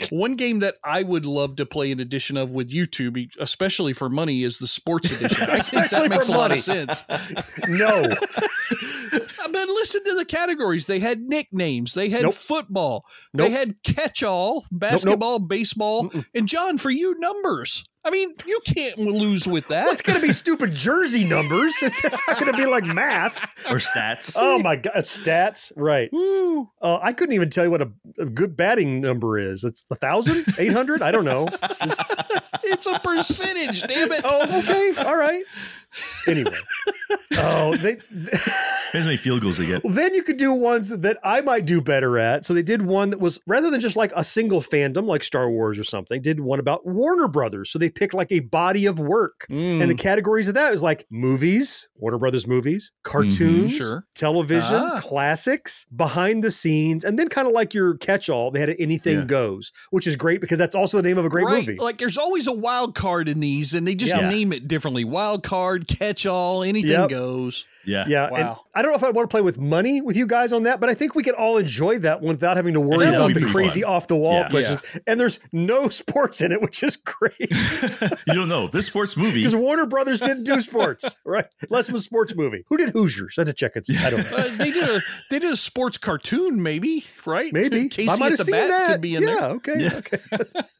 One 0.09 0.37
game 0.37 0.57
that 0.61 0.77
I 0.83 1.03
would 1.03 1.27
love 1.27 1.55
to 1.57 1.67
play 1.67 1.91
an 1.91 1.99
edition 1.99 2.35
of 2.35 2.49
with 2.49 2.71
YouTube, 2.71 3.29
especially 3.39 3.93
for 3.93 4.09
money, 4.09 4.41
is 4.41 4.57
the 4.57 4.65
sports 4.65 5.21
edition. 5.21 5.47
I 5.47 5.59
think 5.59 5.91
that 5.91 6.09
makes 6.09 6.29
a 6.29 6.31
lot 6.31 6.49
money. 6.49 6.55
of 6.55 6.61
sense. 6.61 7.03
No. 7.67 8.15
But 9.67 9.73
listen 9.73 10.03
to 10.05 10.13
the 10.15 10.23
categories. 10.25 10.87
They 10.87 10.99
had 10.99 11.21
nicknames. 11.21 11.93
They 11.93 12.07
had 12.09 12.23
Nope. 12.23 12.33
football. 12.35 13.05
Nope. 13.33 13.47
They 13.47 13.53
had 13.53 13.75
catch-all, 13.83 14.65
basketball, 14.71 15.39
baseball, 15.39 16.09
and 16.33 16.47
John, 16.47 16.77
for 16.77 16.89
you, 16.89 17.19
numbers. 17.19 17.83
I 18.05 18.09
mean, 18.09 18.31
you 18.45 18.61
can't 18.65 18.97
lose 18.97 19.45
with 19.45 19.67
that. 19.67 19.91
It's 19.91 20.01
going 20.01 20.17
to 20.17 20.25
be 20.25 20.31
stupid 20.31 20.73
jersey 20.73 21.25
numbers. 21.25 21.83
It's, 21.83 22.01
it's 22.05 22.21
not 22.25 22.39
going 22.39 22.53
to 22.53 22.57
be 22.57 22.65
like 22.65 22.85
math. 22.85 23.43
Or 23.69 23.75
stats. 23.79 24.35
Oh 24.39 24.59
my 24.59 24.77
god, 24.77 24.93
stats, 25.03 25.73
right? 25.75 26.09
Uh, 26.81 26.99
I 27.01 27.11
couldn't 27.11 27.35
even 27.35 27.49
tell 27.49 27.65
you 27.65 27.71
what 27.71 27.81
a, 27.81 27.91
a 28.17 28.25
good 28.25 28.55
batting 28.55 29.01
number 29.01 29.37
is. 29.37 29.65
It's 29.65 29.83
a 29.91 29.95
thousand, 29.95 30.45
eight 30.57 30.71
hundred. 30.71 31.01
I 31.01 31.11
don't 31.11 31.25
know. 31.25 31.49
Just- 31.83 32.01
it's 32.63 32.87
a 32.87 32.97
percentage, 32.99 33.81
damn 33.83 34.09
it. 34.13 34.21
oh, 34.23 34.59
okay, 34.59 34.93
all 35.05 35.17
right. 35.17 35.43
Anyway, 36.27 36.57
oh, 37.37 37.75
they 37.77 37.97
Depends 38.87 39.05
how 39.05 39.11
many 39.11 39.17
field 39.17 39.41
goals 39.41 39.57
they 39.57 39.65
get. 39.65 39.83
Well, 39.83 39.93
then 39.93 40.13
you 40.13 40.23
could 40.23 40.37
do 40.37 40.53
ones 40.53 40.89
that 40.89 41.17
I 41.23 41.41
might 41.41 41.65
do 41.65 41.81
better 41.81 42.17
at. 42.17 42.45
So 42.45 42.53
they 42.53 42.63
did 42.63 42.81
one 42.81 43.09
that 43.09 43.19
was 43.19 43.39
rather 43.45 43.69
than 43.69 43.79
just 43.81 43.95
like 43.97 44.11
a 44.15 44.23
single 44.23 44.61
fandom 44.61 45.05
like 45.07 45.23
Star 45.23 45.49
Wars 45.49 45.77
or 45.77 45.83
something, 45.83 46.21
did 46.21 46.39
one 46.39 46.59
about 46.59 46.85
Warner 46.85 47.27
Brothers. 47.27 47.69
So 47.69 47.79
they 47.79 47.89
picked 47.89 48.13
like 48.13 48.31
a 48.31 48.39
body 48.39 48.85
of 48.85 48.99
work. 48.99 49.45
And 49.49 49.89
the 49.89 49.95
categories 49.95 50.47
of 50.47 50.53
that 50.55 50.73
is 50.73 50.81
like 50.83 51.05
movies, 51.09 51.89
Warner 51.95 52.17
Brothers 52.17 52.47
movies, 52.47 52.91
cartoons, 53.03 53.71
Sure. 53.73 54.05
television, 54.15 54.75
Ah. 54.77 54.99
classics, 55.01 55.85
behind 55.95 56.43
the 56.43 56.51
scenes, 56.51 57.03
and 57.03 57.19
then 57.19 57.27
kind 57.27 57.47
of 57.47 57.53
like 57.53 57.73
your 57.73 57.95
catch 57.97 58.29
all, 58.29 58.51
they 58.51 58.59
had 58.59 58.73
anything 58.79 59.19
Yeah. 59.19 59.25
goes, 59.25 59.71
which 59.91 60.07
is 60.07 60.15
great 60.15 60.39
because 60.41 60.57
that's 60.57 60.75
also 60.75 60.97
the 60.97 61.03
name 61.03 61.17
of 61.17 61.25
a 61.25 61.29
great 61.29 61.45
right. 61.45 61.67
movie. 61.67 61.77
Like 61.79 61.97
there's 61.97 62.17
always 62.17 62.47
a 62.47 62.53
wild 62.53 62.95
card 62.95 63.27
in 63.27 63.39
these, 63.41 63.73
and 63.73 63.85
they 63.85 63.95
just 63.95 64.13
Yeah. 64.15 64.29
name 64.29 64.53
it 64.53 64.67
differently. 64.67 65.03
Wild 65.03 65.43
card, 65.43 65.86
catch 65.87 66.25
all, 66.25 66.63
anything 66.63 66.91
Yep. 66.91 67.09
goes. 67.09 67.65
Yeah. 67.85 68.03
Yeah, 68.07 68.25
and 68.25 68.33
Wow. 68.33 68.61
I 68.75 68.81
don't 68.81 68.91
know 68.91 68.97
if 68.97 69.03
I 69.03 69.11
want 69.11 69.29
to 69.29 69.33
play 69.33 69.39
with 69.41 69.57
money 69.57 70.01
with 70.01 70.17
you 70.17 70.27
guys 70.27 70.51
on 70.51 70.63
that, 70.63 70.81
but 70.81 70.89
I 70.89 70.93
think 70.93 71.15
we 71.15 71.23
could 71.23 71.35
all 71.35 71.57
enjoy 71.57 71.99
that 71.99 72.21
one 72.21 72.35
without 72.35 72.57
having 72.57 72.73
to 72.73 72.81
worry 72.81 73.05
That 73.05 73.21
would 73.21 73.31
about 73.31 73.33
the 73.41 73.49
crazy 73.49 73.81
fun. 73.81 73.91
off 73.91 74.07
the 74.07 74.17
wall 74.17 74.41
Yeah. 74.41 74.49
questions. 74.49 74.83
And 75.07 75.17
there's 75.17 75.39
no 75.53 75.87
sports 76.03 76.41
in 76.41 76.51
it, 76.51 76.61
which 76.61 76.83
is 76.83 76.97
great 76.97 77.33
You 78.27 78.33
don't 78.33 78.49
know 78.49 78.67
this 78.67 78.87
sports 78.87 79.15
movie. 79.15 79.39
because 79.39 79.55
Warner 79.55 79.85
Brothers 79.85 80.19
didn't 80.19 80.43
do 80.43 80.59
sports, 80.59 81.15
right? 81.25 81.45
Less 81.69 81.87
it 81.87 81.93
was 81.93 82.01
a 82.01 82.03
sports 82.03 82.35
movie. 82.35 82.65
Who 82.67 82.75
did 82.75 82.89
Hoosiers? 82.89 83.35
I 83.37 83.41
had 83.41 83.47
to 83.47 83.53
check 83.53 83.71
it. 83.77 83.87
I 84.01 84.09
don't 84.09 84.31
know. 84.31 84.37
Uh, 84.37 84.49
they 84.57 84.71
did 84.71 84.89
a 84.89 85.01
they 85.31 85.39
did 85.39 85.51
a 85.53 85.57
sports 85.57 85.97
cartoon, 85.97 86.61
maybe 86.61 87.05
right? 87.25 87.53
Maybe 87.53 87.87
Casey 87.87 88.09
I 88.09 88.17
might 88.17 88.25
at 88.25 88.29
have 88.31 88.37
the 88.39 88.43
seen 88.43 88.51
bat 88.53 88.67
that. 88.69 88.91
could 88.91 89.01
be 89.01 89.15
in 89.15 89.23
yeah, 89.23 89.33
there. 89.35 89.43
okay, 89.51 89.79
Yeah. 89.79 89.93
okay. 89.99 90.19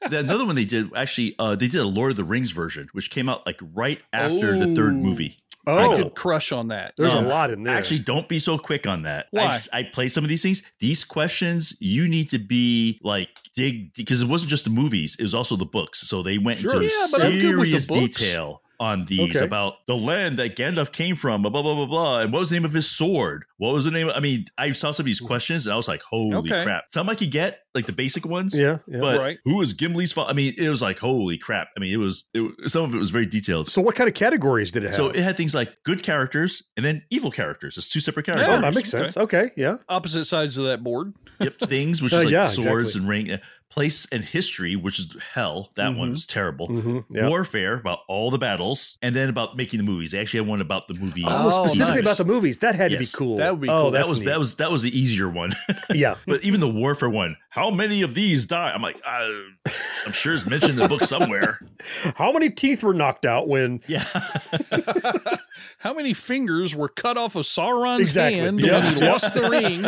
Another 0.01 0.45
one 0.45 0.55
they 0.55 0.66
did 0.66 0.89
actually, 0.93 1.36
uh, 1.39 1.55
they 1.55 1.68
did 1.70 1.80
a 1.80 1.86
Lord 1.86 2.12
of 2.12 2.18
the 2.18 2.24
Rings 2.26 2.51
version, 2.51 2.88
which 2.91 3.10
came 3.12 3.30
out 3.30 3.45
like 3.45 3.60
right 3.74 3.99
after 4.12 4.58
the 4.60 4.76
third 4.76 4.95
Oh. 4.97 5.03
movie. 5.03 5.37
I 5.65 5.85
Oh, 5.85 5.95
could 5.97 6.15
crush 6.15 6.53
on 6.53 6.69
that. 6.69 6.93
there's 6.97 7.13
Um, 7.13 7.25
a 7.25 7.27
lot 7.27 7.49
in 7.51 7.61
there. 7.63 7.75
Actually, 7.75 7.99
don't 7.99 8.29
be 8.29 8.39
so 8.39 8.57
quick 8.57 8.87
on 8.87 9.01
that. 9.01 9.25
Why? 9.31 9.47
I've, 9.47 9.67
I 9.73 9.83
play 9.83 10.07
some 10.07 10.23
of 10.23 10.29
these 10.29 10.41
things. 10.41 10.63
These 10.79 11.03
questions, 11.03 11.75
you 11.81 12.07
need 12.07 12.29
to 12.29 12.39
be 12.39 12.99
like 13.03 13.27
dig 13.53 13.93
because 13.93 14.21
it 14.21 14.29
wasn't 14.29 14.49
just 14.49 14.63
the 14.63 14.69
movies; 14.69 15.17
it 15.19 15.23
was 15.23 15.35
also 15.35 15.57
the 15.57 15.65
books. 15.65 16.07
So 16.07 16.23
they 16.23 16.37
went 16.37 16.59
Sure. 16.59 16.81
into 16.81 16.85
Yeah, 16.85 17.05
but 17.11 17.23
I'm 17.25 17.39
good 17.39 17.57
with 17.57 17.71
the 17.73 17.81
serious 17.81 18.15
detail 18.15 18.61
on 18.79 19.03
these 19.05 19.35
Okay. 19.35 19.43
about 19.45 19.73
the 19.87 19.95
land 19.97 20.37
that 20.37 20.55
Gandalf 20.55 20.91
came 20.93 21.15
from, 21.17 21.41
blah 21.41 21.49
blah 21.51 21.61
blah 21.63 21.75
blah 21.75 21.85
blah, 21.85 22.19
and 22.21 22.31
what 22.31 22.39
was 22.39 22.49
the 22.51 22.55
name 22.55 22.63
of 22.65 22.71
his 22.73 22.89
sword? 22.89 23.43
What 23.57 23.73
was 23.73 23.83
the 23.83 23.91
name? 23.91 24.09
I 24.09 24.21
mean, 24.21 24.45
I 24.57 24.71
saw 24.71 24.91
some 24.91 25.03
of 25.03 25.07
these 25.07 25.19
questions 25.19 25.65
and 25.67 25.73
I 25.73 25.75
was 25.75 25.89
like, 25.89 26.01
"Holy 26.03 26.37
Okay. 26.37 26.63
crap!" 26.63 26.85
Some 26.91 27.09
I 27.09 27.15
could 27.15 27.31
get, 27.31 27.59
like 27.78 27.86
the 27.86 27.93
basic 27.93 28.25
ones. 28.25 28.57
yeah, 28.59 28.80
yeah. 28.88 28.99
But 28.99 29.19
Right. 29.19 29.38
who 29.45 29.55
was 29.57 29.73
Gimli's 29.73 30.11
father? 30.11 30.30
I 30.32 30.34
mean, 30.34 30.53
it 30.57 30.69
was 30.69 30.82
like, 30.82 30.99
holy 30.99 31.38
crap. 31.38 31.69
I 31.78 31.80
mean, 31.80 31.93
it 31.93 31.97
was, 31.97 32.30
it, 32.34 32.41
was- 32.41 32.73
some 32.73 32.84
of 32.84 32.93
it 32.93 32.97
was 32.97 33.09
very 33.11 33.25
detailed. 33.25 33.67
so 33.67 33.82
what 33.82 33.95
kind 33.95 34.07
of 34.09 34.13
categories 34.15 34.71
did 34.71 34.84
it 34.84 34.88
have? 34.88 34.95
So 34.95 35.07
it 35.09 35.17
had 35.17 35.38
things 35.38 35.55
like 35.55 35.71
good 35.84 36.03
characters 36.03 36.63
and 36.75 36.86
then 36.86 37.03
evil 37.09 37.32
characters. 37.32 37.78
It's 37.78 37.89
two 37.89 37.99
separate 38.01 38.25
characters. 38.25 38.47
oh, 38.49 38.59
that 38.61 38.75
makes 38.75 38.89
sense. 38.89 39.15
Okay, 39.15 39.49
yeah. 39.55 39.78
Opposite 39.88 40.25
sides 40.25 40.57
of 40.57 40.65
that 40.65 40.84
board. 40.84 41.13
Yep, 41.39 41.53
things 41.67 42.01
which 42.01 42.13
Uh, 42.13 42.17
is 42.17 42.25
like 42.25 42.32
yeah, 42.32 42.47
swords 42.47 42.95
exactly. 42.95 42.99
and 42.99 43.09
ring, 43.28 43.32
uh, 43.32 43.38
place 43.69 44.07
and 44.13 44.23
history, 44.23 44.75
which 44.78 44.97
is 44.97 45.15
hell. 45.34 45.71
That 45.75 45.89
one 45.95 46.07
Mhm. 46.09 46.11
was 46.13 46.25
terrible. 46.25 46.67
Mhm, 46.69 47.05
yeah. 47.11 47.28
Warfare 47.28 47.75
about 47.75 47.99
all 48.07 48.32
the 48.32 48.38
battles, 48.38 48.97
and 49.01 49.13
then 49.13 49.28
about 49.30 49.57
making 49.57 49.78
the 49.78 49.84
movies. 49.84 50.11
They 50.11 50.19
actually 50.19 50.39
had 50.39 50.47
one 50.47 50.61
about 50.61 50.88
the 50.88 50.93
movie. 50.93 51.23
Oh, 51.25 51.51
Oh, 51.63 51.67
specifically 51.67 52.01
nice. 52.01 52.05
about 52.13 52.17
the 52.17 52.25
movies. 52.34 52.59
That 52.59 52.75
had 52.75 52.91
to 52.91 52.97
be 52.97 53.05
cool. 53.13 53.38
That 53.38 53.51
would 53.51 53.61
be 53.61 53.67
oh, 53.69 53.84
cool. 53.84 53.91
that 53.91 54.07
was 54.07 54.19
neat. 54.19 54.25
that 54.28 54.39
was 54.39 54.55
that 54.55 54.71
was 54.71 54.82
the 54.84 54.97
easier 54.97 55.30
one. 55.30 55.51
yeah. 55.93 56.15
but 56.25 56.41
even 56.43 56.59
the 56.61 56.67
warfare 56.69 57.09
one, 57.09 57.36
how 57.49 57.66
many 57.72 58.01
of 58.01 58.13
these 58.13 58.45
die? 58.45 58.72
I'm 58.74 58.82
like, 58.82 58.97
uh, 59.05 59.30
I'm 60.05 60.11
sure 60.11 60.34
it's 60.34 60.45
mentioned 60.45 60.72
in 60.74 60.78
the 60.78 60.88
book 60.88 61.03
somewhere. 61.03 61.59
How 62.15 62.32
many 62.32 62.49
teeth 62.49 62.84
were 62.84 62.93
knocked 62.93 63.26
out 63.26 63.47
when? 63.47 63.82
Yeah, 63.88 64.03
How 65.80 65.93
many 65.93 66.13
fingers 66.13 66.76
were 66.76 66.89
cut 66.89 67.18
off 67.18 67.36
of 67.36 67.45
Sauron's 67.45 68.01
Exactly. 68.01 68.39
hand 68.39 68.59
Yeah. 68.59 68.80
when 68.84 68.93
he 68.95 69.01
lost 69.01 69.34
the 69.34 69.49
ring? 69.49 69.82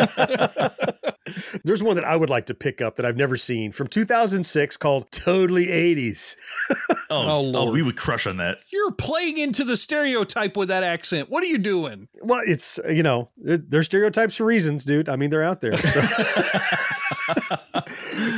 There's 1.64 1.82
one 1.82 1.94
that 1.96 2.04
I 2.04 2.16
would 2.16 2.30
like 2.30 2.46
to 2.46 2.54
pick 2.54 2.80
up 2.80 2.96
that 2.96 3.06
I've 3.06 3.16
never 3.16 3.36
seen 3.36 3.70
from 3.72 3.86
2006 3.86 4.76
called 4.78 5.10
Totally 5.12 5.66
80s. 5.66 6.34
oh, 7.10 7.28
Oh, 7.30 7.52
oh, 7.54 7.70
we 7.70 7.82
would 7.82 7.96
crush 7.96 8.26
on 8.26 8.38
that. 8.38 8.58
You're 8.72 8.92
playing 8.92 9.38
into 9.38 9.62
the 9.64 9.76
stereotype 9.76 10.56
with 10.56 10.68
that 10.68 10.82
accent. 10.82 11.28
What 11.30 11.44
are 11.44 11.48
you 11.48 11.58
doing? 11.58 12.08
Well, 12.22 12.42
it's, 12.44 12.78
uh, 12.80 12.88
you 12.88 13.02
know, 13.02 13.30
they're- 13.36 13.58
they're 13.58 13.82
stereotypes 13.82 14.36
for 14.36 14.44
reasons, 14.44 14.84
dude. 14.84 15.08
I 15.08 15.16
mean, 15.16 15.30
they're 15.30 15.44
out 15.44 15.60
there. 15.60 15.74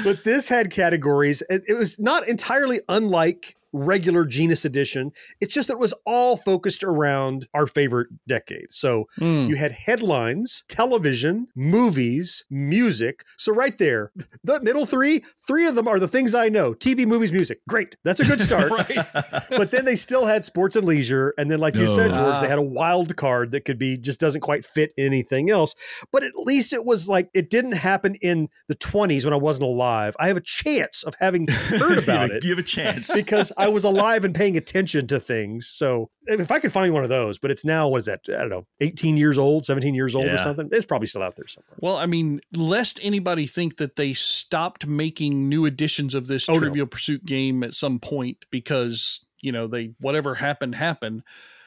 But 0.04 0.24
this 0.24 0.48
had 0.48 0.70
categories. 0.70 1.42
It, 1.48 1.62
it 1.68 1.74
was 1.74 1.98
not 1.98 2.28
entirely 2.28 2.80
unlike 2.88 3.56
regular 3.72 4.24
Genus 4.24 4.64
Edition. 4.64 5.12
It's 5.40 5.54
just 5.54 5.68
that 5.68 5.74
it 5.74 5.80
was 5.80 5.94
all 6.06 6.36
focused 6.36 6.82
around 6.84 7.46
our 7.54 7.66
favorite 7.66 8.08
decade. 8.26 8.72
So 8.72 9.06
Hmm. 9.18 9.46
you 9.48 9.56
had 9.56 9.72
headlines, 9.72 10.64
television, 10.68 11.48
movies, 11.56 12.44
music. 12.50 13.24
So 13.36 13.52
right 13.52 13.76
there, 13.78 14.12
the 14.44 14.60
middle 14.60 14.86
three, 14.86 15.22
three 15.46 15.66
of 15.66 15.74
them 15.74 15.88
are 15.88 15.98
the 15.98 16.08
things 16.08 16.34
I 16.34 16.48
know: 16.48 16.74
TV, 16.74 17.06
movies, 17.06 17.32
music. 17.32 17.60
Great, 17.68 17.96
that's 18.04 18.20
a 18.20 18.24
good 18.24 18.40
start. 18.48 18.70
right. 18.70 18.98
but 19.50 19.70
then 19.70 19.84
they 19.84 19.94
still 19.96 20.26
had 20.26 20.44
sports 20.44 20.76
and 20.76 20.86
leisure, 20.86 21.34
and 21.38 21.50
then, 21.50 21.58
like 21.60 21.74
you 21.76 21.86
said, 21.86 22.14
George, 22.14 22.36
Ah. 22.36 22.40
they 22.40 22.48
had 22.48 22.58
a 22.58 22.62
wild 22.62 23.16
card 23.16 23.50
that 23.52 23.64
could 23.64 23.78
be 23.78 23.96
just 23.96 24.20
doesn't 24.20 24.40
quite 24.42 24.64
fit 24.64 24.92
anything 24.98 25.50
else. 25.50 25.74
But 26.12 26.22
at 26.24 26.32
least 26.36 26.72
it 26.72 26.84
was 26.84 27.08
like 27.08 27.28
it 27.34 27.50
didn't 27.50 27.72
happen 27.72 28.14
in 28.16 28.48
the 28.68 28.74
20s 28.74 29.24
when 29.24 29.32
I 29.32 29.36
wasn't 29.38 29.64
alive. 29.66 30.14
I 30.20 30.28
have 30.28 30.36
a 30.36 30.40
chance 30.42 31.02
of 31.04 31.14
having 31.18 31.46
heard 31.50 31.80
You 31.80 31.94
have 31.94 32.04
about 32.04 32.30
it 32.30 32.44
You 32.44 32.50
have 32.50 32.58
a 32.58 32.62
chance. 32.62 33.12
because 33.12 33.52
I 33.62 33.68
was 33.68 33.84
alive 33.84 34.24
and 34.24 34.34
paying 34.34 34.56
attention 34.56 35.06
to 35.08 35.18
things. 35.20 35.68
So 35.68 36.10
if 36.26 36.50
I 36.50 36.58
could 36.58 36.72
find 36.72 36.92
one 36.92 37.02
of 37.02 37.08
those, 37.08 37.38
but 37.38 37.50
it's 37.50 37.64
now, 37.64 37.88
what 37.88 37.98
is 37.98 38.04
that? 38.06 38.20
I 38.28 38.32
don't 38.32 38.48
know, 38.50 38.66
18 38.80 39.16
years 39.16 39.38
old, 39.38 39.64
17 39.64 39.94
years 39.94 40.14
old 40.14 40.26
or 40.26 40.38
something. 40.38 40.68
It's 40.72 40.84
probably 40.84 41.06
still 41.06 41.22
out 41.22 41.36
there 41.36 41.46
somewhere. 41.46 41.76
Well, 41.80 41.96
I 41.96 42.06
mean, 42.06 42.40
lest 42.52 43.00
anybody 43.02 43.46
think 43.46 43.78
that 43.78 43.96
they 43.96 44.12
stopped 44.12 44.86
making 44.86 45.48
new 45.48 45.64
editions 45.64 46.14
of 46.14 46.26
this 46.26 46.48
Oh, 46.48 46.54
no. 46.54 46.60
Trivial 46.60 46.86
Pursuit 46.86 47.24
game 47.24 47.62
at 47.62 47.74
some 47.74 47.98
point 47.98 48.44
because, 48.50 49.24
you 49.40 49.52
know, 49.52 49.66
they 49.66 49.92
whatever 50.00 50.34
happened 50.34 50.74
happened. 50.74 51.22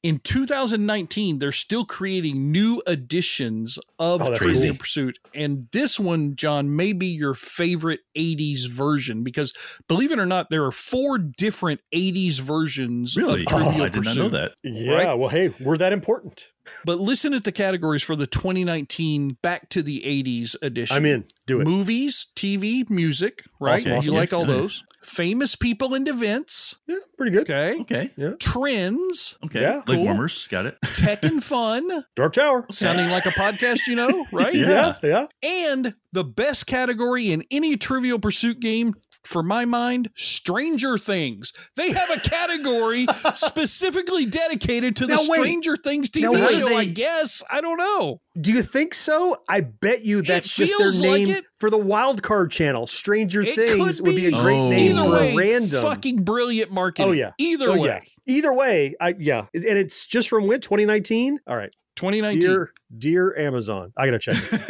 In 0.06 0.20
2019, 0.20 1.40
they're 1.40 1.52
still 1.52 1.84
creating 1.84 2.52
new 2.52 2.80
editions 2.86 3.80
of 3.98 4.22
Oh, 4.22 4.36
Trivial 4.36 4.76
cool. 4.76 4.78
Pursuit. 4.78 5.18
And 5.34 5.68
this 5.72 6.00
one, 6.00 6.36
John, 6.36 6.76
may 6.76 6.94
be 6.94 7.08
your 7.08 7.34
favorite 7.34 8.02
80s 8.16 8.70
version 8.70 9.24
because 9.24 9.52
believe 9.88 10.12
it 10.12 10.20
or 10.20 10.28
not, 10.28 10.52
there 10.52 10.64
are 10.64 10.72
four 10.72 11.18
different 11.18 11.82
80s 11.92 12.40
versions 12.40 13.18
Really? 13.18 13.48
Oh, 13.52 13.84
I 13.84 13.90
did 13.90 14.06
not 14.06 14.16
know 14.16 14.30
that. 14.30 14.52
Yeah. 14.64 14.94
Right? 14.94 15.18
Well, 15.18 15.30
hey, 15.30 15.56
we're 15.60 15.78
that 15.78 15.92
important. 15.92 16.52
But 16.84 17.00
listen 17.00 17.34
at 17.34 17.44
the 17.44 17.52
categories 17.52 18.04
for 18.04 18.16
the 18.16 18.28
2019 18.28 19.38
Back 19.42 19.70
to 19.70 19.82
the 19.82 20.02
80s 20.02 20.56
edition. 20.62 20.96
I'm 20.96 21.06
in. 21.08 21.26
Do 21.48 21.62
it. 21.62 21.66
Movies, 21.66 22.28
TV, 22.36 22.88
music, 22.92 23.44
right? 23.60 23.80
Awesome, 23.88 24.02
you 24.04 24.12
like 24.12 24.34
all 24.34 24.46
those. 24.46 24.84
Famous 25.06 25.56
people 25.56 25.94
and 25.94 26.08
events. 26.08 26.78
Yeah, 26.88 26.96
pretty 27.16 27.32
good. 27.32 27.44
Okay. 27.50 27.80
Okay. 27.82 28.12
Yeah. 28.18 28.32
Trends. 28.40 29.38
Okay. 29.46 29.62
Yeah. 29.62 29.76
Leg 29.88 29.98
Cool. 29.98 30.04
warmers. 30.04 30.48
Got 30.48 30.66
it. 30.66 30.78
Tech 30.96 31.24
and 31.24 31.44
fun. 31.44 32.04
Dark 32.16 32.34
Tower. 32.34 32.66
Sounding 32.72 33.10
like 33.10 33.26
a 33.28 33.30
podcast, 33.32 33.88
you 33.88 33.96
know, 33.96 34.26
right? 34.32 34.54
Yeah. 34.56 34.96
Yeah. 35.04 35.28
And 35.44 35.94
the 36.12 36.24
best 36.24 36.66
category 36.66 37.32
in 37.32 37.44
any 37.52 37.78
Trivial 37.78 38.18
Pursuit 38.20 38.60
game, 38.60 38.96
for 39.26 39.44
my 39.44 39.66
mind, 39.66 40.10
Stranger 40.16 40.98
Things. 40.98 41.52
They 41.76 41.92
have 41.92 42.10
a 42.10 42.20
category 42.20 43.08
specifically 43.36 44.26
dedicated 44.26 44.96
to 44.98 45.06
the 45.08 45.16
Now 45.16 45.22
wait. 45.28 45.40
Stranger 45.40 45.76
Things 45.78 46.10
Now 46.16 46.32
TV 46.34 46.46
wait. 46.48 46.60
show, 46.60 46.76
I 46.76 46.86
guess. 46.86 47.44
I 47.50 47.62
don't 47.62 47.78
know. 47.78 48.22
Do 48.40 48.52
you 48.54 48.64
think 48.64 48.94
so? 48.94 49.38
I 49.48 49.62
bet 49.62 50.04
you 50.04 50.22
that's 50.22 50.54
just 50.54 50.72
their 50.78 50.92
feels 50.92 51.02
like 51.02 51.28
name 51.28 51.44
for 51.60 51.70
the 51.70 51.78
wild 51.78 52.22
card 52.22 52.52
channel. 52.52 52.86
Stranger 52.88 53.42
It 53.42 53.56
Things 53.56 53.98
could 54.00 54.08
would 54.08 54.16
be 54.16 54.28
a 54.28 54.32
great 54.32 54.56
Oh. 54.58 54.70
name 54.70 54.92
Either 54.98 55.04
for 55.04 55.12
way, 55.12 55.32
a 55.32 55.36
random. 55.36 55.82
fucking 55.82 56.24
brilliant 56.24 56.72
marketing. 56.72 57.10
oh 57.10 57.14
yeah. 57.14 57.32
Either 57.38 57.70
Oh, 57.70 57.78
way. 57.82 57.88
yeah. 57.88 58.00
Either 58.28 58.54
way, 58.54 58.96
I 59.00 59.16
yeah, 59.20 59.46
and 59.54 59.64
it's 59.64 60.06
just 60.06 60.30
from 60.30 60.48
when 60.48 60.60
2019. 60.60 61.40
All 61.48 61.56
right, 61.56 61.74
2019. 61.96 62.42
dear 62.42 62.74
dear 62.98 63.38
Amazon, 63.38 63.94
I 63.98 64.06
gotta 64.06 64.20
check 64.20 64.36
this. 64.36 64.70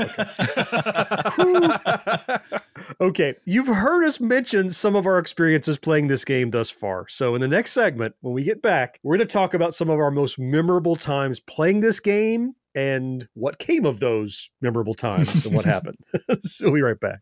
Okay. 1.40 2.36
okay, 3.02 3.36
you've 3.46 3.68
heard 3.68 4.06
us 4.06 4.20
mention 4.20 4.70
some 4.70 4.96
of 4.96 5.06
our 5.06 5.18
experiences 5.18 5.78
playing 5.78 6.08
this 6.08 6.26
game 6.26 6.50
thus 6.50 6.70
far. 6.70 7.08
So 7.08 7.36
in 7.36 7.42
the 7.42 7.48
next 7.48 7.72
segment, 7.72 8.16
when 8.22 8.34
we 8.34 8.44
get 8.44 8.62
back, 8.62 9.00
we're 9.04 9.18
going 9.18 9.28
to 9.28 9.34
talk 9.34 9.54
about 9.54 9.76
some 9.76 9.90
of 9.90 10.00
our 10.00 10.12
most 10.12 10.38
memorable 10.40 10.96
times 10.96 11.40
playing 11.40 11.82
this 11.82 12.00
game 12.00 12.54
and 12.74 13.28
what 13.34 13.60
came 13.60 13.86
of 13.86 14.00
those 14.00 14.50
memorable 14.62 14.94
times 14.94 15.46
and 15.46 15.56
what 15.56 15.66
happened. 15.66 15.98
so 16.42 16.66
we'll 16.66 16.76
be 16.76 16.82
right 16.82 17.00
back. 17.00 17.22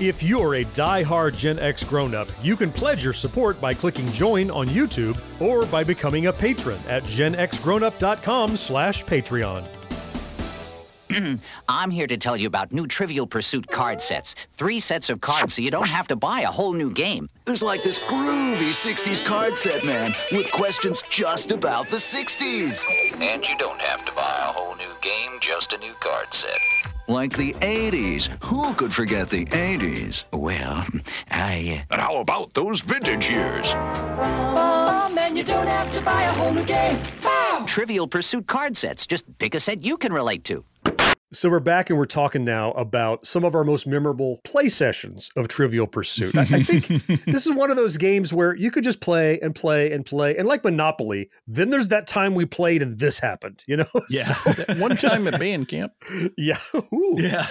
If 0.00 0.22
you're 0.22 0.56
a 0.56 0.64
die-hard 0.64 1.34
Gen 1.34 1.58
X 1.58 1.84
grown-up, 1.84 2.28
you 2.42 2.56
can 2.56 2.72
pledge 2.72 3.04
your 3.04 3.12
support 3.12 3.60
by 3.60 3.74
clicking 3.74 4.06
join 4.12 4.50
on 4.50 4.66
YouTube 4.68 5.18
or 5.40 5.66
by 5.66 5.84
becoming 5.84 6.26
a 6.26 6.32
patron 6.32 6.80
at 6.88 7.04
genxgrownup.com 7.04 8.56
slash 8.56 9.04
Patreon. 9.04 9.81
I'm 11.68 11.90
here 11.90 12.06
to 12.06 12.16
tell 12.16 12.36
you 12.36 12.46
about 12.46 12.72
new 12.72 12.86
Trivial 12.86 13.26
Pursuit 13.26 13.66
card 13.68 14.00
sets. 14.00 14.34
Three 14.50 14.80
sets 14.80 15.10
of 15.10 15.20
cards 15.20 15.54
so 15.54 15.62
you 15.62 15.70
don't 15.70 15.88
have 15.88 16.08
to 16.08 16.16
buy 16.16 16.40
a 16.42 16.46
whole 16.46 16.72
new 16.72 16.90
game. 16.90 17.28
There's 17.44 17.62
like 17.62 17.82
this 17.82 17.98
groovy 17.98 18.70
60s 18.70 19.24
card 19.24 19.58
set, 19.58 19.84
man, 19.84 20.14
with 20.30 20.50
questions 20.52 21.02
just 21.08 21.52
about 21.52 21.88
the 21.88 21.96
60s. 21.96 22.84
And 23.20 23.46
you 23.48 23.56
don't 23.58 23.80
have 23.80 24.04
to 24.04 24.12
buy 24.12 24.36
a 24.40 24.52
whole 24.52 24.76
new 24.76 24.94
game, 25.00 25.38
just 25.40 25.72
a 25.72 25.78
new 25.78 25.94
card 26.00 26.32
set. 26.32 26.58
Like 27.08 27.36
the 27.36 27.52
80s. 27.54 28.28
Who 28.44 28.72
could 28.74 28.94
forget 28.94 29.28
the 29.28 29.44
80s? 29.46 30.24
Well, 30.32 30.86
I. 31.30 31.84
Uh, 31.90 31.94
and 31.94 32.00
how 32.00 32.16
about 32.18 32.54
those 32.54 32.80
vintage 32.80 33.28
years? 33.28 33.74
Oh, 33.74 34.71
Man, 35.14 35.36
you 35.36 35.44
don't 35.44 35.66
have 35.66 35.90
to 35.92 36.00
buy 36.00 36.22
a 36.22 36.32
whole 36.32 36.52
new 36.52 36.64
game. 36.64 36.98
Trivial 37.66 38.06
Pursuit 38.06 38.46
card 38.46 38.76
sets. 38.76 39.06
Just 39.06 39.24
pick 39.38 39.54
a 39.54 39.60
set 39.60 39.84
you 39.84 39.96
can 39.96 40.12
relate 40.12 40.44
to. 40.44 40.62
So 41.34 41.48
we're 41.48 41.60
back 41.60 41.88
and 41.88 41.98
we're 41.98 42.04
talking 42.04 42.44
now 42.44 42.72
about 42.72 43.26
some 43.26 43.42
of 43.42 43.54
our 43.54 43.64
most 43.64 43.86
memorable 43.86 44.40
play 44.44 44.68
sessions 44.68 45.30
of 45.34 45.48
Trivial 45.48 45.86
Pursuit. 45.86 46.36
I, 46.36 46.42
I 46.42 46.62
think 46.62 46.86
this 47.24 47.46
is 47.46 47.52
one 47.52 47.70
of 47.70 47.76
those 47.76 47.96
games 47.96 48.34
where 48.34 48.54
you 48.54 48.70
could 48.70 48.84
just 48.84 49.00
play 49.00 49.40
and 49.40 49.54
play 49.54 49.90
and 49.92 50.04
play, 50.04 50.36
and 50.36 50.46
like 50.46 50.62
Monopoly, 50.62 51.30
then 51.46 51.70
there's 51.70 51.88
that 51.88 52.06
time 52.06 52.34
we 52.34 52.44
played 52.44 52.82
and 52.82 52.98
this 52.98 53.18
happened. 53.18 53.64
You 53.66 53.78
know? 53.78 53.86
Yeah. 54.10 54.24
So- 54.24 54.74
one 54.76 54.96
time 54.98 55.26
at 55.26 55.38
band 55.40 55.68
camp. 55.68 55.92
yeah. 56.36 56.58
Ooh. 56.74 57.16
Yeah. 57.18 57.42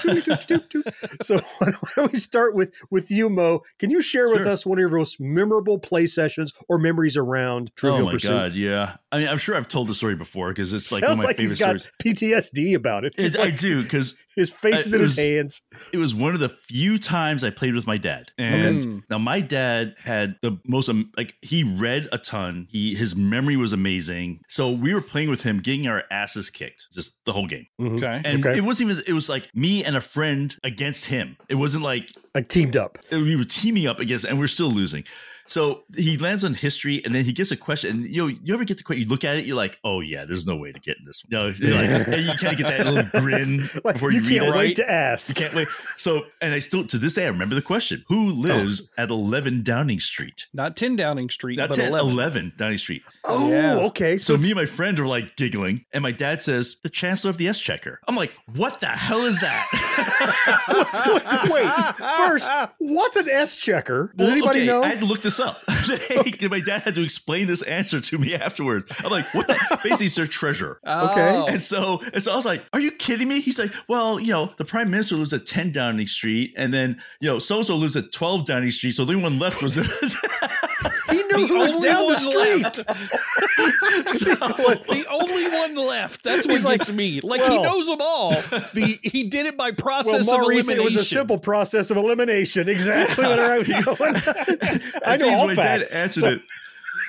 so 1.22 1.40
why 1.58 1.72
don't 1.96 2.12
we 2.12 2.20
start 2.20 2.54
with 2.54 2.76
with 2.92 3.10
you, 3.10 3.30
Mo? 3.30 3.62
Can 3.80 3.90
you 3.90 4.02
share 4.04 4.30
with 4.30 4.40
Sure. 4.40 4.48
us 4.50 4.64
one 4.66 4.78
of 4.78 4.82
your 4.82 4.96
most 4.96 5.20
memorable 5.20 5.80
play 5.80 6.06
sessions 6.06 6.54
or 6.70 6.78
memories 6.78 7.18
around 7.18 7.72
Trivial 7.76 8.10
Pursuit? 8.12 8.30
oh 8.30 8.36
my 8.36 8.44
Pursuit? 8.50 8.54
god, 8.54 8.54
yeah. 8.54 8.96
I 9.12 9.18
mean, 9.20 9.28
I'm 9.28 9.40
sure 9.40 9.56
I've 9.56 9.68
told 9.68 9.88
the 9.88 9.94
story 9.96 10.16
before 10.16 10.50
because 10.50 10.72
it's 10.72 10.92
like 10.92 11.04
Sounds 11.04 11.18
one 11.18 11.20
of 11.20 11.24
my 11.24 11.30
like 11.30 11.40
he's 11.40 11.58
favorite 11.58 11.74
got 11.74 11.82
stories. 11.82 12.52
PTSD 12.54 12.76
about 12.76 13.06
it. 13.06 13.16
Is- 13.18 13.36
I 13.36 13.46
like- 13.46 13.56
do 13.76 13.84
because 13.84 14.16
his 14.36 14.50
face 14.50 14.86
is 14.88 14.94
in 14.94 15.02
his 15.02 15.18
hands. 15.18 15.62
It 15.92 15.98
was 15.98 16.16
one 16.16 16.34
of 16.34 16.40
the 16.40 16.50
few 16.50 16.98
times 16.98 17.44
I 17.44 17.50
played 17.50 17.74
with 17.76 17.86
my 17.88 17.98
dad, 17.98 18.32
and 18.38 18.78
Okay. 18.78 19.02
now 19.10 19.18
my 19.18 19.42
dad 19.42 19.96
had 20.02 20.36
the 20.42 20.58
most 20.66 20.88
um, 20.90 21.12
like 21.18 21.36
he 21.42 21.64
read 21.64 22.08
a 22.12 22.18
ton. 22.18 22.68
He 22.70 22.96
his 22.96 23.16
memory 23.16 23.58
was 23.58 23.74
amazing, 23.74 24.40
so 24.48 24.72
we 24.72 24.94
were 24.94 25.02
playing 25.02 25.30
with 25.30 25.44
him, 25.44 25.60
getting 25.60 25.88
our 25.88 26.04
asses 26.12 26.50
kicked 26.50 26.88
just 26.94 27.24
the 27.26 27.34
whole 27.34 27.48
game. 27.48 27.66
Okay. 27.82 28.22
And 28.24 28.46
Okay. 28.46 28.58
it 28.58 28.64
wasn't 28.64 28.92
even. 28.92 29.04
It 29.08 29.14
was 29.14 29.28
like 29.30 29.50
me 29.54 29.84
and 29.84 29.96
a 29.96 30.02
friend 30.02 30.56
against 30.64 31.06
him. 31.06 31.38
It 31.50 31.56
wasn't 31.56 31.84
like 31.84 32.10
like 32.36 32.48
teamed 32.48 32.78
up. 32.78 32.98
We 33.12 33.36
were 33.36 33.44
teaming 33.46 33.88
up 33.88 34.00
against, 34.00 34.26
and 34.26 34.40
we're 34.40 34.48
still 34.48 34.70
losing. 34.72 35.04
So 35.52 35.84
he 35.98 36.16
lands 36.16 36.46
on 36.46 36.54
history, 36.54 37.04
and 37.04 37.14
then 37.14 37.26
he 37.26 37.34
gets 37.34 37.52
a 37.52 37.58
question. 37.58 37.90
And 37.90 38.08
you 38.08 38.22
know, 38.22 38.38
you 38.42 38.54
ever 38.54 38.64
get 38.64 38.78
the 38.78 38.84
question? 38.84 39.04
You 39.04 39.10
look 39.10 39.26
at 39.26 39.36
it, 39.36 39.44
you're 39.44 39.58
like, 39.58 39.80
"Oh 39.84 40.00
yeah, 40.00 40.24
there's 40.24 40.48
no 40.48 40.56
way 40.56 40.72
to 40.72 40.80
get 40.80 40.98
in 40.98 41.04
this." 41.04 41.26
one. 41.26 41.30
No, 41.30 41.48
you're 41.58 41.76
like, 41.76 42.08
and 42.08 42.26
you 42.26 42.32
can't 42.40 42.58
get 42.58 42.68
that 42.68 42.88
little 42.88 43.20
grin 43.20 43.58
Like, 43.84 43.96
before 43.96 44.14
you 44.14 44.22
you, 44.22 44.40
can't 44.40 44.50
read 44.50 44.56
it. 44.56 44.58
wait 44.58 44.76
to 44.78 44.90
ask. 44.90 45.28
You 45.28 45.44
can't 45.44 45.54
wait. 45.54 45.68
So, 45.98 46.26
and 46.42 46.54
I 46.54 46.60
still 46.60 46.86
to 46.86 46.98
this 46.98 47.16
day 47.16 47.26
I 47.26 47.28
remember 47.28 47.56
the 47.56 47.62
question: 47.62 48.06
Who 48.08 48.30
oh. 48.30 48.34
lives 48.34 48.90
at 48.98 49.10
11 49.10 49.64
Downing 49.64 50.00
Street? 50.00 50.48
Not 50.54 50.78
10 50.78 50.96
Downing 50.96 51.30
Street, 51.30 51.58
That's 51.58 51.76
but 51.76 51.84
at 51.84 51.90
11. 51.90 52.12
11 52.14 52.54
Downing 52.56 52.78
Street. 52.78 53.04
Oh, 53.24 53.86
okay. 53.88 54.18
So, 54.18 54.38
me 54.38 54.52
and 54.52 54.56
my 54.56 54.66
friend 54.66 55.00
are 55.00 55.08
like 55.08 55.36
giggling, 55.36 55.86
and 55.94 56.02
my 56.02 56.12
dad 56.12 56.42
says, 56.42 56.78
"The 56.82 56.90
Chancellor 56.90 57.30
of 57.30 57.38
the 57.38 57.48
Exchequer." 57.48 58.00
I'm 58.08 58.16
like, 58.16 58.34
"What 58.56 58.80
the 58.80 58.88
hell 58.88 59.22
is 59.26 59.40
that?" 59.42 59.68
Wait, 61.52 61.98
first, 62.18 62.48
what's 62.80 63.16
an 63.18 63.30
S 63.30 63.58
checker? 63.58 64.12
Does 64.16 64.28
Well, 64.28 64.32
anybody 64.32 64.60
okay, 64.60 64.68
know? 64.68 64.84
I 64.84 64.88
had 64.88 65.02
to 65.02 65.06
look 65.06 65.22
this 65.22 65.40
up. 65.40 65.62
my 66.50 66.62
dad 66.66 66.82
had 66.82 66.96
to 66.96 67.04
explain 67.04 67.48
this 67.48 67.62
answer 67.64 68.02
to 68.02 68.18
me 68.18 68.34
afterward. 68.36 68.90
I'm 69.04 69.12
like, 69.12 69.32
what 69.34 69.48
the? 69.48 69.58
Basically, 69.84 70.08
it's 70.08 70.16
their 70.16 70.28
treasurer. 70.28 70.80
Okay. 70.86 71.36
Oh. 71.36 71.46
And 71.48 71.62
so, 71.62 72.02
and 72.14 72.22
so 72.22 72.32
I 72.32 72.36
was 72.36 72.46
like, 72.46 72.64
are 72.74 72.80
you 72.80 72.92
kidding 72.92 73.28
me? 73.28 73.42
He's 73.42 73.60
like, 73.60 73.72
well, 73.88 74.20
you 74.20 74.32
know, 74.32 74.52
the 74.58 74.66
prime 74.66 74.90
minister 74.90 75.16
lives 75.16 75.34
at 75.34 75.46
10 75.46 75.72
Downing 75.72 76.08
Street, 76.08 76.54
and 76.58 76.74
then, 76.74 77.00
you 77.20 77.30
know, 77.30 77.40
so 77.40 77.58
and 77.58 77.66
so 77.66 77.76
lives 77.76 77.96
at 77.96 78.12
12 78.12 78.46
Downing 78.46 78.72
Street. 78.72 78.92
So 78.92 79.06
the 79.06 79.14
only 79.14 79.24
one 79.24 79.40
left 79.40 79.62
was. 79.62 79.78
He 81.10 81.24
knew 81.24 81.48
who 81.48 81.58
was 81.58 81.76
only 81.76 81.90
down 81.90 82.08
the 82.08 82.16
street. 82.16 82.64
left. 82.64 82.86
the 84.88 85.06
only 85.10 85.48
one 85.48 85.76
left. 85.76 86.24
That's 86.24 86.46
what 86.46 86.56
He's 86.56 86.66
like, 86.66 86.80
gets 86.80 86.92
me. 86.92 87.22
Like 87.22 87.42
he 87.42 87.62
knows 87.62 87.88
them 87.88 88.00
all. 88.02 88.32
The 88.32 89.00
he 89.04 89.24
did 89.24 89.46
it 89.46 89.58
by 89.58 89.66
Well, 89.72 89.76
process 89.76 90.28
Maurice, 90.28 90.68
of 90.70 90.76
elimination. 90.76 90.80
it 90.80 90.84
was 90.84 90.96
a 90.98 91.06
simple 91.06 91.38
process 91.38 91.92
of 91.92 91.98
elimination. 91.98 92.68
Exactly 92.70 93.26
where 93.26 93.52
I 93.54 93.58
was 93.60 93.72
going. 93.86 94.16
I 95.06 95.18
know 95.18 95.28
Please, 95.28 95.38
all 95.40 95.48
my 95.48 95.56
facts. 95.56 95.94
dad 95.94 96.02
answered 96.04 96.22
So- 96.22 96.30
it. 96.30 96.42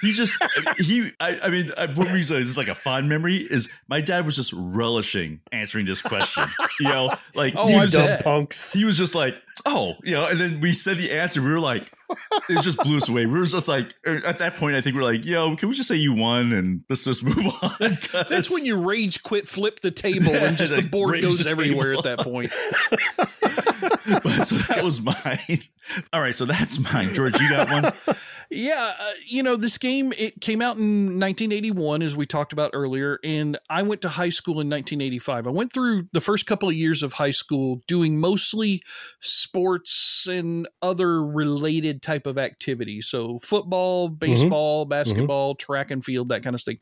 he 0.03 0.13
just 0.13 0.37
he 0.79 1.11
I, 1.21 1.39
I 1.45 1.49
mean 1.49 1.73
I, 1.77 1.87
one 1.87 2.13
reason 2.13 2.41
this 2.41 2.51
is 2.51 2.57
like 2.59 2.69
a 2.69 2.75
fond 2.75 3.09
memory 3.09 3.37
is 3.37 3.69
my 3.89 4.01
dad 4.01 4.25
was 4.27 4.37
just 4.37 4.53
relishing 4.55 5.41
answering 5.53 5.87
this 5.87 6.01
question 6.01 6.45
you 6.81 6.89
know 6.89 7.11
like 7.35 7.55
Oh, 7.57 7.67
he 7.67 7.75
I 7.75 7.83
was 7.83 7.93
just 7.93 8.23
punks 8.25 8.73
he 8.73 8.85
was 8.85 8.97
just 8.97 9.15
like 9.15 9.41
oh 9.67 9.95
you 10.03 10.13
know 10.15 10.27
and 10.27 10.41
then 10.41 10.61
we 10.61 10.73
said 10.73 10.99
the 10.99 11.11
answer 11.13 11.43
we 11.43 11.53
were 11.53 11.61
like 11.61 11.93
it 12.49 12.63
just 12.63 12.79
blew 12.79 12.97
us 12.97 13.09
away. 13.09 13.27
We 13.27 13.39
were 13.39 13.47
just 13.47 13.69
like 13.69 13.95
er, 14.07 14.23
at 14.25 14.39
that 14.39 14.57
point 14.57 14.77
I 14.77 14.81
think 14.81 14.97
we 14.97 15.03
are 15.03 15.05
like 15.05 15.25
yo 15.25 15.57
can 15.57 15.69
we 15.69 15.75
just 15.75 15.89
say 15.89 15.97
you 15.97 16.15
won 16.15 16.53
and 16.53 16.85
let's 16.89 17.05
just 17.05 17.23
move 17.25 17.47
on? 17.63 17.73
That's 18.29 18.51
when 18.51 18.65
you 18.65 18.77
rage 18.77 19.23
quit, 19.23 19.49
flip 19.49 19.81
the 19.81 19.91
table, 19.91 20.35
and 20.35 20.57
just 20.57 20.75
the 20.77 20.83
board 20.83 21.21
goes 21.21 21.43
the 21.43 21.51
everywhere 21.51 21.95
at 21.95 22.05
that 22.05 22.21
point. 22.21 22.51
so 24.47 24.57
that 24.73 24.83
was 24.83 25.01
mine. 25.01 25.61
All 26.13 26.21
right 26.21 26.35
so 26.35 26.45
that's 26.45 26.79
mine. 26.79 27.15
George 27.15 27.41
you 27.41 27.49
got 27.51 27.71
one 27.71 28.17
Yeah, 28.55 28.93
uh, 28.99 29.13
you 29.25 29.43
know, 29.43 29.57
this 29.57 29.79
game 29.79 30.13
it 30.19 30.41
came 30.43 30.61
out 30.61 30.77
in 30.77 31.19
1981 31.19 32.03
as 32.03 32.15
we 32.15 32.27
talked 32.27 32.53
about 32.53 32.73
earlier 32.75 33.19
and 33.25 33.59
I 33.71 33.83
went 33.83 34.03
to 34.03 34.11
high 34.11 34.29
school 34.29 34.61
in 34.61 34.69
1985. 34.69 35.47
I 35.47 35.51
went 35.51 35.73
through 35.73 36.09
the 36.13 36.21
first 36.21 36.47
couple 36.47 36.69
of 36.69 36.75
years 36.75 37.03
of 37.03 37.15
high 37.15 37.31
school 37.31 37.81
doing 37.89 38.21
mostly 38.21 38.83
sports 39.21 40.27
and 40.31 40.69
other 40.83 41.25
related 41.25 42.03
type 42.03 42.27
of 42.27 42.37
activities. 42.37 43.07
So 43.07 43.39
football, 43.39 44.09
mm-hmm. 44.09 44.17
baseball, 44.17 44.85
mm-hmm. 44.85 44.91
basketball, 44.91 45.55
track 45.55 45.91
and 45.91 46.05
field, 46.05 46.29
that 46.29 46.43
kind 46.43 46.55
of 46.55 46.61
thing. 46.61 46.79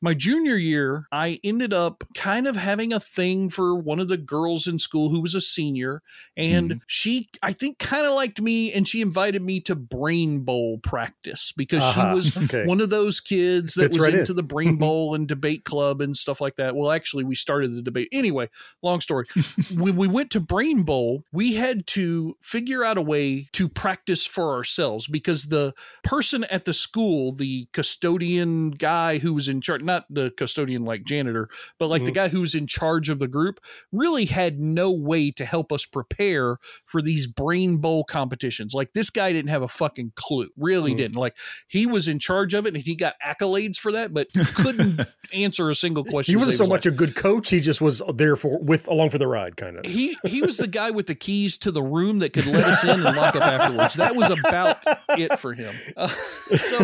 My 0.00 0.14
junior 0.14 0.56
year, 0.56 1.08
I 1.10 1.40
ended 1.42 1.74
up 1.74 2.04
kind 2.14 2.46
of 2.46 2.56
having 2.56 2.92
a 2.92 3.00
thing 3.00 3.50
for 3.50 3.74
one 3.74 3.98
of 3.98 4.06
the 4.06 4.18
girls 4.18 4.68
in 4.68 4.78
school 4.78 5.08
who 5.08 5.20
was 5.20 5.34
a 5.34 5.40
senior 5.40 6.00
and 6.36 6.70
mm-hmm. 6.70 6.78
she 6.86 7.28
I 7.42 7.52
think 7.54 7.80
kind 7.80 8.06
of 8.06 8.12
liked 8.12 8.40
me 8.40 8.72
and 8.72 8.86
she 8.86 9.00
invited 9.00 9.42
me 9.42 9.60
to 9.62 9.74
brain 9.74 10.40
bowl 10.40 10.78
practice 10.78 11.07
because 11.56 11.82
Uh-huh. 11.82 12.10
she 12.12 12.16
was 12.16 12.36
Okay. 12.36 12.66
one 12.66 12.80
of 12.80 12.90
those 12.90 13.20
kids 13.20 13.74
that 13.74 13.84
Fits 13.84 13.96
was 13.98 14.06
right 14.06 14.14
in. 14.14 14.20
into 14.20 14.34
the 14.34 14.42
brain 14.42 14.76
bowl 14.76 15.14
and 15.14 15.26
debate 15.28 15.64
club 15.64 16.00
and 16.00 16.16
stuff 16.16 16.40
like 16.40 16.56
that. 16.56 16.74
Well, 16.76 16.90
actually, 16.90 17.24
we 17.24 17.34
started 17.34 17.74
the 17.74 17.82
debate. 17.82 18.08
Anyway, 18.12 18.48
long 18.82 19.00
story. 19.00 19.26
when 19.74 19.96
we 19.96 20.08
went 20.08 20.30
to 20.32 20.40
brain 20.40 20.82
bowl, 20.82 21.24
we 21.32 21.54
had 21.54 21.86
to 21.88 22.36
figure 22.40 22.84
out 22.84 22.98
a 22.98 23.02
way 23.02 23.48
to 23.52 23.68
practice 23.68 24.24
for 24.26 24.54
ourselves 24.54 25.06
because 25.06 25.44
the 25.44 25.74
person 26.04 26.44
at 26.44 26.64
the 26.64 26.74
school, 26.74 27.32
the 27.32 27.66
custodian 27.72 28.70
guy 28.70 29.18
who 29.18 29.34
was 29.34 29.48
in 29.48 29.60
charge, 29.60 29.82
not 29.82 30.06
the 30.08 30.30
custodian 30.36 30.84
like 30.84 31.04
janitor, 31.04 31.48
but 31.78 31.88
like 31.88 32.04
the 32.04 32.10
Mhm. 32.10 32.14
guy 32.14 32.28
who 32.28 32.40
was 32.40 32.54
in 32.54 32.66
charge 32.66 33.08
of 33.08 33.18
the 33.18 33.28
group, 33.28 33.60
really 33.92 34.26
had 34.26 34.58
no 34.60 34.90
way 34.90 35.30
to 35.32 35.44
help 35.44 35.72
us 35.72 35.84
prepare 35.84 36.58
for 36.84 37.02
these 37.02 37.26
brain 37.26 37.78
bowl 37.78 38.04
competitions. 38.04 38.74
Like 38.74 38.92
this 38.92 39.10
guy 39.10 39.32
didn't 39.32 39.50
have 39.50 39.62
a 39.62 39.68
fucking 39.68 40.12
clue, 40.14 40.50
really. 40.56 40.94
Didn't. 40.98 41.16
Like 41.16 41.36
he 41.68 41.86
was 41.86 42.08
in 42.08 42.18
charge 42.18 42.54
of 42.54 42.66
it 42.66 42.74
and 42.74 42.82
he 42.84 42.94
got 42.94 43.14
accolades 43.26 43.76
for 43.78 43.92
that, 43.92 44.12
but 44.12 44.28
couldn't 44.54 45.00
answer 45.32 45.70
a 45.70 45.74
single 45.74 46.04
question. 46.04 46.32
He 46.32 46.36
wasn't 46.36 46.58
so 46.58 46.66
much 46.66 46.84
a 46.86 46.90
good 46.90 47.14
coach. 47.14 47.50
He 47.50 47.60
just 47.60 47.80
was 47.80 48.02
there 48.14 48.36
for 48.36 48.58
with 48.58 48.86
along 48.88 49.10
for 49.10 49.18
the 49.18 49.26
ride, 49.26 49.56
kind 49.56 49.76
of. 49.78 49.86
he 49.86 50.16
he 50.24 50.42
was 50.42 50.56
the 50.58 50.66
guy 50.68 50.90
with 50.90 51.06
the 51.06 51.14
keys 51.14 51.56
to 51.58 51.70
the 51.70 51.82
room 51.82 52.18
that 52.20 52.32
could 52.32 52.46
let 52.46 52.64
us 52.64 52.84
in 52.84 52.90
and 52.90 53.02
lock 53.16 53.34
up 53.36 53.42
afterwards. 53.42 53.94
That 53.94 54.14
was 54.16 54.30
about 54.38 54.78
it 55.10 55.38
for 55.38 55.54
him. 55.54 55.74
Uh, 55.96 56.08
so 56.56 56.78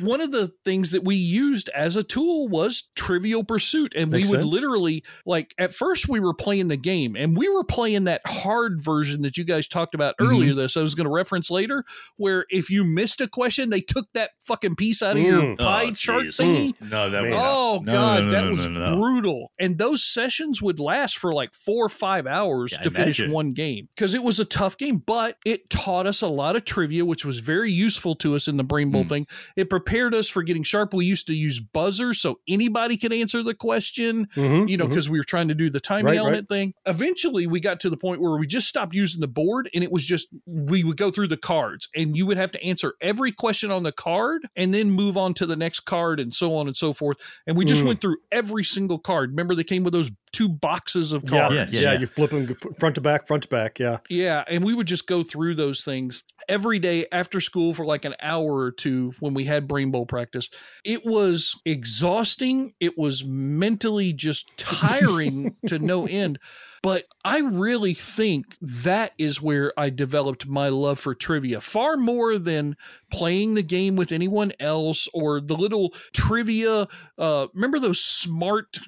one 0.00 0.20
of 0.20 0.30
the 0.32 0.52
things 0.64 0.90
that 0.92 1.04
we 1.04 1.16
used 1.16 1.68
as 1.74 1.96
a 1.96 2.02
tool 2.02 2.48
was 2.48 2.84
Trivial 2.94 3.44
Pursuit, 3.44 3.94
and 3.96 4.10
Makes 4.10 4.28
we 4.28 4.36
would 4.36 4.42
sense. 4.42 4.52
literally 4.52 5.04
like 5.24 5.54
at 5.58 5.74
first 5.74 6.08
we 6.08 6.20
were 6.20 6.34
playing 6.34 6.68
the 6.68 6.76
game, 6.76 7.16
and 7.16 7.36
we 7.36 7.48
were 7.48 7.64
playing 7.64 8.04
that 8.04 8.20
hard 8.26 8.80
version 8.80 9.22
that 9.22 9.36
you 9.36 9.44
guys 9.44 9.68
talked 9.68 9.94
about 9.94 10.14
Mm-hmm. 10.20 10.32
earlier. 10.32 10.54
This 10.54 10.76
I 10.76 10.82
was 10.82 10.94
going 10.94 11.06
to 11.06 11.12
reference 11.12 11.50
later, 11.50 11.84
where 12.16 12.46
if 12.48 12.70
you 12.70 12.84
missed 12.84 13.20
a 13.20 13.28
question, 13.36 13.70
they 13.70 13.80
took 13.80 14.06
that 14.14 14.30
fucking 14.40 14.74
piece 14.76 15.02
out 15.02 15.16
of 15.16 15.22
your 15.22 15.40
Mm. 15.42 15.58
pie 15.58 15.86
Oh, 15.90 15.92
chart 15.92 16.24
jeez. 16.26 16.40
thingy. 16.40 16.90
no 16.90 17.10
that 17.10 17.22
would 17.22 17.32
Oh 17.34 17.82
no, 17.84 17.92
god, 17.92 18.24
no, 18.24 18.24
no, 18.24 18.30
that 18.32 18.44
no, 18.44 18.50
was 18.50 18.66
no, 18.66 18.84
no. 18.84 18.96
brutal. 18.96 19.52
And 19.60 19.78
those 19.78 20.02
sessions 20.04 20.60
would 20.62 20.80
last 20.80 21.18
for 21.18 21.32
like 21.34 21.50
four 21.54 21.86
or 21.86 21.88
five 21.90 22.26
hours 22.26 22.72
Yeah, 22.72 22.78
I 22.80 22.82
to 22.84 22.90
finish 22.90 23.18
imagine. 23.20 23.32
one 23.34 23.52
game 23.52 23.88
because 23.94 24.14
it 24.14 24.22
was 24.22 24.40
a 24.40 24.44
tough 24.44 24.76
game, 24.78 25.02
but 25.04 25.36
it 25.44 25.68
taught 25.70 26.06
us 26.06 26.22
a 26.22 26.26
lot 26.28 26.56
of 26.56 26.64
trivia, 26.64 27.04
which 27.04 27.24
was 27.24 27.40
very 27.40 27.70
useful 27.70 28.14
to 28.16 28.34
us 28.34 28.48
in 28.48 28.56
the 28.56 28.64
Brain. 28.64 28.90
Bowl 28.90 29.04
thing. 29.04 29.26
It 29.56 29.68
prepared 29.68 30.14
us 30.14 30.28
for 30.28 30.42
getting 30.42 30.62
sharp. 30.62 30.94
We 30.94 31.04
used 31.04 31.26
to 31.26 31.34
use 31.34 31.60
buzzers 31.60 32.20
so 32.20 32.38
anybody 32.48 32.96
could 32.96 33.12
answer 33.12 33.42
the 33.42 33.52
question, 33.54 34.28
Mhm, 34.36 34.68
you 34.68 34.76
know, 34.76 34.86
because 34.86 35.10
we 35.10 35.18
were 35.18 35.24
trying 35.24 35.48
to 35.48 35.54
do 35.54 35.68
the 35.70 35.80
timing 35.80 36.06
Right, 36.06 36.18
element 36.18 36.48
thing. 36.48 36.72
Eventually, 36.86 37.46
we 37.46 37.60
got 37.60 37.80
to 37.80 37.90
the 37.90 37.96
point 37.96 38.20
where 38.20 38.36
we 38.38 38.46
just 38.46 38.68
stopped 38.68 38.94
using 38.94 39.20
the 39.20 39.26
board 39.28 39.68
and 39.74 39.82
it 39.84 39.90
was 39.92 40.06
just 40.06 40.28
we 40.46 40.82
would 40.84 40.96
go 40.96 41.10
through 41.10 41.26
the 41.28 41.36
cards 41.36 41.88
and 41.94 42.16
you 42.16 42.24
would 42.26 42.36
have 42.36 42.52
to 42.52 42.62
answer 42.64 42.94
every 43.00 43.15
question 43.32 43.70
on 43.70 43.82
the 43.82 43.92
card 43.92 44.48
and 44.56 44.72
then 44.74 44.90
move 44.90 45.16
on 45.16 45.34
to 45.34 45.46
the 45.46 45.56
next 45.56 45.80
card 45.80 46.20
and 46.20 46.34
so 46.34 46.56
on 46.56 46.66
and 46.66 46.76
so 46.76 46.92
forth. 46.92 47.18
And 47.46 47.56
we 47.56 47.64
just 47.64 47.82
Mm. 47.82 47.86
went 47.88 48.00
through 48.00 48.16
every 48.32 48.64
single 48.64 48.98
card. 48.98 49.30
Remember, 49.30 49.54
they 49.54 49.64
came 49.64 49.84
with 49.84 49.92
those 49.92 50.10
two 50.32 50.48
boxes 50.48 51.12
of 51.12 51.24
Yeah, 51.24 51.30
cards. 51.48 51.54
yeah, 51.54 51.66
yeah, 51.70 51.92
yeah. 51.94 51.98
You 52.00 52.06
flip 52.06 52.30
them 52.30 52.54
front 52.78 52.94
to 52.96 53.00
back, 53.00 53.26
front 53.26 53.44
to 53.44 53.48
back. 53.48 53.78
Yeah. 53.78 53.98
Yeah, 54.10 54.44
and 54.48 54.62
we 54.64 54.74
would 54.74 54.86
just 54.86 55.06
go 55.06 55.22
through 55.22 55.54
those 55.54 55.82
things 55.82 56.22
every 56.48 56.78
day 56.78 57.06
after 57.10 57.40
school 57.40 57.72
for 57.74 57.84
like 57.86 58.04
an 58.04 58.14
hour 58.20 58.56
or 58.56 58.70
two 58.70 59.14
when 59.20 59.32
we 59.34 59.44
had 59.44 59.66
brain 59.66 59.90
bowl 59.90 60.04
practice. 60.06 60.50
It 60.84 61.06
was 61.06 61.54
exhausting. 61.64 62.74
It 62.80 62.98
was 62.98 63.24
mentally 63.24 64.12
just 64.12 64.48
tiring 64.56 65.56
to 65.66 65.78
no 65.78 66.06
end. 66.06 66.38
But 66.86 67.02
I 67.24 67.40
really 67.40 67.94
think 67.94 68.56
that 68.60 69.10
is 69.18 69.42
where 69.42 69.72
I 69.76 69.90
developed 69.90 70.46
my 70.46 70.68
love 70.68 71.00
for 71.00 71.16
trivia 71.16 71.60
far 71.60 71.96
more 71.96 72.38
than 72.38 72.76
playing 73.10 73.54
the 73.54 73.64
game 73.64 73.96
with 73.96 74.12
anyone 74.12 74.52
else 74.60 75.08
or 75.12 75.40
the 75.40 75.56
little 75.56 75.92
trivia. 76.14 76.86
Uh, 77.18 77.48
remember 77.54 77.80
those 77.80 77.98
smart 77.98 78.78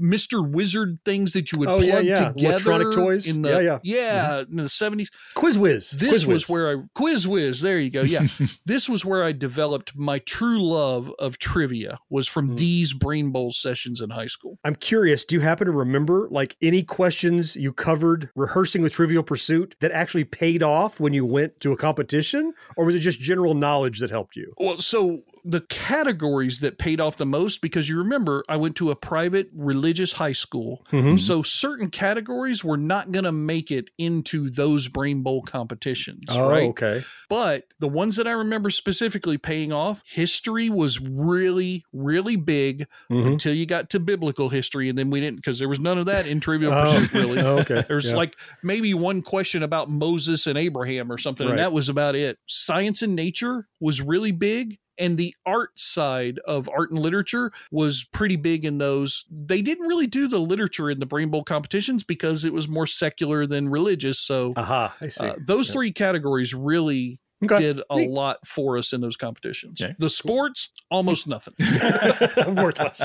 Mr. 0.00 0.48
Wizard 0.48 1.00
things 1.04 1.32
that 1.32 1.50
you 1.50 1.58
would 1.58 1.68
Oh, 1.68 1.78
plug 1.78 1.88
yeah, 1.88 1.98
yeah. 2.20 2.28
together? 2.32 2.50
Electronic 2.70 2.92
toys. 2.92 3.26
In 3.26 3.42
the, 3.42 3.48
Yeah, 3.48 3.58
yeah. 3.58 3.78
yeah, 3.82 4.40
in 4.42 4.54
the 4.56 4.62
70s. 4.64 5.08
Quiz 5.34 5.58
Whiz. 5.58 5.90
This 5.90 6.10
Quiz 6.10 6.26
was 6.28 6.42
Whiz. 6.44 6.48
where 6.48 6.70
I 6.70 6.82
Quiz 6.94 7.26
Whiz. 7.26 7.60
There 7.62 7.80
you 7.80 7.90
go. 7.90 8.02
Yeah, 8.02 8.28
this 8.64 8.88
was 8.88 9.04
where 9.04 9.24
I 9.24 9.32
developed 9.32 9.96
my 9.96 10.20
true 10.20 10.62
love 10.62 11.12
of 11.18 11.38
trivia. 11.38 11.98
Was 12.10 12.28
from 12.28 12.54
these 12.54 12.92
Brain 12.92 13.32
Bowl 13.32 13.50
sessions 13.50 14.00
in 14.00 14.10
high 14.10 14.28
school. 14.28 14.60
I'm 14.62 14.76
curious, 14.76 15.24
do 15.24 15.34
you 15.34 15.40
happen 15.40 15.66
to 15.66 15.72
remember 15.72 16.28
like 16.30 16.56
any 16.62 16.84
questions 16.84 17.39
you 17.56 17.72
covered 17.72 18.30
rehearsing 18.34 18.82
with 18.82 18.92
Trivial 18.92 19.22
Pursuit 19.22 19.76
that 19.80 19.92
actually 19.92 20.24
paid 20.24 20.62
off 20.62 21.00
when 21.00 21.12
you 21.12 21.24
went 21.24 21.60
to 21.60 21.72
a 21.72 21.76
competition? 21.76 22.52
Or 22.76 22.84
was 22.84 22.94
it 22.94 23.00
just 23.00 23.20
general 23.20 23.54
knowledge 23.54 24.00
that 24.00 24.10
helped 24.10 24.36
you? 24.36 24.54
Well, 24.58 24.78
so 24.78 25.22
the 25.44 25.60
categories 25.62 26.60
that 26.60 26.78
paid 26.78 27.00
off 27.00 27.16
the 27.16 27.26
most 27.26 27.60
because 27.60 27.88
you 27.88 27.96
remember 27.98 28.44
I 28.48 28.56
went 28.56 28.76
to 28.76 28.90
a 28.90 28.96
private 28.96 29.48
religious 29.54 30.12
high 30.12 30.32
school. 30.32 30.84
Mhm. 30.92 31.20
So 31.20 31.42
certain 31.42 31.90
categories 31.90 32.62
were 32.62 32.76
not 32.76 33.12
going 33.12 33.24
to 33.24 33.32
make 33.32 33.70
it 33.70 33.90
into 33.98 34.50
those 34.50 34.88
Brain 34.88 35.22
Bowl 35.22 35.42
competitions, 35.42 36.24
Oh, 36.28 36.48
right? 36.48 36.68
okay. 36.70 37.04
But 37.28 37.64
the 37.78 37.88
ones 37.88 38.16
that 38.16 38.26
I 38.26 38.32
remember 38.32 38.70
specifically 38.70 39.38
paying 39.38 39.72
off, 39.72 40.02
history 40.06 40.68
was 40.68 41.00
really, 41.00 41.84
really 41.92 42.36
big 42.36 42.86
Mhm. 43.10 43.32
until 43.32 43.54
you 43.54 43.66
got 43.66 43.90
to 43.90 44.00
biblical 44.00 44.48
history. 44.48 44.88
And 44.88 44.98
then 44.98 45.10
we 45.10 45.20
didn't, 45.20 45.36
because 45.36 45.58
there 45.58 45.68
was 45.68 45.80
none 45.80 45.98
of 45.98 46.06
that 46.06 46.26
in 46.26 46.40
Trivial 46.40 46.72
Oh, 46.74 46.92
Pursuit, 46.94 47.12
really. 47.36 47.40
okay. 47.60 47.84
There's 47.88 48.08
Yeah. 48.08 48.16
like 48.16 48.36
maybe 48.62 48.94
one 48.94 49.22
question 49.22 49.62
about 49.62 49.90
Moses 49.90 50.46
and 50.46 50.58
Abraham 50.58 51.10
or 51.10 51.18
something, 51.18 51.46
Right. 51.46 51.52
and 51.52 51.58
that 51.60 51.72
was 51.72 51.88
about 51.88 52.14
it. 52.16 52.38
Science 52.46 53.02
and 53.02 53.14
nature 53.14 53.66
was 53.80 54.00
really 54.00 54.32
big. 54.32 54.78
And 55.00 55.16
the 55.18 55.34
art 55.46 55.70
side 55.80 56.38
of 56.46 56.68
art 56.68 56.90
and 56.90 57.00
literature 57.00 57.50
was 57.72 58.04
pretty 58.12 58.36
big 58.36 58.64
in 58.64 58.78
those. 58.78 59.24
They 59.30 59.62
didn't 59.62 59.86
really 59.88 60.06
do 60.06 60.28
the 60.28 60.38
literature 60.38 60.90
in 60.90 61.00
the 61.00 61.06
Brain 61.06 61.30
Bowl 61.30 61.42
competitions 61.42 62.04
because 62.04 62.44
it 62.44 62.52
was 62.52 62.68
more 62.68 62.86
secular 62.86 63.46
than 63.46 63.68
religious. 63.70 64.18
So 64.20 64.52
Aha, 64.56 64.94
I 65.00 65.08
see. 65.08 65.24
uh, 65.26 65.34
those 65.44 65.68
Yeah. 65.68 65.72
three 65.72 65.92
categories 65.92 66.52
really 66.54 67.18
Okay. 67.42 67.58
did 67.58 67.80
a 67.88 67.96
Neat. 67.96 68.10
lot 68.10 68.46
for 68.46 68.76
us 68.76 68.92
in 68.92 69.00
those 69.00 69.16
competitions. 69.16 69.80
Okay. 69.80 69.94
The 69.98 70.10
sports, 70.10 70.68
almost 70.90 71.26
nothing, 71.26 71.54
Worthless. 72.54 73.00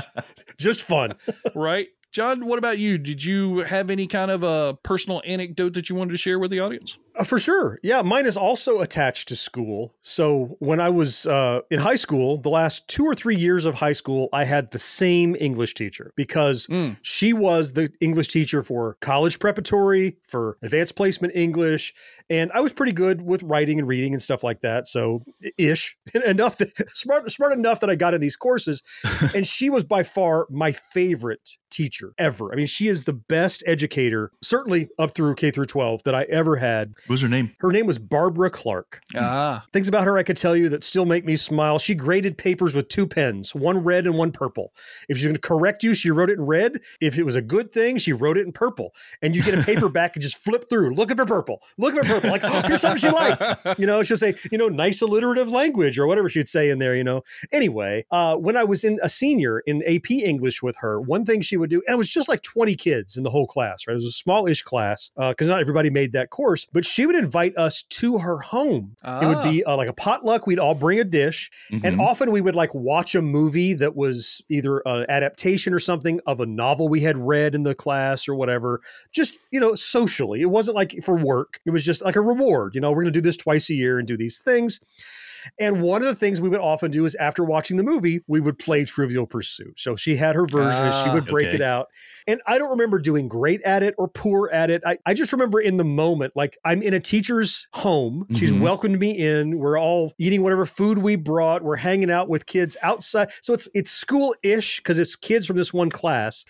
just 0.57 0.81
fun. 0.81 1.13
right? 1.55 1.87
John, 2.11 2.45
what 2.45 2.57
about 2.59 2.77
you? 2.77 2.97
Did 2.97 3.23
you 3.23 3.59
have 3.59 3.89
any 3.89 4.07
kind 4.07 4.31
of 4.31 4.43
a 4.43 4.77
personal 4.83 5.21
anecdote 5.25 5.73
that 5.73 5.89
you 5.89 5.95
wanted 5.95 6.11
to 6.11 6.17
share 6.17 6.39
with 6.39 6.51
the 6.51 6.59
audience? 6.59 6.97
Uh, 7.17 7.23
for 7.23 7.39
sure. 7.39 7.79
Yeah, 7.81 8.01
mine 8.01 8.25
is 8.25 8.35
also 8.35 8.81
attached 8.81 9.27
to 9.29 9.35
school. 9.35 9.93
So 10.01 10.57
when 10.59 10.79
I 10.81 10.89
was 10.89 11.25
uh, 11.25 11.61
in 11.71 11.79
high 11.79 11.95
school, 11.95 12.37
the 12.37 12.49
last 12.49 12.87
two 12.87 13.05
or 13.05 13.15
three 13.15 13.35
years 13.35 13.65
of 13.65 13.75
high 13.75 13.93
school, 13.93 14.27
I 14.33 14.43
had 14.43 14.71
the 14.71 14.79
same 14.79 15.35
English 15.39 15.73
teacher 15.75 16.11
because 16.15 16.67
Mm. 16.67 16.97
she 17.03 17.31
was 17.31 17.73
the 17.73 17.89
English 18.01 18.27
teacher 18.29 18.61
for 18.63 18.97
college 19.01 19.39
preparatory, 19.39 20.17
for 20.23 20.57
advanced 20.61 20.95
placement 20.95 21.35
English, 21.35 21.93
and 22.29 22.51
I 22.53 22.59
was 22.61 22.73
pretty 22.73 22.91
good 22.91 23.21
with 23.21 23.43
writing 23.43 23.79
and 23.79 23.87
reading 23.87 24.13
and 24.13 24.21
stuff 24.21 24.43
like 24.43 24.61
that. 24.61 24.87
So 24.87 25.23
ish 25.57 25.95
enough 26.13 26.57
that 26.57 26.71
smart 26.95 27.31
smart 27.31 27.53
enough 27.53 27.79
that 27.81 27.89
I 27.89 27.95
got 27.95 28.13
in 28.13 28.21
these 28.21 28.35
courses, 28.35 28.81
and 29.35 29.45
she 29.47 29.69
was 29.69 29.83
by 29.83 30.03
far 30.03 30.47
my 30.49 30.71
favorite 30.71 31.51
teacher 31.69 32.13
ever. 32.17 32.51
I 32.53 32.55
mean, 32.55 32.65
she 32.67 32.87
is 32.87 33.03
the 33.03 33.13
best 33.13 33.61
educator, 33.67 34.31
certainly 34.41 34.87
up 34.97 35.13
through 35.13 35.35
K 35.35 35.51
through 35.51 35.65
12 35.65 36.03
that 36.03 36.15
I 36.15 36.23
ever 36.23 36.55
had. 36.57 36.93
What 37.07 37.13
was 37.13 37.21
her 37.21 37.29
name? 37.29 37.55
Her 37.59 37.71
name 37.71 37.85
was 37.85 37.99
Barbara 37.99 38.49
Clark. 38.49 38.99
Ah. 39.15 39.63
Things 39.71 39.87
about 39.87 40.05
her 40.05 40.17
I 40.17 40.23
could 40.23 40.37
tell 40.37 40.55
you 40.55 40.69
that 40.69 40.83
still 40.83 41.05
make 41.05 41.23
me 41.23 41.35
smile. 41.35 41.77
She 41.77 41.93
graded 41.93 42.35
papers 42.35 42.73
with 42.73 42.87
two 42.87 43.05
pens, 43.05 43.53
one 43.53 43.83
red 43.83 44.07
and 44.07 44.17
one 44.17 44.31
purple. 44.31 44.73
If 45.07 45.17
she's 45.17 45.25
going 45.25 45.35
to 45.35 45.41
correct 45.41 45.83
you, 45.83 45.93
she 45.93 46.09
wrote 46.09 46.31
it 46.31 46.39
in 46.39 46.45
red. 46.45 46.81
If 46.99 47.19
it 47.19 47.23
was 47.23 47.35
a 47.35 47.43
good 47.43 47.71
thing, 47.71 47.97
she 47.97 48.11
wrote 48.11 48.39
it 48.39 48.47
in 48.47 48.51
purple. 48.51 48.95
And 49.21 49.35
you 49.35 49.43
get 49.43 49.53
a 49.53 49.61
paper 49.61 49.87
back 49.87 50.15
and 50.15 50.23
just 50.23 50.37
flip 50.37 50.67
through. 50.67 50.95
Look 50.95 51.11
at 51.11 51.19
her 51.19 51.25
purple. 51.25 51.61
Look 51.77 51.95
at 51.95 52.07
her 52.07 52.13
purple. 52.15 52.31
Like, 52.31 52.43
oh, 52.43 52.61
here's 52.65 52.81
something 52.81 52.99
she 52.99 53.09
liked. 53.09 53.43
You 53.77 53.85
know, 53.85 54.03
she'll 54.03 54.17
say, 54.17 54.35
you 54.51 54.57
know, 54.57 54.69
nice 54.69 55.01
alliterative 55.01 55.49
language 55.49 55.99
or 55.99 56.07
whatever 56.07 56.29
she'd 56.29 56.47
say 56.47 56.69
in 56.69 56.79
there, 56.79 56.95
you 56.95 57.03
know. 57.03 57.23
Anyway, 57.51 58.05
uh, 58.09 58.35
when 58.37 58.55
I 58.55 58.63
was 58.63 58.83
in 58.83 58.99
a 59.03 59.09
senior 59.09 59.59
in 59.59 59.83
AP 59.83 60.09
English 60.11 60.63
with 60.63 60.77
her, 60.77 61.01
one 61.01 61.25
thing 61.25 61.41
she 61.41 61.57
would 61.57 61.69
do, 61.69 61.81
and 61.85 61.95
it 61.95 61.97
was 61.97 62.07
just 62.07 62.29
like 62.29 62.41
20 62.41 62.75
kids 62.75 63.17
in 63.17 63.23
the 63.23 63.29
whole 63.29 63.47
class, 63.47 63.85
right? 63.85 63.93
It 63.93 63.95
was 63.95 64.05
a 64.05 64.11
small-ish 64.11 64.63
class 64.63 65.11
because 65.17 65.49
not 65.49 65.59
everybody 65.59 65.89
made 65.89 66.13
that 66.13 66.29
course, 66.29 66.67
but 66.71 66.85
she 66.95 67.05
would 67.05 67.15
invite 67.15 67.57
us 67.57 67.83
to 67.89 68.19
her 68.19 68.37
home. 68.37 68.95
It 69.03 69.25
would 69.25 69.43
be 69.43 69.63
uh, 69.65 69.75
like 69.75 69.89
a 69.89 69.93
potluck. 69.93 70.47
We'd 70.47 70.59
all 70.59 70.75
bring 70.75 70.97
a 70.99 71.03
dish, 71.03 71.51
and 71.69 71.81
Mm-hmm. 71.83 71.99
Mhm. 71.99 72.03
often 72.05 72.31
we 72.31 72.39
would 72.39 72.55
like 72.55 72.73
watch 72.73 73.15
a 73.15 73.21
movie 73.21 73.73
that 73.73 73.95
was 73.97 74.41
either 74.49 74.81
an 74.85 75.05
adaptation 75.09 75.73
or 75.73 75.79
something 75.81 76.21
of 76.25 76.39
a 76.39 76.45
novel 76.45 76.87
we 76.87 77.01
had 77.01 77.17
read 77.17 77.53
in 77.53 77.63
the 77.63 77.75
class 77.75 78.29
or 78.29 78.35
whatever. 78.35 78.79
Just 79.11 79.37
you 79.51 79.59
know, 79.59 79.75
socially, 79.75 80.41
it 80.41 80.45
wasn't 80.49 80.75
like 80.75 80.95
for 81.03 81.17
work. 81.17 81.59
It 81.65 81.71
was 81.71 81.83
just 81.83 82.01
like 82.03 82.15
a 82.15 82.21
reward. 82.21 82.75
You 82.75 82.81
know, 82.81 82.91
we're 82.91 83.03
going 83.03 83.13
to 83.13 83.19
do 83.19 83.21
this 83.21 83.37
twice 83.37 83.69
a 83.69 83.73
year 83.73 83.99
and 83.99 84.07
do 84.07 84.15
these 84.15 84.39
things. 84.39 84.79
And 85.59 85.81
one 85.81 86.01
of 86.01 86.07
the 86.07 86.15
things 86.15 86.41
we 86.41 86.49
would 86.49 86.59
often 86.59 86.91
do 86.91 87.05
is 87.05 87.15
after 87.15 87.43
watching 87.43 87.77
the 87.77 87.83
movie, 87.83 88.21
we 88.27 88.39
would 88.39 88.57
play 88.59 88.85
Trivial 88.85 89.25
Pursuit. 89.27 89.79
So 89.79 89.95
she 89.95 90.15
had 90.15 90.35
her 90.35 90.45
version 90.45 90.85
and 90.85 90.93
she 90.93 91.09
Ah, 91.09 91.13
would 91.13 91.25
break 91.25 91.47
okay. 91.47 91.55
it 91.55 91.61
out. 91.61 91.87
And 92.27 92.41
I 92.47 92.57
don't 92.57 92.71
remember 92.71 92.99
doing 92.99 93.27
great 93.27 93.61
at 93.61 93.83
it 93.83 93.93
or 93.97 94.07
poor 94.07 94.49
at 94.51 94.69
it. 94.69 94.81
I, 94.85 94.97
I 95.05 95.13
just 95.13 95.31
remember 95.31 95.59
in 95.59 95.77
the 95.77 95.83
moment, 95.83 96.33
like 96.35 96.57
I'm 96.65 96.81
in 96.81 96.93
a 96.93 96.99
teacher's 96.99 97.67
home. 97.73 98.25
She's 98.33 98.53
Mhm. 98.53 98.61
welcomed 98.61 98.99
me 98.99 99.11
in. 99.11 99.59
We're 99.59 99.79
all 99.79 100.13
eating 100.17 100.41
whatever 100.41 100.65
food 100.65 100.97
we 100.99 101.15
brought. 101.15 101.63
We're 101.63 101.75
hanging 101.75 102.09
out 102.11 102.27
with 102.29 102.45
kids 102.45 102.75
outside. 102.81 103.29
So 103.41 103.53
it's 103.53 103.67
it's 103.73 103.91
school-ish 103.91 104.77
because 104.77 104.97
it's 104.97 105.15
kids 105.15 105.45
from 105.47 105.57
this 105.57 105.73
one 105.73 105.89
class 105.91 106.45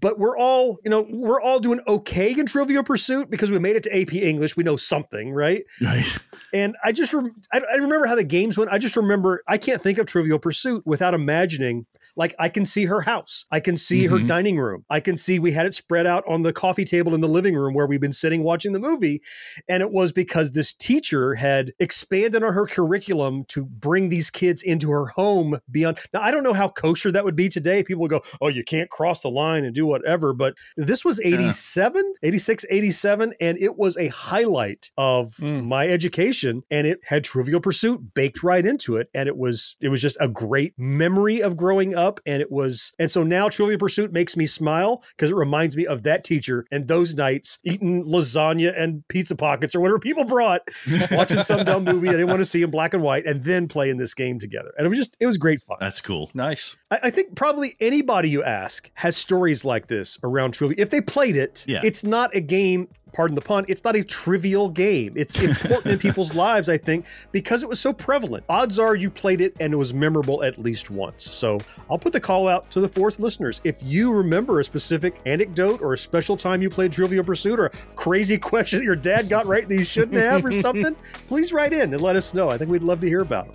but 0.00 0.18
we're 0.18 0.36
all 0.38 0.78
you 0.84 0.90
know 0.90 1.06
we're 1.10 1.40
all 1.40 1.58
doing 1.58 1.80
okay 1.88 2.32
in 2.32 2.46
trivial 2.46 2.82
pursuit 2.84 3.28
because 3.30 3.50
we 3.50 3.58
made 3.58 3.74
it 3.76 3.82
to 3.82 4.00
ap 4.00 4.12
english. 4.12 4.56
We 4.56 4.62
know 4.62 4.76
something 4.76 5.32
right? 5.32 5.64
Right. 5.80 6.04
And 6.52 6.76
i 6.84 6.92
just 6.92 7.12
rem- 7.12 7.34
I, 7.52 7.60
I 7.72 7.76
remember 7.76 8.06
how 8.06 8.14
the 8.14 8.24
games 8.24 8.56
went. 8.56 8.70
I 8.70 8.78
just 8.78 8.96
remember 8.96 9.42
i 9.48 9.58
can't 9.58 9.82
think 9.82 9.98
of 9.98 10.06
trivial 10.06 10.38
pursuit 10.38 10.82
without 10.86 11.14
imagining 11.14 11.86
like 12.16 12.34
i 12.38 12.48
can 12.48 12.64
see 12.64 12.84
her 12.86 13.00
house. 13.02 13.46
I 13.50 13.60
can 13.60 13.76
see 13.76 14.06
her 14.06 14.16
Mhm. 14.18 14.26
dining 14.26 14.58
room. 14.58 14.84
I 14.90 15.00
can 15.00 15.16
see 15.16 15.38
we 15.38 15.52
had 15.52 15.66
it 15.66 15.74
spread 15.74 16.06
out 16.06 16.22
on 16.28 16.42
the 16.42 16.52
coffee 16.52 16.84
table 16.84 17.14
in 17.14 17.20
the 17.20 17.28
living 17.28 17.54
room 17.54 17.74
where 17.74 17.86
we've 17.86 18.00
been 18.00 18.12
sitting 18.12 18.42
watching 18.42 18.72
the 18.72 18.78
movie. 18.78 19.22
And 19.68 19.82
it 19.82 19.90
was 19.92 20.12
because 20.12 20.52
this 20.52 20.72
teacher 20.72 21.34
had 21.34 21.72
expanded 21.78 22.42
on 22.42 22.52
her 22.52 22.66
curriculum 22.66 23.44
to 23.48 23.64
bring 23.64 24.08
these 24.08 24.30
kids 24.30 24.62
into 24.62 24.90
her 24.90 25.06
home 25.06 25.58
beyond 25.70 25.98
now 26.12 26.20
i 26.20 26.30
don't 26.30 26.42
know 26.44 26.52
how 26.52 26.68
kosher 26.68 27.10
that 27.12 27.24
would 27.24 27.36
be 27.36 27.48
today. 27.48 27.82
People 27.82 28.02
would 28.02 28.10
go 28.10 28.20
oh 28.40 28.48
you 28.48 28.62
can't 28.64 28.90
cross 28.90 29.20
the 29.22 29.30
line 29.30 29.64
and 29.64 29.74
do 29.74 29.79
whatever 29.86 30.32
but 30.32 30.54
this 30.76 31.04
was 31.04 31.20
87 31.20 32.14
86 32.22 32.66
87 32.70 33.34
and 33.40 33.58
it 33.58 33.76
was 33.76 33.96
a 33.96 34.08
highlight 34.08 34.90
of 34.96 35.34
mm. 35.38 35.64
my 35.64 35.88
education 35.88 36.62
and 36.70 36.86
it 36.86 37.00
had 37.04 37.24
trivial 37.24 37.60
pursuit 37.60 38.14
baked 38.14 38.42
right 38.42 38.66
into 38.66 38.96
it 38.96 39.08
and 39.14 39.28
it 39.28 39.36
was 39.36 39.76
it 39.80 39.88
was 39.88 40.00
just 40.00 40.16
a 40.20 40.28
great 40.28 40.74
memory 40.78 41.42
of 41.42 41.56
growing 41.56 41.94
up 41.94 42.20
and 42.26 42.40
it 42.40 42.50
was 42.50 42.92
and 42.98 43.10
so 43.10 43.22
now 43.22 43.48
trivial 43.48 43.78
pursuit 43.78 44.12
makes 44.12 44.36
me 44.36 44.46
smile 44.46 45.02
because 45.16 45.30
it 45.30 45.36
reminds 45.36 45.76
me 45.76 45.86
of 45.86 46.02
that 46.02 46.24
teacher 46.24 46.66
and 46.70 46.88
those 46.88 47.14
nights 47.14 47.58
eating 47.64 48.04
lasagna 48.04 48.78
and 48.80 49.06
pizza 49.08 49.34
pockets 49.36 49.74
or 49.74 49.80
whatever 49.80 49.98
people 49.98 50.24
brought 50.24 50.62
watching 51.10 51.42
some 51.42 51.64
dumb 51.64 51.84
movie 51.84 52.08
I 52.08 52.12
didn't 52.12 52.28
want 52.28 52.40
to 52.40 52.44
see 52.44 52.62
in 52.62 52.70
black 52.70 52.94
and 52.94 53.02
white 53.02 53.26
and 53.26 53.42
then 53.44 53.68
playing 53.68 53.96
this 53.96 54.14
game 54.14 54.38
together 54.38 54.72
and 54.76 54.86
it 54.86 54.88
was 54.88 54.98
just 54.98 55.16
it 55.20 55.26
was 55.26 55.36
great 55.36 55.60
fun 55.60 55.78
That's 55.80 56.00
cool. 56.00 56.30
Nice. 56.34 56.76
I, 56.90 56.98
I 57.04 57.10
think 57.10 57.34
probably 57.34 57.76
anybody 57.80 58.28
you 58.30 58.42
ask 58.42 58.90
has 58.94 59.16
stories 59.16 59.59
like 59.64 59.86
this 59.88 60.18
around 60.22 60.52
trivia. 60.52 60.76
If 60.78 60.90
they 60.90 61.00
played 61.00 61.36
it, 61.36 61.64
Yeah. 61.66 61.80
it's 61.84 62.04
not 62.04 62.34
a 62.34 62.40
game, 62.40 62.88
pardon 63.12 63.34
the 63.34 63.40
pun, 63.40 63.64
it's 63.68 63.84
not 63.84 63.96
a 63.96 64.04
trivial 64.04 64.68
game. 64.68 65.12
It's 65.16 65.40
important 65.40 65.92
in 65.92 65.98
people's 65.98 66.34
lives, 66.40 66.68
I 66.68 66.78
think, 66.78 67.06
because 67.32 67.62
it 67.62 67.68
was 67.68 67.80
so 67.80 67.92
prevalent. 67.92 68.44
Odds 68.48 68.78
are 68.78 68.94
you 68.94 69.10
played 69.10 69.40
it 69.40 69.56
and 69.60 69.72
it 69.72 69.76
was 69.76 69.92
memorable 69.94 70.42
at 70.42 70.58
least 70.58 70.90
once. 70.90 71.24
So 71.24 71.60
I'll 71.90 71.98
put 71.98 72.12
the 72.12 72.20
call 72.20 72.48
out 72.48 72.70
to 72.72 72.80
the 72.80 72.88
fourth 72.88 73.18
listeners. 73.18 73.60
If 73.64 73.82
you 73.82 74.12
remember 74.12 74.60
a 74.60 74.64
specific 74.64 75.20
anecdote 75.26 75.80
or 75.82 75.94
a 75.94 75.98
special 75.98 76.36
time 76.36 76.62
you 76.62 76.70
played 76.70 76.92
Trivial 76.92 77.24
Pursuit 77.24 77.58
or 77.58 77.66
a 77.66 77.70
crazy 77.96 78.38
question 78.50 78.80
that 78.80 78.84
your 78.84 78.96
dad 78.96 79.28
got 79.28 79.46
right 79.46 79.68
that 79.68 79.74
you 79.74 79.84
shouldn't 79.84 80.16
have 80.16 80.44
or 80.44 80.52
something, 80.52 80.96
please 81.26 81.52
write 81.52 81.72
in 81.72 81.92
and 81.92 82.02
let 82.02 82.16
us 82.16 82.34
know. 82.34 82.48
I 82.48 82.58
think 82.58 82.70
we'd 82.70 82.82
love 82.82 83.00
to 83.00 83.06
hear 83.06 83.20
about 83.20 83.48
it. 83.48 83.54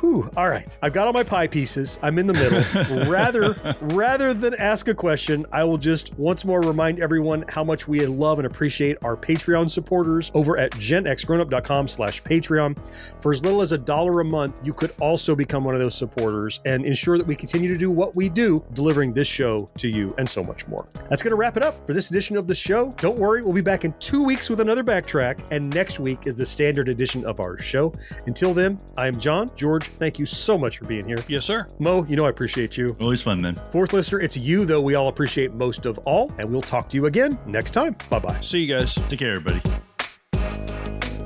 Whew, 0.00 0.28
all 0.36 0.48
right. 0.48 0.76
I've 0.82 0.92
got 0.92 1.06
all 1.06 1.12
my 1.12 1.22
pie 1.22 1.46
pieces. 1.46 2.00
I'm 2.02 2.18
in 2.18 2.26
the 2.26 2.32
middle. 2.32 3.10
rather, 3.10 3.76
rather 3.80 4.34
than 4.34 4.54
ask 4.54 4.88
a 4.88 4.94
question, 4.94 5.46
I 5.52 5.62
will 5.62 5.78
just 5.78 6.12
once 6.18 6.44
more 6.44 6.60
remind 6.62 6.98
everyone 6.98 7.44
how 7.48 7.62
much 7.62 7.86
we 7.86 8.04
love 8.06 8.40
and 8.40 8.46
appreciate 8.46 8.93
our 9.02 9.16
Patreon 9.16 9.70
supporters 9.70 10.30
over 10.34 10.58
at 10.58 10.70
genxgrownup.com 10.72 11.88
slash 11.88 12.22
Patreon. 12.22 12.76
For 13.20 13.32
as 13.32 13.44
little 13.44 13.60
as 13.60 13.72
a 13.72 13.78
dollar 13.78 14.20
a 14.20 14.24
month, 14.24 14.58
you 14.62 14.72
could 14.72 14.94
also 15.00 15.34
become 15.34 15.64
one 15.64 15.74
of 15.74 15.80
those 15.80 15.94
supporters 15.94 16.60
and 16.64 16.84
ensure 16.84 17.18
that 17.18 17.26
we 17.26 17.34
continue 17.34 17.68
to 17.68 17.76
do 17.76 17.90
what 17.90 18.14
we 18.14 18.28
do, 18.28 18.64
delivering 18.74 19.12
this 19.12 19.28
show 19.28 19.70
to 19.78 19.88
you 19.88 20.14
and 20.18 20.28
so 20.28 20.42
much 20.42 20.66
more. 20.68 20.86
That's 21.08 21.22
going 21.22 21.30
to 21.30 21.36
wrap 21.36 21.56
it 21.56 21.62
up 21.62 21.86
for 21.86 21.92
this 21.92 22.10
edition 22.10 22.36
of 22.36 22.46
the 22.46 22.54
show. 22.54 22.92
Don't 22.98 23.18
worry, 23.18 23.42
we'll 23.42 23.52
be 23.52 23.60
back 23.60 23.84
in 23.84 23.92
two 23.94 24.24
weeks 24.24 24.50
with 24.50 24.60
another 24.60 24.84
backtrack, 24.84 25.40
and 25.50 25.72
next 25.74 26.00
week 26.00 26.26
is 26.26 26.36
the 26.36 26.46
standard 26.46 26.88
edition 26.88 27.24
of 27.24 27.40
our 27.40 27.58
show. 27.58 27.92
Until 28.26 28.54
then, 28.54 28.80
I 28.96 29.06
am 29.06 29.18
John. 29.18 29.50
George, 29.56 29.88
thank 29.98 30.18
you 30.18 30.26
so 30.26 30.58
much 30.58 30.78
for 30.78 30.84
being 30.86 31.06
here. 31.06 31.18
Yes, 31.28 31.44
sir. 31.44 31.66
Mo, 31.78 32.04
you 32.04 32.16
know 32.16 32.26
I 32.26 32.30
appreciate 32.30 32.76
you. 32.76 32.96
Always 33.00 33.22
fun, 33.22 33.40
man. 33.40 33.60
Fourth 33.70 33.92
listener, 33.92 34.20
it's 34.20 34.36
you, 34.36 34.64
though, 34.64 34.80
we 34.80 34.94
all 34.94 35.08
appreciate 35.08 35.54
most 35.54 35.86
of 35.86 35.98
all, 35.98 36.32
and 36.38 36.50
we'll 36.50 36.62
talk 36.62 36.88
to 36.90 36.96
you 36.96 37.06
again 37.06 37.38
next 37.46 37.70
time. 37.70 37.96
Bye 38.10 38.18
bye. 38.18 38.40
See 38.40 38.60
you 38.60 38.78
guys. 38.78 38.83
Take 38.92 39.18
care, 39.20 39.36
everybody. 39.36 39.62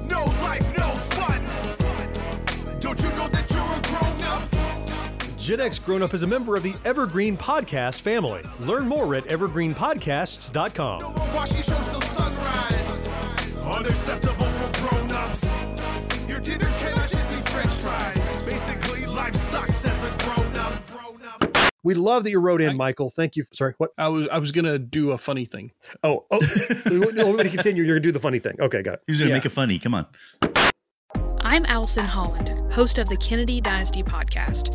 No 0.09 0.25
life, 0.43 0.77
no 0.79 0.85
fun. 0.85 1.41
Don't 2.79 3.03
you 3.03 3.09
know 3.11 3.27
that 3.29 3.51
you're 3.51 3.63
a 3.65 3.81
grown 3.83 4.23
up? 4.29 5.39
Gen 5.39 5.61
X 5.61 5.79
Grown 5.81 6.03
Up 6.03 6.15
is 6.15 6.23
a 6.23 6.27
member 6.27 6.57
of 6.57 6.63
the 6.63 6.75
Evergreen 6.85 7.37
Podcast 7.37 8.01
family. 8.01 8.43
Learn 8.61 8.87
more 8.87 9.15
at 9.17 9.25
evergreenpodcasts.com. 9.25 11.01
While 11.01 11.47
she 11.47 11.63
shows 11.63 11.89
till 11.89 12.01
sunrise. 12.03 13.09
Unacceptable 13.65 14.47
for 14.47 14.89
grown 14.89 15.11
ups. 15.13 15.57
Your 16.29 16.41
dinner 16.41 16.71
cannot 16.79 17.09
just 17.09 17.29
be 17.29 17.37
french 17.37 17.73
fries. 17.73 18.18
We 21.89 21.95
love 21.95 22.25
that 22.25 22.31
you 22.31 22.39
wrote 22.39 22.61
in, 22.61 22.77
Michael. 22.77 23.09
Thank 23.09 23.35
you. 23.35 23.45
Sorry, 23.55 23.73
what? 23.79 23.93
I 23.97 24.09
was 24.09 24.29
I 24.29 24.37
was 24.37 24.53
gonna 24.53 24.79
do 24.79 25.13
a 25.13 25.17
funny 25.17 25.47
thing. 25.47 25.73
Oh, 26.03 26.27
oh, 26.31 26.39
no, 26.85 27.01
we're 27.01 27.13
going 27.13 27.45
to 27.45 27.49
continue. 27.49 27.83
You're 27.83 27.95
going 27.95 28.03
to 28.03 28.09
do 28.09 28.13
the 28.13 28.19
funny 28.21 28.39
thing. 28.39 28.57
Okay, 28.61 28.83
got 28.83 28.97
it. 28.97 29.01
He 29.07 29.13
was 29.13 29.21
gonna 29.21 29.31
Yeah. 29.31 29.37
make 29.37 29.47
it 29.47 29.53
funny. 29.53 29.79
Come 29.79 29.95
on. 29.95 30.05
I'm 31.41 31.65
Allison 31.65 32.05
Holland, 32.05 32.51
host 32.75 32.99
of 32.99 33.09
the 33.09 33.17
Kennedy 33.17 33.63
Dynasty 33.63 34.03
podcast. 34.03 34.75